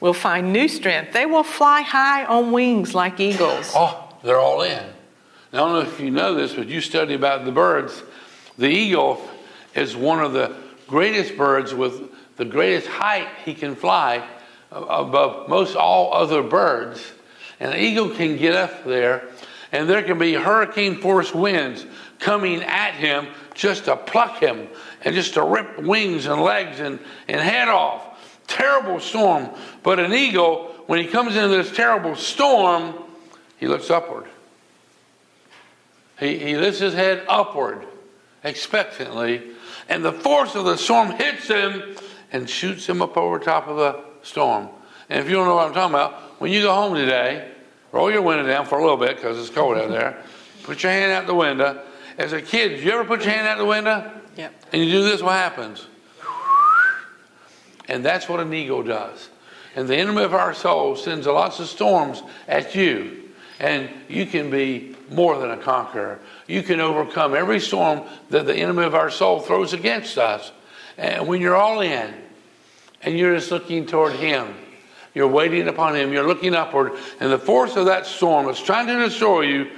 Will 0.00 0.14
find 0.14 0.52
new 0.52 0.68
strength. 0.68 1.12
They 1.12 1.26
will 1.26 1.42
fly 1.42 1.82
high 1.82 2.24
on 2.24 2.52
wings 2.52 2.94
like 2.94 3.18
eagles. 3.18 3.72
Oh, 3.74 4.07
they're 4.28 4.38
all 4.38 4.60
in. 4.60 4.84
Now, 5.54 5.64
I 5.64 5.68
don't 5.68 5.72
know 5.72 5.90
if 5.90 5.98
you 6.00 6.10
know 6.10 6.34
this, 6.34 6.52
but 6.52 6.68
you 6.68 6.82
study 6.82 7.14
about 7.14 7.46
the 7.46 7.50
birds. 7.50 8.02
The 8.58 8.68
eagle 8.68 9.26
is 9.74 9.96
one 9.96 10.20
of 10.20 10.34
the 10.34 10.54
greatest 10.86 11.38
birds 11.38 11.72
with 11.72 12.10
the 12.36 12.44
greatest 12.44 12.86
height 12.88 13.28
he 13.46 13.54
can 13.54 13.74
fly 13.74 14.28
above 14.70 15.48
most 15.48 15.76
all 15.76 16.12
other 16.12 16.42
birds. 16.42 17.02
And 17.58 17.72
the 17.72 17.82
eagle 17.82 18.10
can 18.10 18.36
get 18.36 18.54
up 18.54 18.84
there, 18.84 19.30
and 19.72 19.88
there 19.88 20.02
can 20.02 20.18
be 20.18 20.34
hurricane 20.34 21.00
force 21.00 21.34
winds 21.34 21.86
coming 22.18 22.62
at 22.62 22.92
him 22.92 23.28
just 23.54 23.86
to 23.86 23.96
pluck 23.96 24.42
him 24.42 24.68
and 25.04 25.14
just 25.14 25.34
to 25.34 25.42
rip 25.42 25.78
wings 25.78 26.26
and 26.26 26.42
legs 26.42 26.80
and, 26.80 26.98
and 27.28 27.40
head 27.40 27.68
off. 27.68 28.04
Terrible 28.46 29.00
storm. 29.00 29.48
But 29.82 29.98
an 29.98 30.12
eagle, 30.12 30.74
when 30.86 30.98
he 30.98 31.06
comes 31.06 31.34
into 31.34 31.48
this 31.48 31.74
terrible 31.74 32.14
storm, 32.14 33.07
he 33.58 33.66
looks 33.66 33.90
upward. 33.90 34.26
He, 36.18 36.38
he 36.38 36.56
lifts 36.56 36.80
his 36.80 36.94
head 36.94 37.24
upward 37.28 37.86
expectantly, 38.42 39.42
and 39.88 40.04
the 40.04 40.12
force 40.12 40.54
of 40.54 40.64
the 40.64 40.76
storm 40.76 41.10
hits 41.10 41.48
him 41.48 41.96
and 42.32 42.48
shoots 42.48 42.88
him 42.88 43.02
up 43.02 43.16
over 43.16 43.38
top 43.38 43.68
of 43.68 43.76
the 43.76 44.00
storm. 44.22 44.68
And 45.08 45.20
if 45.20 45.28
you 45.28 45.36
don't 45.36 45.46
know 45.46 45.54
what 45.54 45.66
I'm 45.66 45.74
talking 45.74 45.94
about, 45.94 46.40
when 46.40 46.52
you 46.52 46.62
go 46.62 46.74
home 46.74 46.94
today, 46.94 47.50
roll 47.92 48.10
your 48.10 48.22
window 48.22 48.46
down 48.46 48.66
for 48.66 48.78
a 48.78 48.82
little 48.82 48.96
bit 48.96 49.16
because 49.16 49.38
it's 49.38 49.50
cold 49.50 49.78
out 49.78 49.88
there. 49.88 50.22
Put 50.64 50.82
your 50.82 50.92
hand 50.92 51.12
out 51.12 51.26
the 51.26 51.34
window. 51.34 51.82
As 52.18 52.32
a 52.32 52.42
kid, 52.42 52.70
did 52.70 52.80
you 52.80 52.92
ever 52.92 53.04
put 53.04 53.24
your 53.24 53.32
hand 53.32 53.46
out 53.46 53.58
the 53.58 53.64
window? 53.64 54.10
Yep. 54.36 54.64
And 54.72 54.84
you 54.84 54.90
do 54.90 55.02
this, 55.02 55.22
what 55.22 55.32
happens? 55.32 55.86
And 57.88 58.04
that's 58.04 58.28
what 58.28 58.40
an 58.40 58.52
eagle 58.52 58.82
does. 58.82 59.30
And 59.74 59.88
the 59.88 59.96
enemy 59.96 60.22
of 60.22 60.34
our 60.34 60.52
soul 60.52 60.96
sends 60.96 61.26
lots 61.26 61.58
of 61.60 61.68
storms 61.68 62.22
at 62.46 62.74
you. 62.74 63.27
And 63.60 63.88
you 64.08 64.26
can 64.26 64.50
be 64.50 64.96
more 65.10 65.38
than 65.38 65.50
a 65.50 65.56
conqueror. 65.56 66.20
You 66.46 66.62
can 66.62 66.80
overcome 66.80 67.34
every 67.34 67.60
storm 67.60 68.02
that 68.30 68.46
the 68.46 68.54
enemy 68.54 68.84
of 68.84 68.94
our 68.94 69.10
soul 69.10 69.40
throws 69.40 69.72
against 69.72 70.16
us. 70.18 70.52
And 70.96 71.26
when 71.26 71.40
you're 71.40 71.56
all 71.56 71.80
in 71.80 72.14
and 73.02 73.18
you're 73.18 73.34
just 73.34 73.50
looking 73.50 73.86
toward 73.86 74.12
Him, 74.14 74.54
you're 75.14 75.28
waiting 75.28 75.66
upon 75.68 75.96
Him, 75.96 76.12
you're 76.12 76.26
looking 76.26 76.54
upward, 76.54 76.92
and 77.20 77.32
the 77.32 77.38
force 77.38 77.76
of 77.76 77.86
that 77.86 78.06
storm 78.06 78.46
that's 78.46 78.62
trying 78.62 78.86
to 78.86 78.98
destroy 78.98 79.42
you 79.42 79.70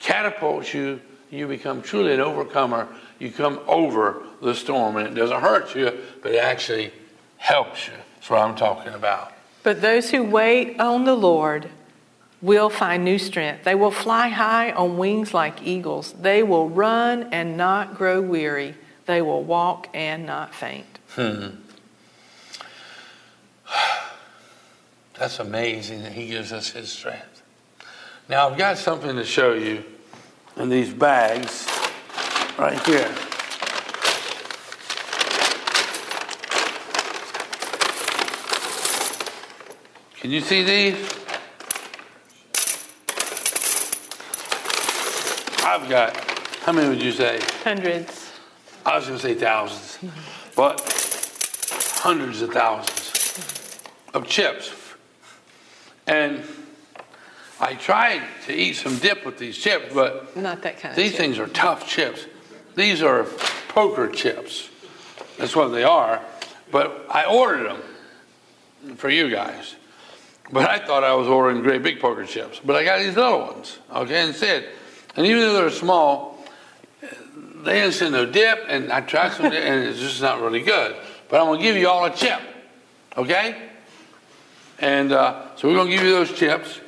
catapults 0.00 0.74
you. 0.74 1.00
You 1.30 1.48
become 1.48 1.82
truly 1.82 2.12
an 2.12 2.20
overcomer. 2.20 2.86
You 3.18 3.32
come 3.32 3.60
over 3.66 4.22
the 4.42 4.54
storm, 4.54 4.96
and 4.96 5.08
it 5.08 5.14
doesn't 5.14 5.40
hurt 5.40 5.74
you, 5.74 5.90
but 6.22 6.32
it 6.32 6.38
actually 6.38 6.92
helps 7.38 7.88
you. 7.88 7.94
That's 8.16 8.30
what 8.30 8.40
I'm 8.40 8.54
talking 8.54 8.92
about. 8.92 9.32
But 9.62 9.80
those 9.80 10.10
who 10.10 10.22
wait 10.22 10.78
on 10.78 11.04
the 11.04 11.14
Lord 11.14 11.70
will 12.44 12.68
find 12.68 13.04
new 13.04 13.18
strength. 13.18 13.64
They 13.64 13.74
will 13.74 13.90
fly 13.90 14.28
high 14.28 14.70
on 14.72 14.98
wings 14.98 15.32
like 15.32 15.66
eagles. 15.66 16.12
They 16.12 16.42
will 16.42 16.68
run 16.68 17.30
and 17.32 17.56
not 17.56 17.96
grow 17.96 18.20
weary. 18.20 18.74
They 19.06 19.22
will 19.22 19.42
walk 19.42 19.88
and 19.94 20.26
not 20.26 20.54
faint. 20.54 20.84
Hmm. 21.14 21.48
That's 25.18 25.38
amazing 25.38 26.02
that 26.02 26.12
He 26.12 26.26
gives 26.26 26.52
us 26.52 26.68
His 26.70 26.92
strength. 26.92 27.42
Now, 28.28 28.50
I've 28.50 28.58
got 28.58 28.76
something 28.76 29.16
to 29.16 29.24
show 29.24 29.54
you 29.54 29.82
in 30.58 30.68
these 30.68 30.92
bags 30.92 31.66
right 32.58 32.78
here. 32.86 33.10
Can 40.20 40.30
you 40.30 40.40
see 40.42 40.62
these? 40.62 41.23
I've 45.64 45.88
got, 45.88 46.14
how 46.60 46.72
many 46.72 46.90
would 46.90 47.02
you 47.02 47.10
say? 47.10 47.40
Hundreds. 47.62 48.32
I 48.84 48.96
was 48.96 49.06
going 49.06 49.18
to 49.18 49.22
say 49.22 49.34
thousands, 49.34 49.98
but 50.54 50.78
hundreds 51.96 52.42
of 52.42 52.52
thousands 52.52 53.82
of 54.12 54.26
chips. 54.26 54.70
And 56.06 56.42
I 57.58 57.76
tried 57.76 58.22
to 58.46 58.52
eat 58.52 58.74
some 58.74 58.98
dip 58.98 59.24
with 59.24 59.38
these 59.38 59.56
chips, 59.56 59.94
but 59.94 60.36
not 60.36 60.60
that 60.62 60.78
kind 60.78 60.94
these 60.94 61.16
things 61.16 61.38
are 61.38 61.46
tough 61.46 61.88
chips. 61.88 62.26
These 62.74 63.02
are 63.02 63.24
poker 63.68 64.08
chips. 64.08 64.68
That's 65.38 65.56
what 65.56 65.68
they 65.68 65.84
are. 65.84 66.20
But 66.70 67.06
I 67.08 67.24
ordered 67.24 67.70
them 67.70 68.96
for 68.96 69.08
you 69.08 69.30
guys. 69.30 69.76
But 70.52 70.68
I 70.68 70.78
thought 70.78 71.04
I 71.04 71.14
was 71.14 71.26
ordering 71.26 71.62
great 71.62 71.82
big 71.82 72.00
poker 72.00 72.26
chips. 72.26 72.60
But 72.62 72.76
I 72.76 72.84
got 72.84 72.98
these 72.98 73.16
little 73.16 73.40
ones, 73.40 73.78
okay, 73.90 74.26
instead. 74.26 74.68
And 75.16 75.26
even 75.26 75.40
though 75.40 75.54
they're 75.54 75.70
small, 75.70 76.44
they 77.64 77.80
didn't 77.80 77.94
send 77.94 78.12
no 78.12 78.26
dip, 78.26 78.64
and 78.68 78.92
I 78.92 79.00
tried 79.00 79.32
some 79.32 79.50
dip, 79.50 79.64
and 79.64 79.84
it's 79.84 79.98
just 79.98 80.20
not 80.20 80.40
really 80.40 80.60
good. 80.60 80.96
But 81.28 81.40
I'm 81.40 81.46
going 81.46 81.60
to 81.60 81.64
give 81.64 81.76
you 81.76 81.88
all 81.88 82.04
a 82.04 82.14
chip, 82.14 82.40
okay? 83.16 83.70
And 84.78 85.12
uh, 85.12 85.56
so 85.56 85.68
we're 85.68 85.74
going 85.74 85.88
to 85.88 85.96
give 85.96 86.04
you 86.04 86.10
those 86.10 86.32
chips. 86.32 86.80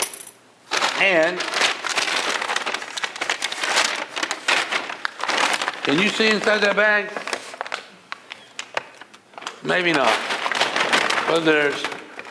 And 1.01 1.39
can 5.85 5.99
you 5.99 6.09
see 6.09 6.29
inside 6.29 6.59
that 6.59 6.75
bag? 6.77 7.11
Maybe 9.63 9.93
not. 9.93 10.15
But 11.29 11.45
there's 11.45 11.83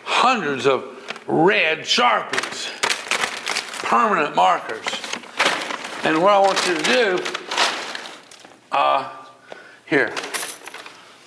hundreds 0.03 0.67
of 0.67 0.83
red 1.27 1.79
Sharpies, 1.79 2.69
permanent 3.83 4.35
markers 4.35 4.94
And 6.05 6.21
what 6.21 6.33
I 6.33 6.39
want 6.39 6.67
you 6.67 6.75
to 6.75 6.83
do, 6.83 7.23
uh, 8.71 9.09
here, 9.87 10.13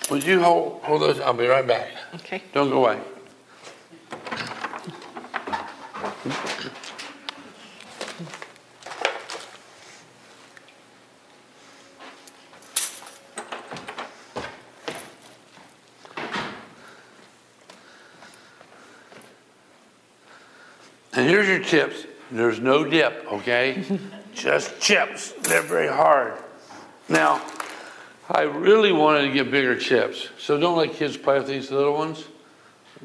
would 0.08 0.22
you 0.22 0.40
hold, 0.40 0.82
hold 0.84 1.02
those? 1.02 1.18
I'll 1.18 1.34
be 1.34 1.48
right 1.48 1.66
back. 1.66 1.90
Okay. 2.14 2.44
Don't 2.52 2.70
go 2.70 2.86
away. 2.86 3.00
And 21.14 21.28
here's 21.28 21.48
your 21.48 21.58
tips. 21.58 22.06
There's 22.30 22.60
no 22.60 22.84
dip, 22.84 23.26
okay? 23.32 23.84
Just 24.38 24.78
chips. 24.80 25.32
They're 25.32 25.62
very 25.62 25.88
hard. 25.88 26.34
Now, 27.08 27.44
I 28.30 28.42
really 28.42 28.92
wanted 28.92 29.22
to 29.22 29.32
get 29.32 29.50
bigger 29.50 29.76
chips. 29.76 30.28
So 30.38 30.58
don't 30.60 30.78
let 30.78 30.92
kids 30.92 31.16
play 31.16 31.38
with 31.38 31.48
these 31.48 31.72
little 31.72 31.94
ones 31.94 32.24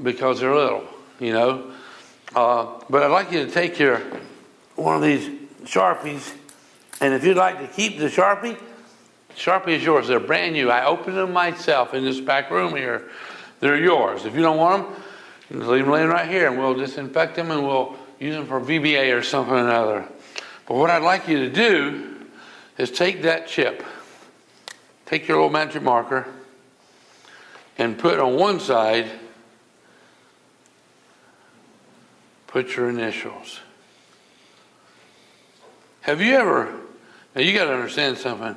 because 0.02 0.40
they're 0.40 0.54
little, 0.54 0.84
you 1.20 1.34
know. 1.34 1.72
Uh, 2.36 2.80
but 2.88 3.02
I'd 3.02 3.12
like 3.12 3.32
you 3.32 3.46
to 3.46 3.52
take 3.52 3.80
your 3.80 4.00
one 4.76 4.96
of 4.96 5.02
these 5.02 5.28
Sharpies, 5.64 6.36
and 7.02 7.16
if 7.16 7.24
you'd 7.24 7.38
like 7.38 7.60
to 7.60 7.68
keep 7.68 7.98
the 7.98 8.10
Sharpie, 8.10 8.60
Sharpie 9.36 9.70
is 9.70 9.84
yours. 9.84 10.10
They're 10.10 10.20
brand 10.20 10.54
new. 10.54 10.70
I 10.70 10.86
opened 10.86 11.18
them 11.18 11.34
myself 11.34 11.96
in 11.96 12.04
this 12.04 12.20
back 12.20 12.52
room 12.52 12.76
here. 12.76 13.10
They're 13.60 13.78
yours. 13.78 14.26
If 14.26 14.36
you 14.36 14.42
don't 14.42 14.58
want 14.58 14.88
them, 15.50 15.68
leave 15.68 15.86
them 15.86 15.94
laying 15.94 16.10
right 16.10 16.30
here, 16.30 16.48
and 16.48 16.60
we'll 16.60 16.76
disinfect 16.76 17.36
them 17.36 17.50
and 17.50 17.66
we'll 17.66 17.96
use 18.20 18.36
them 18.36 18.46
for 18.46 18.60
VBA 18.60 19.18
or 19.18 19.24
something 19.24 19.54
or 19.54 19.60
another. 19.60 20.08
But 20.66 20.76
what 20.76 20.90
I'd 20.90 21.04
like 21.04 21.28
you 21.28 21.40
to 21.40 21.50
do 21.50 22.16
is 22.78 22.92
take 22.92 23.24
that 23.24 23.48
chip, 23.48 23.84
take 25.06 25.28
your 25.28 25.38
little 25.38 25.50
magic 25.50 25.84
marker, 25.84 26.28
and 27.78 27.98
put 27.98 28.20
on 28.20 28.36
one 28.36 28.60
side, 28.60 29.10
put 32.48 32.76
your 32.76 32.90
initials. 32.90 33.60
Have 36.02 36.22
you 36.22 36.34
ever, 36.34 36.74
now 37.36 37.42
you 37.42 37.54
got 37.54 37.66
to 37.66 37.74
understand 37.74 38.18
something. 38.18 38.56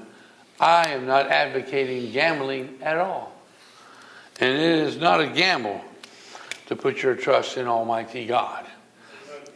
I 0.59 0.91
am 0.91 1.07
not 1.07 1.29
advocating 1.29 2.13
gambling 2.13 2.79
at 2.83 2.97
all. 2.97 3.33
And 4.41 4.51
it 4.51 4.61
is 4.61 4.97
not 4.97 5.21
a 5.21 5.27
gamble 5.27 5.81
to 6.67 6.77
put 6.77 7.03
your 7.03 7.15
trust 7.15 7.57
in 7.57 7.67
Almighty 7.67 8.27
God. 8.27 8.67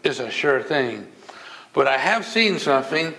It's 0.04 0.20
a 0.20 0.30
sure 0.30 0.62
thing. 0.62 1.10
But 1.72 1.86
I 1.86 1.98
have 1.98 2.24
seen 2.24 2.58
something. 2.58 3.14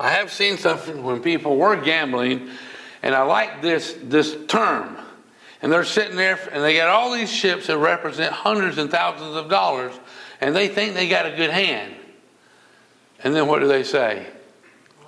I 0.00 0.10
have 0.10 0.32
seen 0.32 0.58
something 0.58 1.02
when 1.02 1.22
people 1.22 1.56
were 1.56 1.76
gambling, 1.76 2.50
and 3.02 3.14
I 3.14 3.22
like 3.22 3.62
this, 3.62 3.96
this 4.02 4.36
term. 4.46 4.96
And 5.60 5.72
they're 5.72 5.84
sitting 5.84 6.16
there, 6.16 6.38
and 6.52 6.62
they 6.62 6.76
got 6.76 6.88
all 6.88 7.12
these 7.12 7.30
ships 7.30 7.66
that 7.66 7.78
represent 7.78 8.32
hundreds 8.32 8.78
and 8.78 8.90
thousands 8.90 9.34
of 9.34 9.48
dollars, 9.48 9.92
and 10.40 10.54
they 10.54 10.68
think 10.68 10.94
they 10.94 11.08
got 11.08 11.26
a 11.26 11.34
good 11.34 11.50
hand. 11.50 11.94
And 13.24 13.34
then 13.34 13.48
what 13.48 13.58
do 13.58 13.66
they 13.66 13.82
say? 13.82 14.26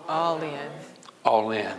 All 0.09 0.43
in. 0.43 0.71
All 1.25 1.51
in. 1.53 1.77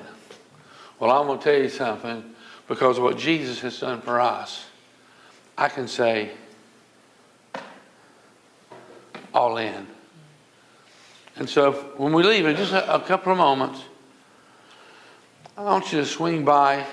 Well, 0.99 1.12
I'm 1.12 1.28
going 1.28 1.39
to 1.39 1.43
tell 1.43 1.62
you 1.62 1.68
something 1.68 2.24
because 2.68 2.97
of 2.97 3.03
what 3.03 3.18
Jesus 3.18 3.59
has 3.59 3.80
done 3.80 4.01
for 4.01 4.22
us. 4.22 4.66
I 5.57 5.68
can 5.68 5.89
say, 5.89 6.32
all 9.34 9.57
in. 9.57 9.88
And 11.36 11.49
so 11.49 11.71
when 11.97 12.13
we 12.13 12.23
leave 12.23 12.45
in 12.45 12.55
just 12.55 12.73
a, 12.73 12.95
a 12.95 12.99
couple 12.99 13.32
of 13.32 13.38
moments, 13.38 13.84
I 15.57 15.63
want 15.63 15.91
you 15.91 15.99
to 15.99 16.05
swing 16.05 16.45
by, 16.45 16.86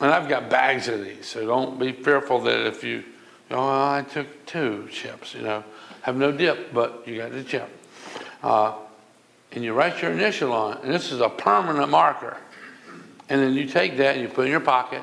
and 0.00 0.10
I've 0.10 0.28
got 0.28 0.48
bags 0.48 0.88
of 0.88 1.04
these, 1.04 1.26
so 1.26 1.46
don't 1.46 1.78
be 1.78 1.92
fearful 1.92 2.40
that 2.40 2.66
if 2.66 2.84
you, 2.84 3.04
oh, 3.50 3.60
I 3.60 4.02
took 4.02 4.46
two 4.46 4.88
chips, 4.90 5.34
you 5.34 5.42
know, 5.42 5.64
have 6.02 6.16
no 6.16 6.32
dip, 6.32 6.72
but 6.72 7.04
you 7.06 7.18
got 7.18 7.32
the 7.32 7.44
chip. 7.44 7.68
Uh, 8.42 8.74
and 9.52 9.62
you 9.62 9.74
write 9.74 10.00
your 10.00 10.10
initial 10.10 10.52
on 10.52 10.78
it, 10.78 10.84
and 10.84 10.92
this 10.92 11.12
is 11.12 11.20
a 11.20 11.28
permanent 11.28 11.90
marker. 11.90 12.36
And 13.28 13.40
then 13.40 13.54
you 13.54 13.66
take 13.66 13.96
that 13.98 14.16
and 14.16 14.22
you 14.22 14.28
put 14.28 14.42
it 14.42 14.44
in 14.46 14.50
your 14.50 14.60
pocket. 14.60 15.02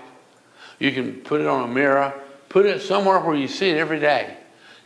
You 0.78 0.92
can 0.92 1.14
put 1.14 1.42
it 1.42 1.48
on 1.48 1.70
a 1.70 1.74
mirror, 1.74 2.14
put 2.48 2.66
it 2.66 2.82
somewhere 2.82 3.20
where 3.20 3.36
you 3.36 3.48
see 3.48 3.70
it 3.70 3.78
every 3.78 4.00
day. 4.00 4.38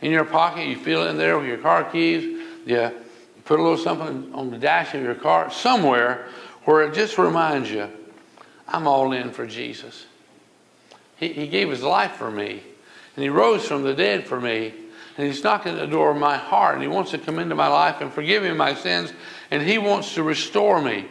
In 0.04 0.12
your 0.12 0.26
pocket, 0.26 0.66
you 0.66 0.76
feel 0.76 1.04
it 1.04 1.08
in 1.08 1.16
there 1.16 1.38
with 1.38 1.48
your 1.48 1.56
car 1.56 1.82
keys. 1.82 2.24
You 2.66 2.92
put 3.46 3.58
a 3.58 3.62
little 3.62 3.78
something 3.78 4.34
on 4.34 4.50
the 4.50 4.58
dash 4.58 4.92
of 4.92 5.02
your 5.02 5.14
car, 5.14 5.50
somewhere 5.50 6.28
where 6.66 6.82
it 6.82 6.92
just 6.92 7.16
reminds 7.16 7.70
you, 7.70 7.88
I'm 8.68 8.86
all 8.86 9.12
in 9.12 9.30
for 9.30 9.46
Jesus. 9.46 10.04
He, 11.16 11.28
he 11.28 11.46
gave 11.46 11.70
his 11.70 11.82
life 11.82 12.12
for 12.12 12.30
me, 12.30 12.62
and 13.16 13.22
he 13.22 13.30
rose 13.30 13.66
from 13.66 13.82
the 13.82 13.94
dead 13.94 14.26
for 14.26 14.38
me, 14.38 14.74
and 15.16 15.26
he's 15.26 15.42
knocking 15.42 15.72
at 15.72 15.80
the 15.80 15.86
door 15.86 16.10
of 16.10 16.18
my 16.18 16.36
heart, 16.36 16.74
and 16.74 16.82
he 16.82 16.88
wants 16.88 17.12
to 17.12 17.18
come 17.18 17.38
into 17.38 17.54
my 17.54 17.68
life 17.68 18.02
and 18.02 18.12
forgive 18.12 18.42
me 18.42 18.52
my 18.52 18.74
sins, 18.74 19.10
and 19.50 19.62
he 19.62 19.78
wants 19.78 20.12
to 20.16 20.22
restore 20.22 20.82
me 20.82 21.06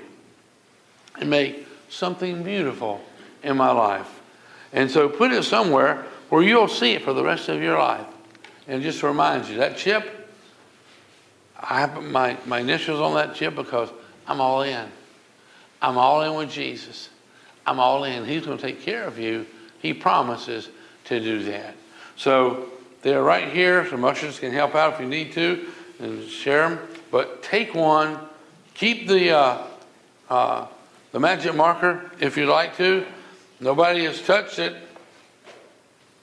and 1.20 1.32
make 1.32 1.68
something 1.90 2.44
beautiful 2.44 3.02
in 3.42 3.58
my 3.58 3.72
life. 3.72 4.22
And 4.72 4.92
so 4.92 5.10
put 5.10 5.32
it 5.32 5.42
somewhere 5.46 6.06
where 6.30 6.44
you'll 6.44 6.68
see 6.68 6.92
it 6.92 7.02
for 7.02 7.14
the 7.14 7.24
rest 7.24 7.50
of 7.50 7.60
your 7.60 7.80
life. 7.80 8.06
And 8.68 8.82
it 8.82 8.84
just 8.84 9.04
reminds 9.04 9.50
you 9.50 9.58
that 9.58 9.78
chip, 9.78 10.30
I 11.60 11.80
have 11.80 12.02
my, 12.04 12.38
my 12.46 12.60
initials 12.60 13.00
on 13.00 13.16
that 13.16 13.36
chip 13.36 13.56
because 13.56 13.90
I'm 14.28 14.42
all 14.42 14.62
in. 14.64 14.90
I'm 15.82 15.98
all 15.98 16.22
in 16.22 16.34
with 16.36 16.52
Jesus. 16.52 17.10
I'm 17.66 17.80
all 17.80 18.04
in. 18.04 18.26
He's 18.26 18.46
going 18.46 18.58
to 18.58 18.64
take 18.64 18.82
care 18.82 19.04
of 19.04 19.20
you. 19.20 19.46
He 19.80 19.94
promises 19.94 20.70
to 21.06 21.20
do 21.20 21.44
that. 21.44 21.76
So 22.16 22.70
they're 23.02 23.24
right 23.24 23.52
here. 23.52 23.88
Some 23.90 24.04
ushers 24.06 24.40
can 24.40 24.52
help 24.52 24.76
out 24.76 24.94
if 24.94 25.00
you 25.00 25.08
need 25.08 25.34
to 25.34 25.68
and 26.00 26.28
share 26.28 26.70
them. 26.70 26.80
But 27.12 27.44
take 27.44 27.74
one. 27.74 28.18
Keep 28.74 29.08
the 29.08 29.32
uh, 29.32 29.68
uh, 30.30 30.68
the 31.12 31.20
magic 31.20 31.54
marker 31.54 32.12
if 32.20 32.38
you'd 32.38 32.50
like 32.50 32.76
to. 32.78 33.06
Nobody 33.60 34.06
has 34.06 34.22
touched 34.22 34.60
it 34.60 34.76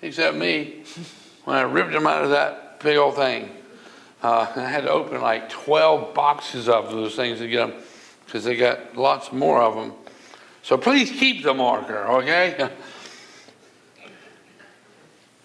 except 0.03 0.37
me 0.37 0.83
when 1.45 1.57
I 1.57 1.63
ripped 1.63 1.93
them 1.93 2.07
out 2.07 2.25
of 2.25 2.31
that 2.31 2.81
big 2.81 2.97
old 2.97 3.17
thing. 3.17 3.51
Uh, 4.23 4.47
I 4.55 4.69
had 4.69 4.83
to 4.83 4.91
open 4.91 5.21
like 5.21 5.49
12 5.49 6.15
boxes 6.15 6.69
of 6.69 6.91
those 6.91 7.17
things 7.17 7.39
to 7.39 7.49
get 7.49 7.69
them 7.69 7.83
because 8.27 8.45
they 8.45 8.57
got 8.57 8.97
lots 8.97 9.33
more 9.33 9.63
of 9.63 9.75
them. 9.75 9.93
So 10.63 10.77
please 10.77 11.11
keep 11.11 11.43
the 11.43 11.55
marker, 11.55 12.07
okay? 12.07 12.71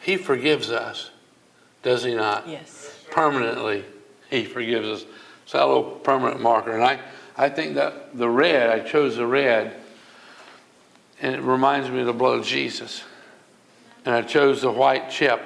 He 0.02 0.18
forgives 0.18 0.70
us, 0.70 1.10
does 1.82 2.04
he 2.04 2.14
not? 2.14 2.48
Yes. 2.48 2.94
Permanently, 3.10 3.86
he 4.30 4.44
forgives 4.44 4.88
us. 4.88 5.06
So 5.46 5.58
that 5.58 5.66
little 5.66 5.84
permanent 5.84 6.42
marker. 6.42 6.74
And 6.74 6.84
I, 6.84 7.00
I 7.38 7.50
think 7.50 7.76
that 7.76 8.16
the 8.16 8.30
red, 8.30 8.70
I 8.70 8.88
chose 8.88 9.16
the 9.16 9.26
red, 9.26 9.76
and 11.22 11.34
it 11.34 11.42
reminds 11.42 11.90
me 11.90 12.02
of 12.02 12.08
the 12.08 12.14
blood 12.14 12.40
of 12.40 12.46
Jesus. 12.46 13.04
And 14.06 14.14
I 14.14 14.22
chose 14.22 14.62
the 14.62 14.72
white 14.72 15.10
chip 15.10 15.42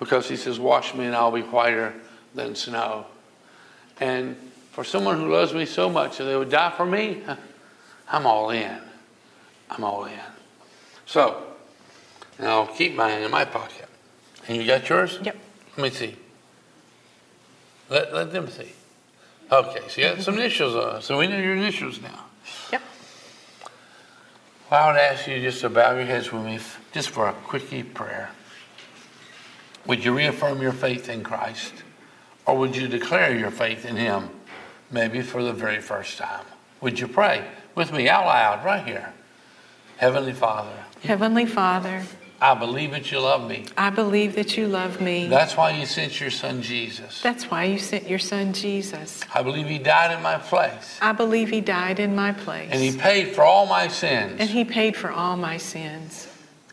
because 0.00 0.28
he 0.28 0.34
says, 0.34 0.58
Wash 0.58 0.94
me 0.94 1.04
and 1.04 1.14
I'll 1.14 1.30
be 1.30 1.42
whiter 1.42 1.94
than 2.34 2.56
snow. 2.56 3.06
And 4.00 4.34
for 4.72 4.82
someone 4.82 5.18
who 5.18 5.32
loves 5.32 5.52
me 5.52 5.66
so 5.66 5.88
much 5.88 6.18
that 6.18 6.24
they 6.24 6.34
would 6.34 6.50
die 6.50 6.72
for 6.76 6.86
me, 6.86 7.22
I'm 8.08 8.26
all 8.26 8.50
in. 8.50 8.78
I'm 9.70 9.84
all 9.84 10.06
in. 10.06 10.18
So, 11.06 11.44
now 12.40 12.62
I'll 12.62 12.66
keep 12.66 12.96
mine 12.96 13.22
in 13.22 13.30
my 13.30 13.44
pocket. 13.44 13.88
And 14.48 14.56
you 14.56 14.66
got 14.66 14.88
yours? 14.88 15.20
Yep. 15.22 15.36
Let 15.76 15.82
me 15.82 15.90
see. 15.90 16.16
Let, 17.90 18.14
let 18.14 18.32
them 18.32 18.48
see. 18.48 18.72
Okay, 19.52 19.80
so 19.88 20.00
you 20.00 20.08
got 20.08 20.22
some 20.22 20.34
initials 20.36 20.74
on 20.74 20.96
it. 20.96 21.02
So 21.02 21.18
we 21.18 21.26
know 21.26 21.38
your 21.38 21.56
initials 21.56 22.00
now. 22.00 22.24
Yep. 22.72 22.82
Well, 24.70 24.82
I 24.82 24.92
would 24.92 25.00
ask 25.00 25.26
you 25.26 25.40
just 25.42 25.60
to 25.60 25.68
bow 25.68 25.94
your 25.94 26.06
heads 26.06 26.32
with 26.32 26.44
me 26.44 26.58
just 26.92 27.10
for 27.10 27.28
a 27.28 27.32
quickie 27.32 27.82
prayer. 27.82 28.30
Would 29.86 30.04
you 30.04 30.16
reaffirm 30.16 30.60
your 30.62 30.72
faith 30.72 31.08
in 31.08 31.22
Christ? 31.22 31.72
Or 32.46 32.56
would 32.58 32.76
you 32.76 32.88
declare 32.88 33.36
your 33.36 33.50
faith 33.50 33.84
in 33.84 33.96
Him, 33.96 34.30
maybe 34.90 35.20
for 35.20 35.42
the 35.42 35.52
very 35.52 35.80
first 35.80 36.18
time? 36.18 36.44
Would 36.80 36.98
you 36.98 37.08
pray 37.08 37.44
with 37.74 37.92
me 37.92 38.08
out 38.08 38.26
loud 38.26 38.64
right 38.64 38.86
here? 38.86 39.12
Heavenly 39.98 40.32
Father, 40.32 40.72
Heavenly 41.02 41.44
Father, 41.44 42.02
I 42.40 42.54
believe 42.54 42.92
that 42.92 43.12
you 43.12 43.20
love 43.20 43.46
me. 43.46 43.66
I 43.76 43.90
believe 43.90 44.34
that 44.36 44.56
you 44.56 44.66
love 44.66 44.98
me. 44.98 45.28
That's 45.28 45.58
why 45.58 45.72
you 45.72 45.84
sent 45.84 46.18
your 46.18 46.30
son 46.30 46.62
Jesus. 46.62 47.20
That's 47.20 47.50
why 47.50 47.64
you 47.64 47.78
sent 47.78 48.08
your 48.08 48.18
son 48.18 48.54
Jesus. 48.54 49.20
I 49.34 49.42
believe 49.42 49.66
he 49.66 49.78
died 49.78 50.16
in 50.16 50.22
my 50.22 50.38
place. 50.38 50.98
I 51.02 51.12
believe 51.12 51.50
he 51.50 51.60
died 51.60 52.00
in 52.00 52.16
my 52.16 52.32
place. 52.32 52.70
And 52.72 52.80
he 52.80 52.96
paid 52.96 53.34
for 53.34 53.42
all 53.42 53.66
my 53.66 53.88
sins. 53.88 54.36
And 54.38 54.48
he 54.48 54.64
paid 54.64 54.96
for 54.96 55.10
all 55.10 55.36
my 55.36 55.58
sins. 55.58 56.29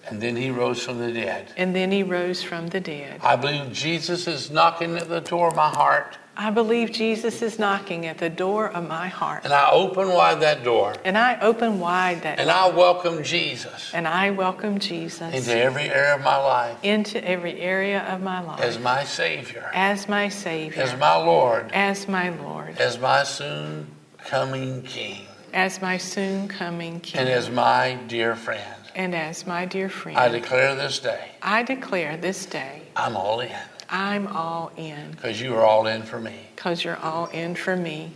And 0.10 0.22
then 0.22 0.36
he 0.36 0.52
rose 0.52 0.84
from 0.84 1.00
the 1.00 1.12
dead. 1.12 1.52
And 1.58 1.76
then 1.76 1.92
he 1.92 2.04
rose 2.04 2.42
from 2.42 2.68
the 2.68 2.80
dead. 2.80 3.20
I 3.24 3.36
believe 3.36 3.74
Jesus 3.74 4.28
is 4.28 4.50
knocking 4.50 4.96
at 4.98 5.10
the 5.10 5.22
door 5.22 5.50
of 5.50 5.56
my 5.56 5.70
heart. 5.70 6.18
I 6.40 6.52
believe 6.52 6.92
Jesus 6.92 7.42
is 7.42 7.58
knocking 7.58 8.06
at 8.06 8.20
the 8.20 8.30
door 8.30 8.70
of 8.70 8.88
my 8.88 9.08
heart. 9.08 9.44
And 9.44 9.52
I 9.52 9.72
open 9.72 10.10
wide 10.10 10.42
that 10.42 10.64
door. 10.64 10.94
And 11.04 11.18
I 11.18 11.40
open 11.40 11.80
wide 11.80 12.22
that 12.22 12.40
And 12.40 12.52
I 12.52 12.70
welcome 12.70 13.24
Jesus 13.24 13.92
and 13.92 14.08
I 14.08 14.30
welcome 14.30 14.78
Jesus 14.78 15.34
into 15.34 15.58
every 15.58 15.90
area 15.90 16.14
of 16.14 16.22
my 16.22 16.38
life 16.38 16.78
into 16.84 17.28
every 17.28 17.60
area 17.60 18.02
of 18.04 18.22
my 18.22 18.42
life 18.42 18.62
as 18.62 18.78
my 18.78 19.04
Savior, 19.04 19.68
as 19.74 20.08
my 20.08 20.30
Savior, 20.30 20.84
as 20.84 20.96
my 21.00 21.18
Lord, 21.18 21.72
as 21.74 22.08
my 22.08 22.30
Lord, 22.30 22.78
as 22.78 23.00
my 23.00 23.24
soon 23.24 23.88
coming 24.20 24.84
King, 24.84 25.26
as 25.54 25.82
my 25.82 25.98
soon 25.98 26.48
coming 26.48 27.00
King, 27.00 27.22
and 27.22 27.30
as 27.30 27.50
my 27.50 27.98
dear 28.08 28.36
friend. 28.36 28.77
And 28.98 29.14
as 29.16 29.46
my 29.46 29.64
dear 29.64 29.88
friend. 29.90 30.18
I 30.18 30.28
declare 30.28 30.76
this 30.76 31.00
day, 31.00 31.30
I 31.42 31.64
declare 31.64 32.18
this 32.18 32.46
day 32.48 32.82
I'm 32.96 33.16
all 33.16 33.40
in 33.40 33.52
I'm 33.90 34.28
all 34.28 34.72
in 34.76 35.12
because 35.12 35.40
you 35.40 35.56
are 35.56 35.64
all 35.64 35.88
in 35.88 36.02
for 36.02 36.20
me. 36.20 36.36
because 36.56 36.84
you're 36.84 36.98
all 36.98 37.28
in 37.28 37.56
for 37.56 37.78
me. 37.78 38.12